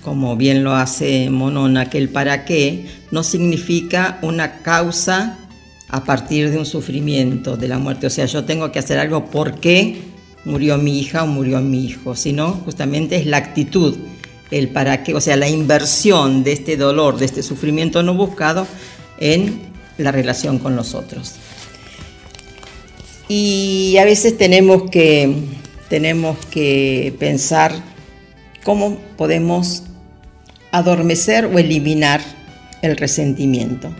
como 0.00 0.36
bien 0.36 0.62
lo 0.62 0.76
hace 0.76 1.28
Monona, 1.28 1.90
que 1.90 1.98
el 1.98 2.08
para 2.08 2.44
qué 2.44 2.86
no 3.10 3.24
significa 3.24 4.20
una 4.22 4.58
causa 4.58 5.36
a 5.88 6.04
partir 6.04 6.52
de 6.52 6.58
un 6.58 6.66
sufrimiento 6.66 7.56
de 7.56 7.66
la 7.66 7.78
muerte. 7.78 8.06
O 8.06 8.10
sea, 8.10 8.26
yo 8.26 8.44
tengo 8.44 8.70
que 8.70 8.78
hacer 8.78 9.00
algo 9.00 9.24
porque 9.24 10.15
murió 10.46 10.78
mi 10.78 11.00
hija 11.00 11.24
o 11.24 11.26
murió 11.26 11.60
mi 11.60 11.84
hijo, 11.84 12.14
sino 12.14 12.52
justamente 12.64 13.16
es 13.16 13.26
la 13.26 13.36
actitud, 13.36 13.96
el 14.50 14.68
para 14.68 15.02
qué, 15.02 15.12
o 15.12 15.20
sea, 15.20 15.36
la 15.36 15.48
inversión 15.48 16.44
de 16.44 16.52
este 16.52 16.76
dolor, 16.76 17.18
de 17.18 17.26
este 17.26 17.42
sufrimiento 17.42 18.02
no 18.02 18.14
buscado 18.14 18.66
en 19.18 19.60
la 19.98 20.12
relación 20.12 20.58
con 20.58 20.76
los 20.76 20.94
otros. 20.94 21.34
Y 23.28 23.96
a 24.00 24.04
veces 24.04 24.38
tenemos 24.38 24.88
que, 24.88 25.34
tenemos 25.88 26.36
que 26.46 27.12
pensar 27.18 27.72
cómo 28.62 28.98
podemos 29.16 29.82
adormecer 30.70 31.46
o 31.46 31.58
eliminar 31.58 32.20
el 32.82 32.96
resentimiento. 32.96 33.90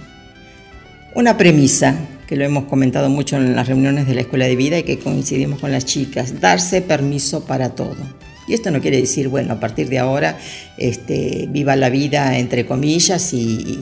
Una 1.14 1.36
premisa 1.36 1.96
que 2.26 2.36
lo 2.36 2.44
hemos 2.44 2.64
comentado 2.64 3.08
mucho 3.08 3.36
en 3.36 3.54
las 3.54 3.68
reuniones 3.68 4.06
de 4.06 4.14
la 4.14 4.22
escuela 4.22 4.46
de 4.46 4.56
vida 4.56 4.78
y 4.78 4.82
que 4.82 4.98
coincidimos 4.98 5.60
con 5.60 5.72
las 5.72 5.84
chicas, 5.84 6.40
darse 6.40 6.82
permiso 6.82 7.44
para 7.44 7.74
todo. 7.74 7.96
Y 8.48 8.54
esto 8.54 8.70
no 8.70 8.80
quiere 8.80 9.00
decir, 9.00 9.28
bueno, 9.28 9.54
a 9.54 9.60
partir 9.60 9.88
de 9.88 9.98
ahora 9.98 10.38
este, 10.78 11.48
viva 11.50 11.74
la 11.76 11.90
vida 11.90 12.38
entre 12.38 12.64
comillas 12.64 13.32
y, 13.32 13.78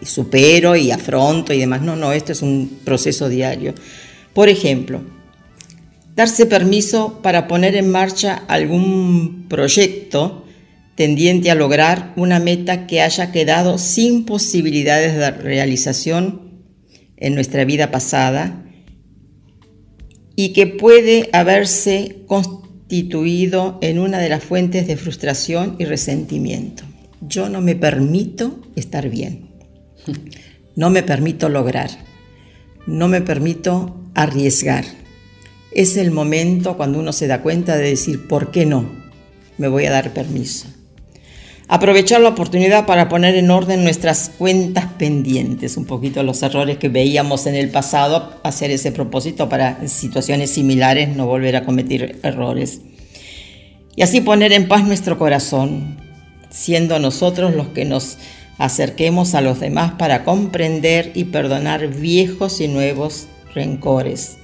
y 0.00 0.06
supero 0.06 0.76
y 0.76 0.90
afronto 0.90 1.52
y 1.52 1.58
demás. 1.58 1.82
No, 1.82 1.96
no, 1.96 2.12
esto 2.12 2.32
es 2.32 2.42
un 2.42 2.78
proceso 2.84 3.28
diario. 3.28 3.74
Por 4.32 4.48
ejemplo, 4.48 5.02
darse 6.14 6.46
permiso 6.46 7.20
para 7.22 7.48
poner 7.48 7.76
en 7.76 7.90
marcha 7.90 8.44
algún 8.48 9.46
proyecto 9.48 10.44
tendiente 10.94 11.50
a 11.50 11.54
lograr 11.54 12.12
una 12.16 12.40
meta 12.40 12.86
que 12.86 13.02
haya 13.02 13.30
quedado 13.30 13.78
sin 13.78 14.24
posibilidades 14.24 15.16
de 15.16 15.30
realización 15.30 16.47
en 17.18 17.34
nuestra 17.34 17.64
vida 17.64 17.90
pasada 17.90 18.64
y 20.36 20.52
que 20.52 20.66
puede 20.66 21.28
haberse 21.32 22.22
constituido 22.26 23.78
en 23.82 23.98
una 23.98 24.18
de 24.18 24.28
las 24.28 24.44
fuentes 24.44 24.86
de 24.86 24.96
frustración 24.96 25.76
y 25.78 25.84
resentimiento. 25.84 26.84
Yo 27.20 27.48
no 27.48 27.60
me 27.60 27.74
permito 27.74 28.60
estar 28.76 29.08
bien, 29.08 29.50
no 30.76 30.90
me 30.90 31.02
permito 31.02 31.48
lograr, 31.48 31.90
no 32.86 33.08
me 33.08 33.20
permito 33.20 34.00
arriesgar. 34.14 34.84
Es 35.72 35.96
el 35.96 36.12
momento 36.12 36.76
cuando 36.76 36.98
uno 37.00 37.12
se 37.12 37.26
da 37.26 37.42
cuenta 37.42 37.76
de 37.76 37.90
decir, 37.90 38.26
¿por 38.28 38.50
qué 38.50 38.64
no? 38.64 38.88
Me 39.58 39.68
voy 39.68 39.86
a 39.86 39.90
dar 39.90 40.14
permiso 40.14 40.68
aprovechar 41.68 42.22
la 42.22 42.30
oportunidad 42.30 42.86
para 42.86 43.10
poner 43.10 43.36
en 43.36 43.50
orden 43.50 43.84
nuestras 43.84 44.30
cuentas 44.36 44.86
pendientes, 44.98 45.76
un 45.76 45.84
poquito 45.84 46.22
los 46.22 46.42
errores 46.42 46.78
que 46.78 46.88
veíamos 46.88 47.46
en 47.46 47.54
el 47.54 47.70
pasado, 47.70 48.40
hacer 48.42 48.70
ese 48.70 48.90
propósito 48.90 49.50
para 49.50 49.86
situaciones 49.86 50.50
similares, 50.50 51.14
no 51.14 51.26
volver 51.26 51.56
a 51.56 51.64
cometer 51.64 52.18
errores. 52.22 52.80
Y 53.94 54.02
así 54.02 54.22
poner 54.22 54.52
en 54.52 54.66
paz 54.66 54.84
nuestro 54.84 55.18
corazón, 55.18 55.98
siendo 56.48 56.98
nosotros 56.98 57.54
los 57.54 57.68
que 57.68 57.84
nos 57.84 58.16
acerquemos 58.56 59.34
a 59.34 59.42
los 59.42 59.60
demás 59.60 59.92
para 59.92 60.24
comprender 60.24 61.12
y 61.14 61.24
perdonar 61.24 61.88
viejos 61.88 62.62
y 62.62 62.68
nuevos 62.68 63.28
rencores, 63.54 64.38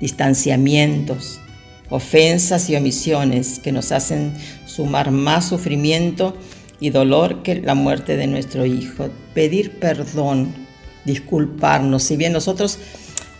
distanciamientos, 0.00 1.40
ofensas 1.88 2.68
y 2.68 2.76
omisiones 2.76 3.58
que 3.58 3.72
nos 3.72 3.90
hacen 3.90 4.34
sumar 4.66 5.10
más 5.10 5.46
sufrimiento 5.46 6.36
y 6.80 6.90
dolor 6.90 7.42
que 7.42 7.60
la 7.60 7.74
muerte 7.74 8.16
de 8.16 8.26
nuestro 8.26 8.64
hijo. 8.66 9.08
Pedir 9.34 9.78
perdón, 9.78 10.54
disculparnos, 11.04 12.02
si 12.02 12.16
bien 12.16 12.32
nosotros 12.32 12.78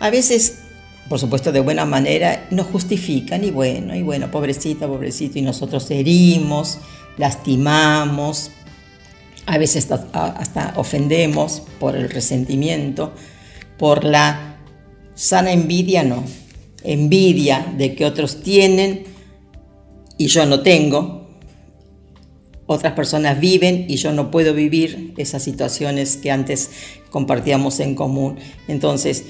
a 0.00 0.10
veces, 0.10 0.60
por 1.08 1.18
supuesto 1.18 1.50
de 1.50 1.60
buena 1.60 1.84
manera, 1.84 2.46
nos 2.50 2.66
justifican 2.66 3.44
y 3.44 3.50
bueno, 3.50 3.94
y 3.94 4.02
bueno, 4.02 4.30
pobrecita, 4.30 4.86
pobrecito, 4.86 5.38
y 5.38 5.42
nosotros 5.42 5.90
herimos, 5.90 6.78
lastimamos, 7.16 8.52
a 9.46 9.58
veces 9.58 9.90
hasta, 9.90 10.74
ofendemos 10.76 11.62
por 11.80 11.96
el 11.96 12.10
resentimiento, 12.10 13.12
por 13.76 14.04
la 14.04 14.58
sana 15.14 15.52
envidia, 15.52 16.04
no, 16.04 16.22
envidia 16.84 17.74
de 17.76 17.94
que 17.94 18.04
otros 18.04 18.42
tienen 18.42 19.04
y 20.16 20.26
yo 20.26 20.46
no 20.46 20.60
tengo, 20.60 21.17
otras 22.68 22.92
personas 22.92 23.40
viven 23.40 23.86
y 23.88 23.96
yo 23.96 24.12
no 24.12 24.30
puedo 24.30 24.52
vivir 24.54 25.14
esas 25.16 25.42
situaciones 25.42 26.18
que 26.18 26.30
antes 26.30 26.70
compartíamos 27.10 27.80
en 27.80 27.94
común. 27.94 28.36
Entonces, 28.68 29.24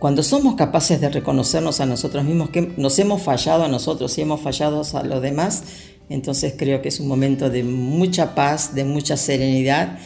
cuando 0.00 0.24
somos 0.24 0.56
capaces 0.56 1.00
de 1.00 1.08
reconocernos 1.08 1.80
a 1.80 1.86
nosotros 1.86 2.24
mismos, 2.24 2.50
que 2.50 2.72
nos 2.76 2.98
hemos 2.98 3.22
fallado 3.22 3.64
a 3.64 3.68
nosotros 3.68 4.18
y 4.18 4.22
hemos 4.22 4.40
fallado 4.40 4.82
a 4.92 5.02
los 5.04 5.22
demás, 5.22 5.62
entonces 6.10 6.54
creo 6.58 6.82
que 6.82 6.88
es 6.88 6.98
un 6.98 7.06
momento 7.06 7.50
de 7.50 7.62
mucha 7.62 8.34
paz, 8.34 8.74
de 8.74 8.84
mucha 8.84 9.16
serenidad 9.16 9.98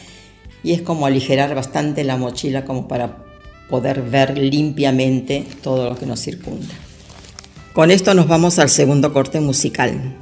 y 0.63 0.73
es 0.73 0.83
como 0.83 1.07
aligerar 1.07 1.55
bastante 1.55 2.03
la 2.03 2.15
mochila 2.15 2.63
como 2.63 2.87
para 2.87 3.25
poder 3.69 4.03
ver 4.03 4.37
limpiamente 4.37 5.47
todo 5.63 5.89
lo 5.89 5.97
que 5.97 6.05
nos 6.05 6.21
circunda. 6.21 6.73
Con 7.73 7.89
esto 7.89 8.13
nos 8.13 8.27
vamos 8.27 8.59
al 8.59 8.69
segundo 8.69 9.11
corte 9.13 9.41
musical. 9.41 10.20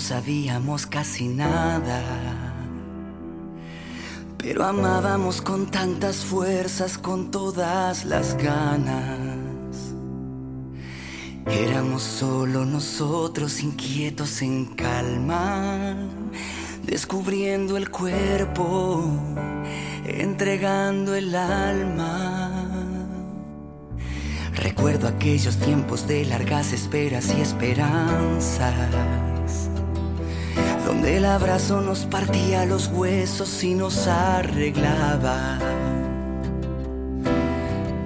Sabíamos 0.00 0.86
casi 0.86 1.28
nada. 1.28 2.02
Pero 4.38 4.64
amábamos 4.64 5.42
con 5.42 5.70
tantas 5.70 6.24
fuerzas, 6.24 6.96
con 6.98 7.30
todas 7.30 8.04
las 8.04 8.36
ganas. 8.36 9.38
Éramos 11.46 12.02
solo 12.02 12.64
nosotros 12.64 13.62
inquietos 13.62 14.40
en 14.42 14.66
calma, 14.66 15.94
descubriendo 16.84 17.76
el 17.76 17.90
cuerpo, 17.90 19.04
entregando 20.04 21.14
el 21.14 21.34
alma. 21.34 22.50
Recuerdo 24.54 25.08
aquellos 25.08 25.56
tiempos 25.56 26.06
de 26.06 26.24
largas 26.24 26.72
esperas 26.72 27.32
y 27.36 27.40
esperanzas, 27.40 29.29
donde 30.90 31.18
el 31.18 31.24
abrazo 31.24 31.80
nos 31.80 32.00
partía 32.00 32.66
los 32.66 32.88
huesos 32.88 33.62
y 33.62 33.74
nos 33.74 34.08
arreglaba. 34.08 35.56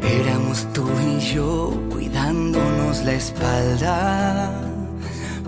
Éramos 0.03 0.71
tú 0.75 0.87
y 1.09 1.19
yo 1.19 1.73
cuidándonos 1.91 3.03
la 3.03 3.13
espalda, 3.13 4.53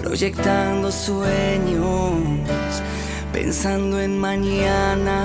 proyectando 0.00 0.90
sueños, 0.90 2.80
pensando 3.34 4.00
en 4.00 4.18
mañana. 4.18 5.20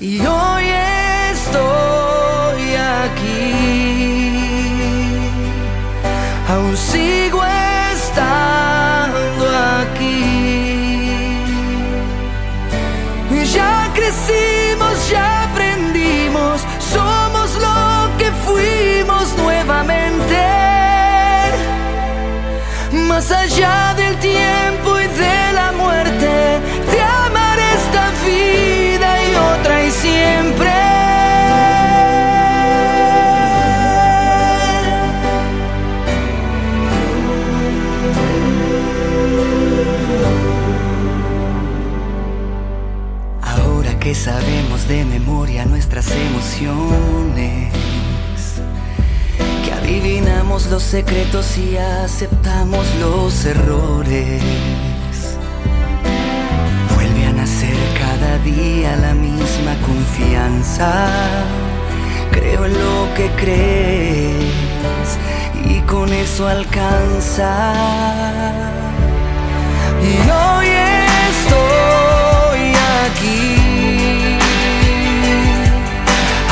Y 0.00 0.18
hoy 0.18 0.64
estoy 1.30 2.74
aquí, 3.04 3.54
aún 6.48 6.76
sigo 6.76 7.40
estando 7.94 8.79
crecimos, 14.10 15.08
ya 15.08 15.44
aprendimos, 15.44 16.62
somos 16.78 17.54
lo 17.54 18.18
que 18.18 18.30
fuimos 18.44 19.36
nuevamente. 19.36 20.36
Más 22.92 23.30
allá 23.30 23.94
del 23.96 24.16
tiempo 24.18 24.98
y 24.98 25.06
de 25.06 25.49
emociones, 46.60 47.72
que 49.64 49.72
adivinamos 49.72 50.66
los 50.66 50.82
secretos 50.82 51.56
y 51.56 51.76
aceptamos 51.76 52.86
los 53.00 53.44
errores. 53.44 54.42
Vuelve 56.94 57.26
a 57.26 57.32
nacer 57.32 57.76
cada 57.98 58.38
día 58.38 58.96
la 58.96 59.14
misma 59.14 59.74
confianza, 59.86 61.08
creo 62.30 62.66
en 62.66 62.74
lo 62.74 63.14
que 63.14 63.30
crees 63.36 64.44
y 65.68 65.80
con 65.82 66.12
eso 66.12 66.46
alcanza. 66.46 67.72
Y 70.02 70.30
hoy 70.30 70.66
estoy 71.30 72.74
aquí. 73.06 74.49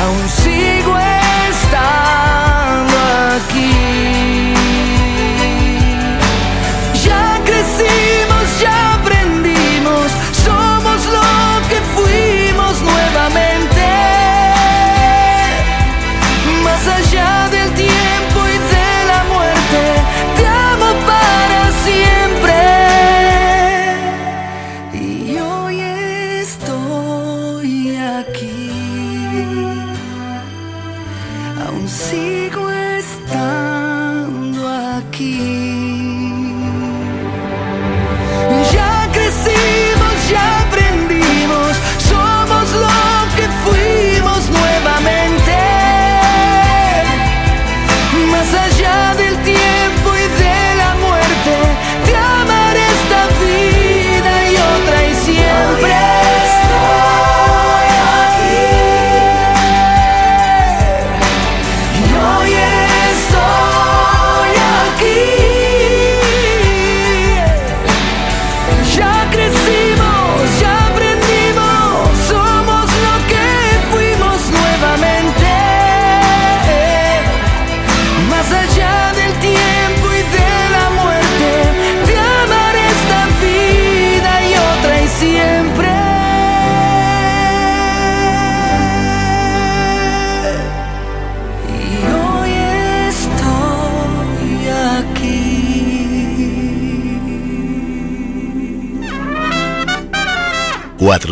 Aún 0.01 0.29
sigo 0.29 0.97
estando 1.49 2.97
aquí. 3.37 3.88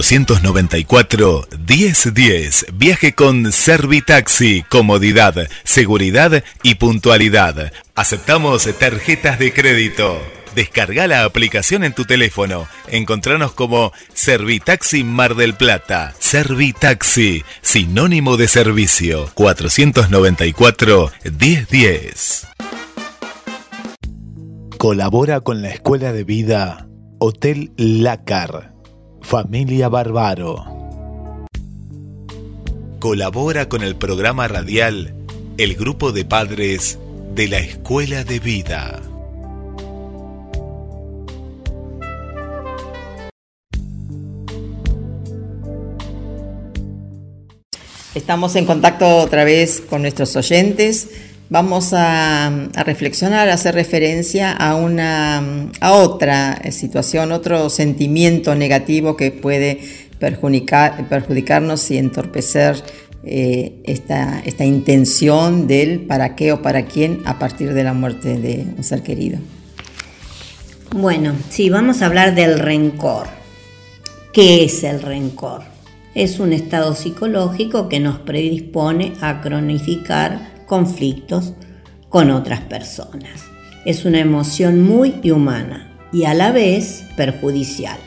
494 0.08 1.48
1010. 1.66 2.66
Viaje 2.74 3.12
con 3.12 3.50
Servitaxi. 3.50 4.62
Comodidad, 4.68 5.48
seguridad 5.64 6.44
y 6.62 6.76
puntualidad. 6.76 7.72
Aceptamos 7.96 8.68
tarjetas 8.78 9.40
de 9.40 9.52
crédito. 9.52 10.22
Descarga 10.54 11.08
la 11.08 11.24
aplicación 11.24 11.82
en 11.82 11.92
tu 11.92 12.04
teléfono. 12.04 12.68
Encontranos 12.86 13.50
como 13.52 13.92
Servitaxi 14.14 15.02
Mar 15.02 15.34
del 15.34 15.54
Plata. 15.54 16.14
Servitaxi, 16.20 17.42
sinónimo 17.60 18.36
de 18.36 18.46
servicio. 18.46 19.28
494 19.34 21.10
1010. 21.24 22.46
Colabora 24.78 25.40
con 25.40 25.62
la 25.62 25.70
Escuela 25.70 26.12
de 26.12 26.22
Vida 26.22 26.86
Hotel 27.18 27.72
Lácar. 27.76 28.75
Familia 29.26 29.88
Barbaro. 29.88 30.64
Colabora 33.00 33.68
con 33.68 33.82
el 33.82 33.96
programa 33.96 34.46
radial 34.46 35.16
El 35.58 35.74
Grupo 35.74 36.12
de 36.12 36.24
Padres 36.24 37.00
de 37.34 37.48
la 37.48 37.58
Escuela 37.58 38.22
de 38.22 38.38
Vida. 38.38 39.02
Estamos 48.14 48.54
en 48.54 48.64
contacto 48.64 49.08
otra 49.18 49.42
vez 49.42 49.80
con 49.80 50.02
nuestros 50.02 50.36
oyentes. 50.36 51.08
Vamos 51.48 51.92
a, 51.92 52.50
reflexionar, 52.84 53.48
a 53.48 53.54
hacer 53.54 53.76
referencia 53.76 54.50
a 54.50 54.74
una 54.74 55.70
a 55.80 55.92
otra 55.92 56.60
situación, 56.72 57.30
otro 57.30 57.70
sentimiento 57.70 58.56
negativo 58.56 59.16
que 59.16 59.30
puede 59.30 59.78
perjudicar, 60.18 61.08
perjudicarnos 61.08 61.88
y 61.92 61.98
entorpecer 61.98 62.82
eh, 63.22 63.74
esta, 63.84 64.40
esta 64.44 64.64
intención 64.64 65.68
del 65.68 66.00
para 66.00 66.34
qué 66.34 66.50
o 66.50 66.62
para 66.62 66.86
quién 66.86 67.22
a 67.26 67.38
partir 67.38 67.74
de 67.74 67.84
la 67.84 67.92
muerte 67.92 68.38
de 68.38 68.66
un 68.76 68.82
ser 68.82 69.04
querido. 69.04 69.38
Bueno, 70.90 71.34
sí, 71.48 71.70
vamos 71.70 72.02
a 72.02 72.06
hablar 72.06 72.34
del 72.34 72.58
rencor. 72.58 73.28
¿Qué 74.32 74.64
es 74.64 74.82
el 74.82 75.00
rencor? 75.00 75.62
Es 76.14 76.40
un 76.40 76.52
estado 76.52 76.94
psicológico 76.96 77.88
que 77.88 78.00
nos 78.00 78.18
predispone 78.18 79.12
a 79.20 79.40
cronificar 79.42 80.55
conflictos 80.66 81.54
con 82.08 82.30
otras 82.30 82.60
personas. 82.60 83.44
Es 83.84 84.04
una 84.04 84.18
emoción 84.18 84.82
muy 84.82 85.14
humana 85.30 85.92
y 86.12 86.24
a 86.24 86.34
la 86.34 86.52
vez 86.52 87.04
perjudicial. 87.16 87.98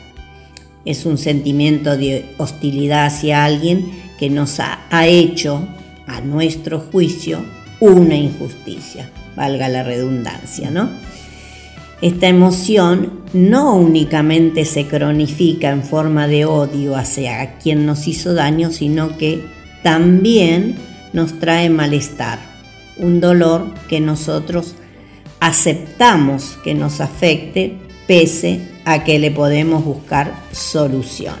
Es 0.84 1.06
un 1.06 1.18
sentimiento 1.18 1.96
de 1.96 2.34
hostilidad 2.38 3.06
hacia 3.06 3.44
alguien 3.44 3.90
que 4.18 4.30
nos 4.30 4.60
ha, 4.60 4.80
ha 4.90 5.06
hecho, 5.06 5.66
a 6.06 6.20
nuestro 6.20 6.80
juicio, 6.80 7.38
una 7.78 8.16
injusticia, 8.16 9.08
valga 9.36 9.68
la 9.68 9.82
redundancia, 9.82 10.70
¿no? 10.70 10.90
Esta 12.02 12.28
emoción 12.28 13.20
no 13.34 13.74
únicamente 13.74 14.64
se 14.64 14.86
cronifica 14.86 15.70
en 15.70 15.82
forma 15.82 16.26
de 16.26 16.46
odio 16.46 16.96
hacia 16.96 17.58
quien 17.58 17.84
nos 17.84 18.08
hizo 18.08 18.32
daño, 18.34 18.70
sino 18.70 19.18
que 19.18 19.44
también 19.82 20.76
nos 21.12 21.38
trae 21.38 21.68
malestar, 21.68 22.38
un 23.00 23.20
dolor 23.20 23.66
que 23.88 24.00
nosotros 24.00 24.76
aceptamos 25.40 26.58
que 26.62 26.74
nos 26.74 27.00
afecte 27.00 27.78
pese 28.06 28.60
a 28.84 29.04
que 29.04 29.18
le 29.18 29.30
podemos 29.30 29.84
buscar 29.84 30.34
solución. 30.52 31.36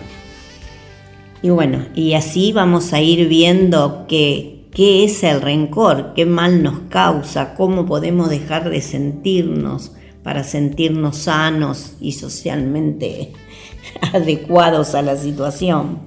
Y 1.42 1.50
bueno, 1.50 1.86
y 1.94 2.14
así 2.14 2.52
vamos 2.52 2.92
a 2.92 3.00
ir 3.00 3.28
viendo 3.28 4.06
que 4.08 4.66
qué 4.72 5.04
es 5.04 5.22
el 5.22 5.40
rencor, 5.40 6.12
qué 6.14 6.26
mal 6.26 6.62
nos 6.62 6.80
causa, 6.88 7.54
cómo 7.54 7.86
podemos 7.86 8.30
dejar 8.30 8.70
de 8.70 8.80
sentirnos 8.80 9.92
para 10.22 10.44
sentirnos 10.44 11.16
sanos 11.16 11.94
y 12.00 12.12
socialmente 12.12 13.32
adecuados 14.12 14.94
a 14.94 15.02
la 15.02 15.16
situación. 15.16 15.98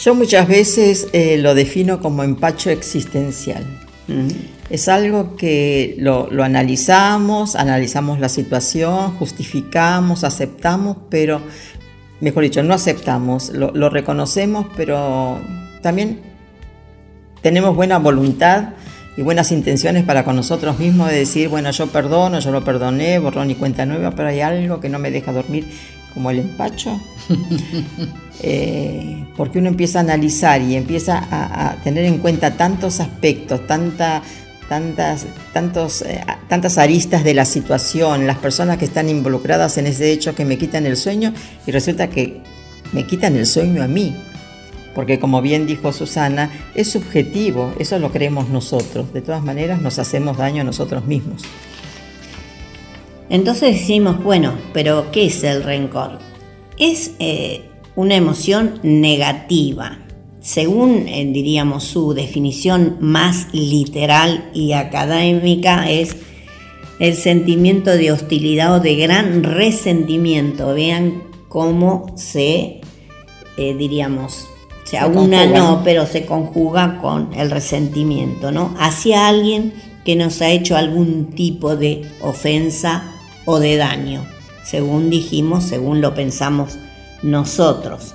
Yo 0.00 0.14
muchas 0.14 0.46
veces 0.46 1.08
eh, 1.12 1.38
lo 1.38 1.54
defino 1.54 2.00
como 2.00 2.22
empacho 2.22 2.70
existencial. 2.70 3.64
Mm. 4.08 4.53
Es 4.70 4.88
algo 4.88 5.36
que 5.36 5.94
lo, 5.98 6.28
analizamos, 6.42 7.54
analizamos 7.54 8.18
la 8.18 8.28
situación, 8.28 9.16
justificamos, 9.18 10.24
aceptamos, 10.24 10.96
pero, 11.10 11.40
mejor 12.20 12.44
dicho, 12.44 12.62
no 12.62 12.74
aceptamos, 12.74 13.50
lo, 13.50 13.72
lo 13.72 13.90
reconocemos, 13.90 14.66
pero 14.76 15.38
también 15.82 16.20
tenemos 17.42 17.76
buena 17.76 17.98
voluntad 17.98 18.70
y 19.16 19.22
buenas 19.22 19.52
intenciones 19.52 20.04
para 20.04 20.24
con 20.24 20.34
nosotros 20.34 20.78
mismos 20.78 21.10
de 21.10 21.18
decir, 21.18 21.48
bueno, 21.48 21.70
yo 21.70 21.86
perdono, 21.88 22.40
yo 22.40 22.50
lo 22.50 22.64
perdoné, 22.64 23.18
borrón 23.18 23.50
y 23.50 23.54
cuenta 23.54 23.86
nueva, 23.86 24.10
pero 24.12 24.28
hay 24.28 24.40
algo 24.40 24.80
que 24.80 24.88
no 24.88 24.98
me 24.98 25.10
deja 25.10 25.32
dormir 25.32 25.66
como 26.14 26.30
el 26.30 26.38
empacho. 26.40 27.00
Eh, 28.42 29.24
porque 29.36 29.60
uno 29.60 29.68
empieza 29.68 30.00
a 30.00 30.02
analizar 30.02 30.60
y 30.60 30.74
empieza 30.74 31.24
a, 31.30 31.76
tener 31.84 32.04
en 32.04 32.18
cuenta 32.18 32.56
tantos 32.56 32.98
aspectos, 32.98 33.64
tanta, 33.66 34.22
tantas, 34.68 35.26
tantos, 35.52 36.02
eh, 36.02 36.24
tantas 36.48 36.78
aristas 36.78 37.24
de 37.24 37.34
la 37.34 37.44
situación, 37.44 38.26
las 38.26 38.38
personas 38.38 38.78
que 38.78 38.84
están 38.84 39.08
involucradas 39.08 39.78
en 39.78 39.86
ese 39.86 40.10
hecho 40.12 40.34
que 40.34 40.44
me 40.44 40.58
quitan 40.58 40.86
el 40.86 40.96
sueño 40.96 41.32
y 41.66 41.70
resulta 41.70 42.08
que 42.08 42.40
me 42.92 43.06
quitan 43.06 43.36
el 43.36 43.46
sueño 43.46 43.82
a 43.82 43.88
mí. 43.88 44.16
Porque 44.94 45.18
como 45.18 45.42
bien 45.42 45.66
dijo 45.66 45.92
Susana, 45.92 46.50
es 46.74 46.90
subjetivo, 46.90 47.74
eso 47.78 47.98
lo 47.98 48.12
creemos 48.12 48.48
nosotros. 48.48 49.12
De 49.12 49.22
todas 49.22 49.42
maneras 49.42 49.82
nos 49.82 49.98
hacemos 49.98 50.38
daño 50.38 50.62
a 50.62 50.64
nosotros 50.64 51.04
mismos. 51.04 51.42
Entonces 53.28 53.80
decimos, 53.80 54.22
bueno, 54.22 54.54
pero 54.72 55.10
¿qué 55.10 55.26
es 55.26 55.42
el 55.42 55.64
rencor? 55.64 56.20
Es 56.78 57.12
eh, 57.18 57.64
una 57.96 58.14
emoción 58.14 58.78
negativa. 58.82 60.03
Según, 60.44 61.08
eh, 61.08 61.26
diríamos, 61.32 61.84
su 61.84 62.12
definición 62.12 62.98
más 63.00 63.46
literal 63.54 64.50
y 64.52 64.72
académica, 64.72 65.90
es 65.90 66.16
el 66.98 67.16
sentimiento 67.16 67.90
de 67.92 68.12
hostilidad 68.12 68.74
o 68.74 68.80
de 68.80 68.94
gran 68.94 69.42
resentimiento. 69.42 70.74
Vean 70.74 71.22
cómo 71.48 72.12
se, 72.16 72.82
eh, 73.56 73.74
diríamos, 73.78 74.46
se 74.84 74.98
aúna, 74.98 75.46
no, 75.46 75.80
pero 75.82 76.04
se 76.04 76.26
conjuga 76.26 76.98
con 77.00 77.32
el 77.32 77.50
resentimiento, 77.50 78.52
¿no? 78.52 78.74
Hacia 78.78 79.28
alguien 79.28 79.72
que 80.04 80.14
nos 80.14 80.42
ha 80.42 80.50
hecho 80.50 80.76
algún 80.76 81.30
tipo 81.30 81.74
de 81.74 82.02
ofensa 82.20 83.14
o 83.46 83.60
de 83.60 83.78
daño, 83.78 84.26
según 84.62 85.08
dijimos, 85.08 85.64
según 85.64 86.02
lo 86.02 86.14
pensamos 86.14 86.76
nosotros. 87.22 88.14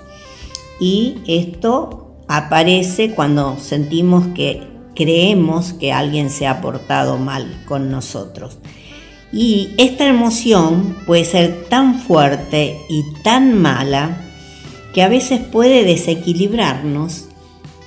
Y 0.80 1.16
esto 1.26 2.06
aparece 2.30 3.10
cuando 3.10 3.58
sentimos 3.60 4.28
que 4.36 4.62
creemos 4.96 5.74
que 5.74 5.92
alguien 5.92 6.30
se 6.30 6.46
ha 6.46 6.62
portado 6.62 7.18
mal 7.18 7.64
con 7.68 7.90
nosotros. 7.90 8.60
Y 9.32 9.72
esta 9.80 10.08
emoción 10.08 10.96
puede 11.08 11.26
ser 11.26 11.66
tan 11.70 12.00
fuerte 12.00 12.78
y 12.88 13.04
tan 13.24 13.60
mala 13.60 14.22
que 14.94 15.02
a 15.02 15.10
veces 15.10 15.40
puede 15.40 15.84
desequilibrarnos, 15.84 17.30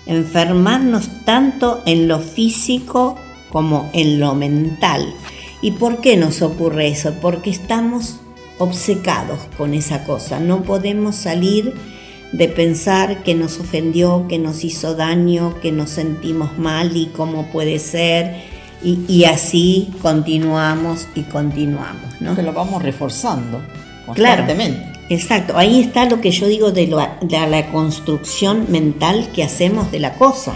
enfermarnos 0.06 1.08
tanto 1.24 1.80
en 1.86 2.08
lo 2.08 2.18
físico 2.18 3.16
como 3.50 3.90
en 3.92 4.18
lo 4.18 4.34
mental. 4.34 5.14
¿Y 5.60 5.70
por 5.72 6.00
qué 6.00 6.16
nos 6.16 6.42
ocurre 6.42 6.88
eso? 6.88 7.14
Porque 7.22 7.50
estamos 7.50 8.16
obcecados 8.58 9.38
con 9.56 9.72
esa 9.72 10.02
cosa. 10.02 10.40
No 10.40 10.64
podemos 10.64 11.14
salir 11.14 11.91
de 12.32 12.48
pensar 12.48 13.22
que 13.22 13.34
nos 13.34 13.60
ofendió, 13.60 14.26
que 14.28 14.38
nos 14.38 14.64
hizo 14.64 14.94
daño, 14.94 15.60
que 15.60 15.70
nos 15.70 15.90
sentimos 15.90 16.58
mal 16.58 16.96
y 16.96 17.06
cómo 17.06 17.46
puede 17.52 17.78
ser. 17.78 18.50
Y, 18.84 19.24
así 19.26 19.92
continuamos 20.02 21.06
y 21.14 21.22
continuamos. 21.22 22.20
¿no? 22.20 22.34
Que 22.34 22.42
lo 22.42 22.52
vamos 22.52 22.82
reforzando 22.82 23.60
constantemente. 24.04 24.84
exacto, 25.08 25.56
ahí 25.56 25.80
está 25.80 26.06
lo 26.06 26.20
que 26.20 26.32
yo 26.32 26.48
digo 26.48 26.72
de, 26.72 26.86
de 27.20 27.46
la 27.46 27.70
construcción 27.70 28.66
mental 28.70 29.28
que 29.32 29.44
hacemos 29.44 29.92
de 29.92 30.00
la 30.00 30.14
cosa. 30.14 30.54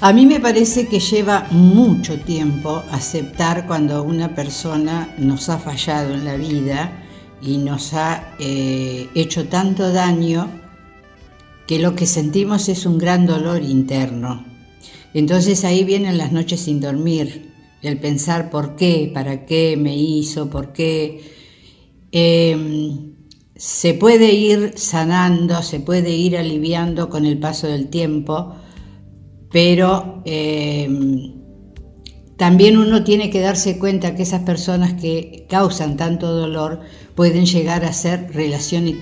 A 0.00 0.12
mí 0.12 0.26
me 0.26 0.40
parece 0.40 0.88
que 0.88 0.98
lleva 0.98 1.46
mucho 1.50 2.18
tiempo 2.18 2.82
aceptar 2.90 3.68
cuando 3.68 4.02
una 4.02 4.34
persona 4.34 5.08
nos 5.16 5.48
ha 5.48 5.58
fallado 5.58 6.12
en 6.12 6.24
la 6.24 6.34
vida 6.34 6.92
y 7.40 7.58
nos 7.58 7.94
ha 7.94 8.34
eh, 8.40 9.08
hecho 9.14 9.46
tanto 9.46 9.92
daño 9.92 10.63
que 11.66 11.78
lo 11.78 11.94
que 11.94 12.06
sentimos 12.06 12.68
es 12.68 12.86
un 12.86 12.98
gran 12.98 13.26
dolor 13.26 13.62
interno. 13.62 14.44
Entonces 15.14 15.64
ahí 15.64 15.84
vienen 15.84 16.18
las 16.18 16.32
noches 16.32 16.60
sin 16.60 16.80
dormir, 16.80 17.52
el 17.82 17.98
pensar 17.98 18.50
por 18.50 18.76
qué, 18.76 19.10
para 19.12 19.46
qué 19.46 19.76
me 19.76 19.96
hizo, 19.96 20.50
por 20.50 20.72
qué. 20.72 21.20
Em, 22.10 23.14
se 23.56 23.94
puede 23.94 24.32
ir 24.32 24.72
sanando, 24.76 25.62
se 25.62 25.80
puede 25.80 26.10
ir 26.10 26.36
aliviando 26.36 27.08
con 27.08 27.24
el 27.24 27.38
paso 27.38 27.68
del 27.68 27.88
tiempo, 27.88 28.56
pero 29.50 30.22
em, 30.24 31.34
también 32.36 32.76
uno 32.76 33.04
tiene 33.04 33.30
que 33.30 33.40
darse 33.40 33.78
cuenta 33.78 34.16
que 34.16 34.24
esas 34.24 34.42
personas 34.42 34.94
que 35.00 35.46
causan 35.48 35.96
tanto 35.96 36.32
dolor 36.32 36.80
pueden 37.14 37.46
llegar 37.46 37.84
a 37.84 37.92
ser 37.92 38.32
relaciones, 38.32 38.96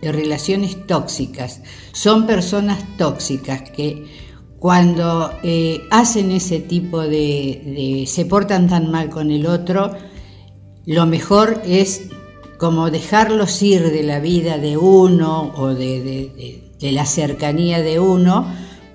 relaciones 0.00 0.86
tóxicas. 0.86 1.60
Son 1.92 2.26
personas 2.26 2.78
tóxicas 2.96 3.70
que 3.70 4.06
cuando 4.58 5.32
eh, 5.42 5.82
hacen 5.90 6.30
ese 6.30 6.60
tipo 6.60 7.00
de, 7.00 8.04
se 8.06 8.24
portan 8.24 8.68
tan 8.68 8.90
mal 8.90 9.08
con 9.08 9.30
el 9.30 9.46
otro, 9.46 9.92
lo 10.86 11.06
mejor 11.06 11.62
es 11.64 12.08
como 12.58 12.90
dejarlos 12.90 13.62
ir 13.62 13.90
de 13.90 14.02
la 14.02 14.18
vida 14.18 14.58
de 14.58 14.76
uno 14.76 15.52
o 15.56 15.68
de, 15.68 16.74
de 16.80 16.92
la 16.92 17.06
cercanía 17.06 17.82
de 17.82 18.00
uno 18.00 18.46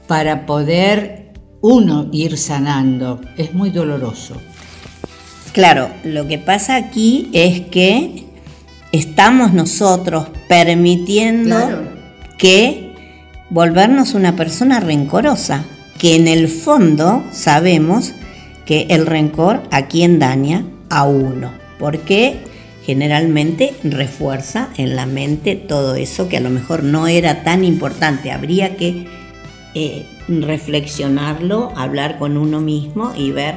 para 0.07 0.45
poder 0.45 1.33
uno 1.61 2.09
ir 2.11 2.37
sanando. 2.37 3.21
Es 3.37 3.53
muy 3.53 3.69
doloroso. 3.69 4.35
Claro, 5.53 5.89
lo 6.03 6.27
que 6.27 6.39
pasa 6.39 6.75
aquí 6.75 7.29
es 7.31 7.61
que 7.67 8.32
estamos 8.93 9.53
nosotros 9.53 10.27
permitiendo 10.47 11.57
que 12.37 12.93
volvernos 13.49 14.13
una 14.13 14.35
persona 14.35 14.79
rencorosa, 14.79 15.65
que 15.97 16.15
en 16.15 16.27
el 16.27 16.47
fondo 16.47 17.23
sabemos 17.31 18.13
que 18.65 18.85
el 18.89 19.05
rencor 19.07 19.63
a 19.71 19.87
quien 19.87 20.19
daña 20.19 20.63
a 20.89 21.05
uno, 21.05 21.51
porque 21.79 22.37
generalmente 22.85 23.73
refuerza 23.83 24.69
en 24.77 24.95
la 24.95 25.07
mente 25.07 25.55
todo 25.55 25.95
eso 25.95 26.29
que 26.29 26.37
a 26.37 26.41
lo 26.41 26.51
mejor 26.51 26.83
no 26.83 27.07
era 27.07 27.43
tan 27.43 27.63
importante. 27.63 28.31
Habría 28.31 28.77
que 28.77 29.07
eh, 29.73 30.05
reflexionarlo, 30.27 31.73
hablar 31.75 32.19
con 32.19 32.37
uno 32.37 32.61
mismo 32.61 33.11
y 33.17 33.31
ver 33.31 33.55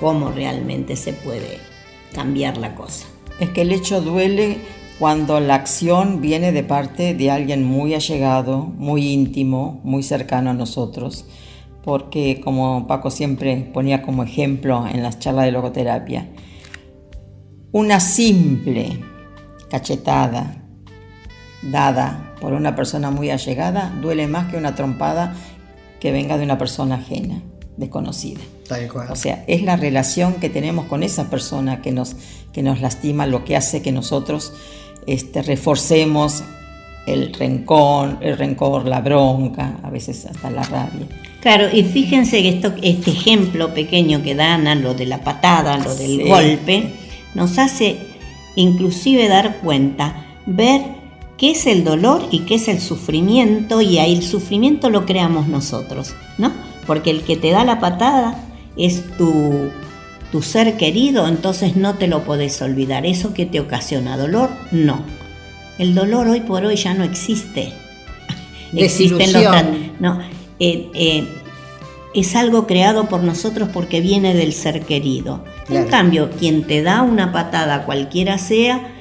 cómo 0.00 0.30
realmente 0.30 0.96
se 0.96 1.12
puede 1.12 1.58
cambiar 2.14 2.56
la 2.56 2.74
cosa. 2.74 3.06
Es 3.38 3.50
que 3.50 3.62
el 3.62 3.72
hecho 3.72 4.00
duele 4.00 4.58
cuando 4.98 5.38
la 5.38 5.54
acción 5.54 6.20
viene 6.20 6.50
de 6.50 6.64
parte 6.64 7.14
de 7.14 7.30
alguien 7.30 7.64
muy 7.64 7.94
allegado, 7.94 8.58
muy 8.58 9.12
íntimo, 9.12 9.80
muy 9.84 10.02
cercano 10.02 10.50
a 10.50 10.54
nosotros, 10.54 11.24
porque 11.84 12.40
como 12.42 12.86
Paco 12.86 13.10
siempre 13.10 13.70
ponía 13.72 14.02
como 14.02 14.24
ejemplo 14.24 14.86
en 14.86 15.02
las 15.02 15.20
charlas 15.20 15.44
de 15.44 15.52
logoterapia, 15.52 16.28
una 17.70 18.00
simple 18.00 18.98
cachetada 19.70 20.64
dada 21.62 22.34
por 22.40 22.52
una 22.52 22.74
persona 22.74 23.10
muy 23.10 23.30
allegada 23.30 23.92
duele 24.00 24.26
más 24.26 24.50
que 24.50 24.56
una 24.56 24.74
trompada 24.74 25.34
que 26.00 26.12
venga 26.12 26.38
de 26.38 26.44
una 26.44 26.58
persona 26.58 26.96
ajena, 26.96 27.42
desconocida. 27.76 28.40
O 29.10 29.16
sea, 29.16 29.44
es 29.46 29.62
la 29.62 29.76
relación 29.76 30.34
que 30.34 30.50
tenemos 30.50 30.86
con 30.86 31.02
esa 31.02 31.30
persona 31.30 31.82
que 31.82 31.92
nos, 31.92 32.16
que 32.52 32.62
nos 32.62 32.80
lastima 32.80 33.26
lo 33.26 33.44
que 33.44 33.56
hace 33.56 33.82
que 33.82 33.92
nosotros 33.92 34.52
este, 35.08 35.42
reforcemos 35.42 36.44
el 37.06 37.32
rencor, 37.32 38.18
el 38.20 38.36
rencor, 38.36 38.86
la 38.86 39.00
bronca, 39.00 39.78
a 39.82 39.90
veces 39.90 40.26
hasta 40.26 40.50
la 40.50 40.62
rabia. 40.62 41.06
Claro, 41.40 41.68
y 41.72 41.82
fíjense 41.82 42.42
que 42.42 42.48
esto, 42.50 42.72
este 42.82 43.10
ejemplo 43.12 43.72
pequeño 43.72 44.22
que 44.22 44.34
dan 44.34 44.66
a 44.66 44.74
lo 44.74 44.94
de 44.94 45.06
la 45.06 45.22
patada, 45.22 45.78
lo 45.78 45.94
del 45.94 46.28
golpe, 46.28 46.92
nos 47.34 47.58
hace 47.58 47.96
inclusive 48.56 49.28
dar 49.28 49.58
cuenta, 49.58 50.26
ver 50.46 50.82
qué 51.36 51.52
es 51.52 51.66
el 51.66 51.84
dolor 51.84 52.28
y 52.30 52.40
qué 52.40 52.56
es 52.56 52.68
el 52.68 52.80
sufrimiento, 52.80 53.80
y 53.80 53.98
ahí 53.98 54.14
el 54.14 54.22
sufrimiento 54.22 54.90
lo 54.90 55.06
creamos 55.06 55.48
nosotros, 55.48 56.14
¿no? 56.36 56.52
porque 56.88 57.10
el 57.10 57.22
que 57.22 57.36
te 57.36 57.50
da 57.50 57.64
la 57.64 57.80
patada 57.80 58.34
es 58.78 59.04
tu, 59.18 59.70
tu 60.30 60.42
ser 60.42 60.76
querido, 60.76 61.26
entonces 61.26 61.76
no 61.76 61.94
te 61.94 62.06
lo 62.06 62.24
podés 62.24 62.60
olvidar. 62.62 63.06
Eso 63.06 63.34
que 63.34 63.46
te 63.46 63.60
ocasiona 63.60 64.16
dolor, 64.16 64.50
no. 64.70 65.02
El 65.78 65.94
dolor 65.94 66.28
hoy 66.28 66.40
por 66.40 66.64
hoy 66.64 66.76
ya 66.76 66.94
no 66.94 67.04
existe. 67.04 67.72
Existen 68.74 69.32
los 69.32 69.44
no, 70.00 70.20
eh, 70.60 70.90
eh, 70.94 71.24
es 72.14 72.36
algo 72.36 72.66
creado 72.66 73.08
por 73.08 73.22
nosotros 73.22 73.68
porque 73.72 74.00
viene 74.00 74.34
del 74.34 74.52
ser 74.52 74.82
querido. 74.82 75.44
En 75.68 75.86
cambio, 75.86 76.30
quien 76.38 76.64
te 76.64 76.82
da 76.82 77.02
una 77.02 77.32
patada, 77.32 77.84
cualquiera 77.84 78.38
sea, 78.38 78.94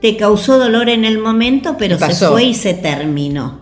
te 0.00 0.16
causó 0.16 0.58
dolor 0.58 0.88
en 0.88 1.04
el 1.04 1.18
momento, 1.18 1.76
pero 1.78 1.98
se 1.98 2.26
fue 2.26 2.44
y 2.44 2.54
se 2.54 2.74
terminó. 2.74 3.61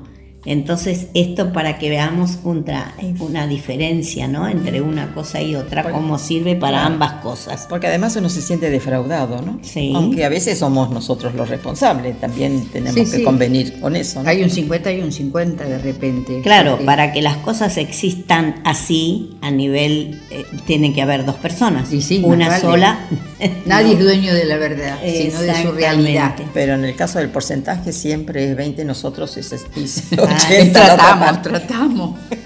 Entonces, 0.51 1.07
esto 1.15 1.53
para 1.53 1.79
que 1.79 1.89
veamos 1.91 2.39
una, 2.43 2.93
una 3.21 3.47
diferencia 3.47 4.27
¿no? 4.27 4.49
entre 4.49 4.81
una 4.81 5.15
cosa 5.15 5.41
y 5.41 5.55
otra, 5.55 5.83
Bueno, 5.85 5.99
cómo 5.99 6.19
sirve 6.19 6.57
para 6.57 6.79
claro. 6.79 6.95
ambas 6.95 7.13
cosas. 7.23 7.67
Porque 7.69 7.87
además 7.87 8.17
uno 8.17 8.29
se 8.29 8.43
siente 8.43 8.69
defraudado, 8.69 9.43
¿no? 9.43 9.61
Sí. 9.63 9.93
Aunque 9.95 10.25
a 10.25 10.29
veces 10.29 10.59
somos 10.59 10.91
nosotros 10.91 11.35
los 11.37 11.49
responsables, 11.49 12.19
también 12.21 12.67
tenemos 12.73 12.95
Sí, 12.95 13.01
que 13.13 13.19
sí. 13.19 13.23
convenir 13.23 13.81
con 13.81 13.95
eso. 13.95 14.25
¿no? 14.25 14.29
Hay 14.29 14.43
un 14.43 14.51
50 14.51 14.93
y 14.93 15.01
un 15.03 15.13
50 15.13 15.65
de 15.65 15.79
repente. 15.79 16.41
Claro, 16.43 16.73
Porque- 16.73 16.85
para 16.85 17.13
que 17.13 17.23
las 17.23 17.37
cosas 17.37 17.77
existan 17.77 18.61
así, 18.65 19.37
a 19.43 19.53
nivel, 19.53 20.21
eh, 20.31 20.45
tienen 20.67 20.93
que 20.93 21.03
haber 21.03 21.25
dos 21.25 21.37
personas. 21.37 21.93
Y 21.93 22.03
sí, 22.03 22.23
una 22.25 22.49
vale. 22.49 22.61
sola. 22.61 22.99
Nadie 23.67 23.95
no. 23.95 23.99
es 24.01 24.05
dueño 24.05 24.35
de 24.35 24.45
la 24.47 24.57
verdad, 24.57 24.99
sino 25.07 25.41
de 25.41 25.63
su 25.63 25.71
realidad. 25.73 26.35
Pero 26.53 26.75
en 26.75 26.85
el 26.85 26.97
caso 26.97 27.21
del 27.21 27.29
porcentaje 27.29 27.93
siempre 27.93 28.51
es 28.51 28.57
20 28.57 28.85
nosotros 28.85 29.37
y 29.37 29.41
es- 29.41 29.51
y 29.53 29.57
Ah, 29.61 29.85
80 29.85 30.17
la 30.17 30.23
otra 30.23 30.40
Tratamos, 30.73 31.43
tratamos. 31.43 32.19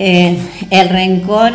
Eh, 0.00 0.38
el 0.70 0.90
rencor 0.90 1.54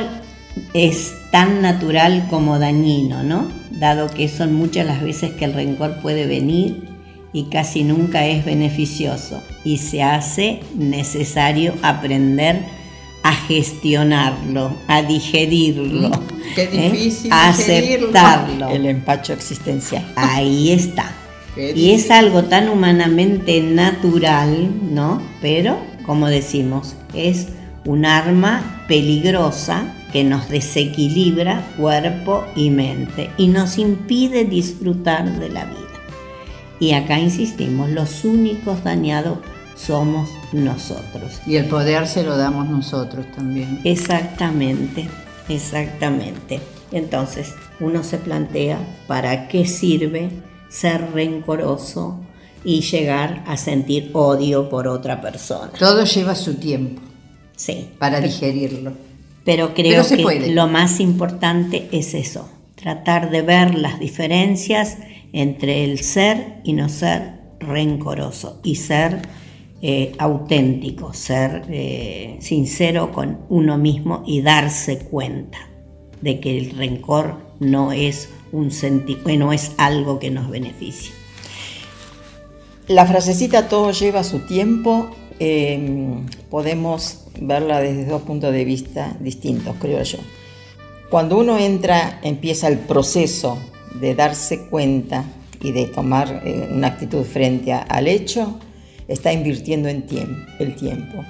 es 0.74 1.14
tan 1.32 1.62
natural 1.62 2.28
como 2.30 2.60
dañino, 2.60 3.24
¿no? 3.24 3.48
Dado 3.72 4.10
que 4.10 4.28
son 4.28 4.54
muchas 4.54 4.86
las 4.86 5.02
veces 5.02 5.32
que 5.32 5.46
el 5.46 5.54
rencor 5.54 6.02
puede 6.02 6.26
venir 6.26 6.90
y 7.32 7.46
casi 7.46 7.84
nunca 7.84 8.26
es 8.26 8.44
beneficioso 8.44 9.42
y 9.64 9.78
se 9.78 10.04
hace 10.04 10.60
necesario 10.76 11.74
aprender 11.82 12.60
a 13.24 13.34
gestionarlo, 13.34 14.76
a 14.88 15.02
digerirlo, 15.02 16.12
qué 16.56 16.64
¿eh? 16.64 16.92
difícil 16.92 17.32
a 17.32 17.52
digerirlo. 17.52 18.08
aceptarlo. 18.10 18.68
El 18.70 18.86
empacho 18.86 19.32
existencial. 19.34 20.06
Ahí 20.16 20.72
está. 20.72 21.14
Y 21.56 21.92
es 21.92 22.10
algo 22.10 22.44
tan 22.46 22.70
humanamente 22.70 23.62
natural, 23.62 24.72
¿no? 24.92 25.22
Pero, 25.42 25.78
como 26.06 26.28
decimos, 26.28 26.96
es 27.14 27.48
un 27.86 28.06
arma 28.06 28.84
peligrosa 28.88 29.94
que 30.12 30.24
nos 30.24 30.50
desequilibra 30.50 31.64
cuerpo 31.78 32.46
y 32.56 32.70
mente 32.70 33.30
y 33.38 33.48
nos 33.48 33.78
impide 33.78 34.46
disfrutar 34.46 35.40
de 35.40 35.50
la 35.50 35.66
vida. 35.66 35.78
Y 36.80 36.94
acá 36.94 37.20
insistimos, 37.20 37.90
los 37.90 38.24
únicos 38.24 38.84
dañados 38.84 39.40
somos 39.76 40.30
nosotros. 40.52 41.40
Y 41.46 41.56
el 41.56 41.66
poder 41.66 42.08
se 42.08 42.24
lo 42.24 42.38
damos 42.38 42.70
nosotros 42.70 43.26
también. 43.36 43.80
Exactamente, 43.84 45.08
exactamente. 45.50 46.60
Entonces, 46.92 47.54
uno 47.80 48.04
se 48.04 48.18
plantea 48.18 48.80
para 49.08 49.48
qué 49.48 49.66
sirve 49.66 50.30
ser 50.74 51.12
rencoroso 51.14 52.20
y 52.66 52.82
llegar 52.82 53.44
a 53.48 53.58
sentir 53.58 54.10
odio 54.14 54.70
por 54.70 54.88
otra 54.88 55.22
persona. 55.22 55.72
Todo 55.78 56.04
lleva 56.06 56.34
su 56.36 56.56
tiempo 56.56 57.02
Sí, 57.56 57.90
para 58.00 58.20
digerirlo. 58.20 58.94
pero 59.46 59.74
creo 59.74 59.92
Pero 59.92 60.04
se 60.04 60.18
que 60.18 60.24
puede. 60.24 60.52
lo 60.54 60.68
más 60.68 61.00
importante 61.00 61.88
es 61.92 62.14
eso, 62.14 62.50
tratar 62.76 63.30
de 63.30 63.42
ver 63.44 63.76
las 63.78 64.00
diferencias 64.00 64.98
entre 65.34 65.84
el 65.84 66.00
ser 66.00 66.62
y 66.64 66.74
no 66.74 66.90
ser 66.90 67.42
rencoroso 67.60 68.60
y 68.64 68.76
ser 68.76 69.22
eh, 69.82 70.14
auténtico, 70.18 71.14
ser 71.14 71.66
eh, 71.70 72.38
sincero 72.40 73.12
con 73.12 73.40
uno 73.50 73.78
mismo 73.78 74.24
y 74.26 74.42
darse 74.42 75.00
cuenta 75.00 75.60
de 76.22 76.40
que 76.40 76.58
el 76.58 76.72
rencor 76.72 77.38
no 77.64 77.92
es 77.92 78.30
un 78.52 78.72
senti 78.72 79.18
no 79.38 79.52
es 79.52 79.72
algo 79.78 80.20
que 80.20 80.30
nos 80.30 80.50
beneficie. 80.50 81.12
La 82.88 83.06
frasecita 83.06 83.70
todo 83.70 83.92
lleva 83.92 84.24
su 84.24 84.40
tiempo, 84.40 85.10
eh, 85.40 86.20
podemos 86.50 87.26
verla 87.40 87.80
desde 87.80 88.06
dos 88.06 88.22
puntos 88.24 88.54
de 88.54 88.66
vista 88.66 89.16
distintos, 89.20 89.76
creo 89.80 90.04
yo. 90.04 90.20
Cuando 91.10 91.38
uno 91.38 91.58
entra, 91.58 92.20
empieza 92.24 92.68
el 92.68 92.80
proceso 92.80 93.58
de 94.00 94.16
darse 94.16 94.66
cuenta 94.68 95.24
y 95.62 95.72
de 95.72 95.86
tomar 95.86 96.42
eh, 96.46 96.70
una 96.72 96.88
actitud 96.88 97.24
frente 97.24 97.74
al 97.74 98.08
hecho, 98.08 98.60
está 99.08 99.32
invirtiendo 99.32 99.90
en 99.90 100.06
tiempo, 100.06 100.52
el 100.60 100.76
tiempo. 100.76 101.24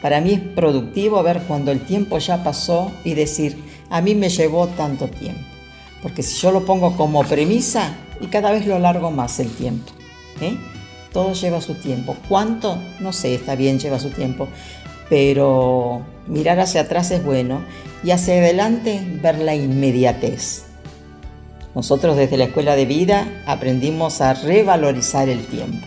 Para 0.00 0.20
mí 0.20 0.32
es 0.32 0.40
productivo 0.40 1.22
ver 1.22 1.42
cuando 1.46 1.72
el 1.72 1.80
tiempo 1.80 2.18
ya 2.18 2.42
pasó 2.42 2.90
y 3.04 3.14
decir, 3.14 3.56
a 3.90 4.00
mí 4.00 4.14
me 4.14 4.28
llevó 4.28 4.68
tanto 4.68 5.08
tiempo. 5.08 5.49
Porque 6.02 6.22
si 6.22 6.40
yo 6.40 6.50
lo 6.50 6.64
pongo 6.64 6.96
como 6.96 7.24
premisa, 7.24 7.94
y 8.20 8.26
cada 8.26 8.52
vez 8.52 8.66
lo 8.66 8.78
largo 8.78 9.10
más 9.10 9.40
el 9.40 9.50
tiempo. 9.50 9.92
¿eh? 10.40 10.56
Todo 11.12 11.32
lleva 11.32 11.60
su 11.60 11.74
tiempo. 11.74 12.16
¿Cuánto? 12.28 12.78
No 13.00 13.12
sé, 13.12 13.34
está 13.34 13.56
bien, 13.56 13.78
lleva 13.78 13.98
su 13.98 14.10
tiempo. 14.10 14.48
Pero 15.08 16.02
mirar 16.28 16.60
hacia 16.60 16.82
atrás 16.82 17.10
es 17.10 17.24
bueno 17.24 17.62
y 18.04 18.12
hacia 18.12 18.34
adelante 18.34 19.00
ver 19.22 19.38
la 19.38 19.54
inmediatez. 19.54 20.64
Nosotros 21.74 22.16
desde 22.16 22.36
la 22.36 22.44
escuela 22.44 22.76
de 22.76 22.84
vida 22.84 23.42
aprendimos 23.46 24.20
a 24.20 24.34
revalorizar 24.34 25.28
el 25.28 25.44
tiempo. 25.46 25.86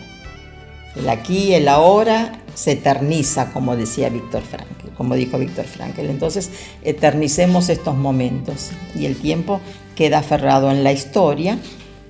El 0.96 1.08
aquí 1.08 1.54
el 1.54 1.68
ahora 1.68 2.40
se 2.54 2.72
eterniza, 2.72 3.52
como 3.52 3.76
decía 3.76 4.08
Víctor 4.08 4.42
Frankl, 4.42 4.73
como 4.96 5.14
dijo 5.14 5.38
Víctor 5.38 5.64
Frankl. 5.64 6.02
Entonces, 6.02 6.50
eternicemos 6.82 7.68
estos 7.68 7.96
momentos 7.96 8.70
y 8.94 9.06
el 9.06 9.16
tiempo 9.16 9.60
queda 9.96 10.18
aferrado 10.18 10.70
en 10.70 10.84
la 10.84 10.92
historia 10.92 11.58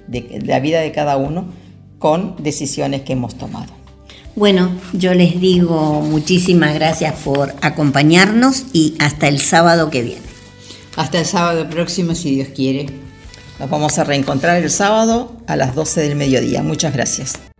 de, 0.06 0.22
de 0.22 0.46
la 0.46 0.60
vida 0.60 0.80
de 0.80 0.92
cada 0.92 1.16
uno 1.16 1.46
con 1.98 2.36
decisiones 2.42 3.02
que 3.02 3.14
hemos 3.14 3.36
tomado. 3.36 3.72
Bueno, 4.36 4.70
yo 4.92 5.14
les 5.14 5.40
digo 5.40 6.00
muchísimas 6.00 6.74
gracias 6.74 7.14
por 7.24 7.54
acompañarnos 7.62 8.64
y 8.72 8.96
hasta 8.98 9.28
el 9.28 9.40
sábado 9.40 9.90
que 9.90 10.02
viene. 10.02 10.22
Hasta 10.96 11.20
el 11.20 11.24
sábado 11.24 11.68
próximo, 11.70 12.14
si 12.14 12.34
Dios 12.34 12.48
quiere. 12.48 12.86
Nos 13.60 13.70
vamos 13.70 13.98
a 13.98 14.04
reencontrar 14.04 14.62
el 14.62 14.70
sábado 14.70 15.36
a 15.46 15.56
las 15.56 15.74
12 15.74 16.02
del 16.02 16.16
mediodía. 16.16 16.62
Muchas 16.62 16.92
gracias. 16.92 17.53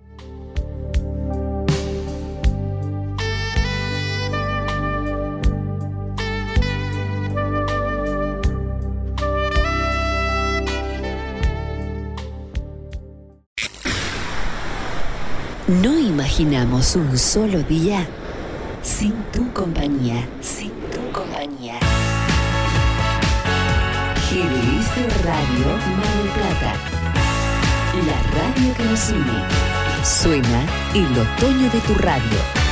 No 15.83 15.99
imaginamos 15.99 16.95
un 16.95 17.19
solo 17.19 17.61
día 17.65 18.07
sin 18.83 19.13
tu 19.33 19.53
compañía, 19.53 20.25
sin 20.41 20.71
tu 20.93 21.01
compañía. 21.11 21.75
GDS 24.31 25.25
Radio 25.25 25.67
Mar 25.97 26.15
del 26.17 26.29
Plata, 26.33 26.75
la 28.07 28.19
radio 28.39 28.75
que 28.77 28.85
nos 28.85 29.09
une. 29.11 30.05
Suena 30.05 30.65
el 30.95 31.19
otoño 31.19 31.69
de 31.71 31.81
tu 31.81 31.95
radio. 31.95 32.64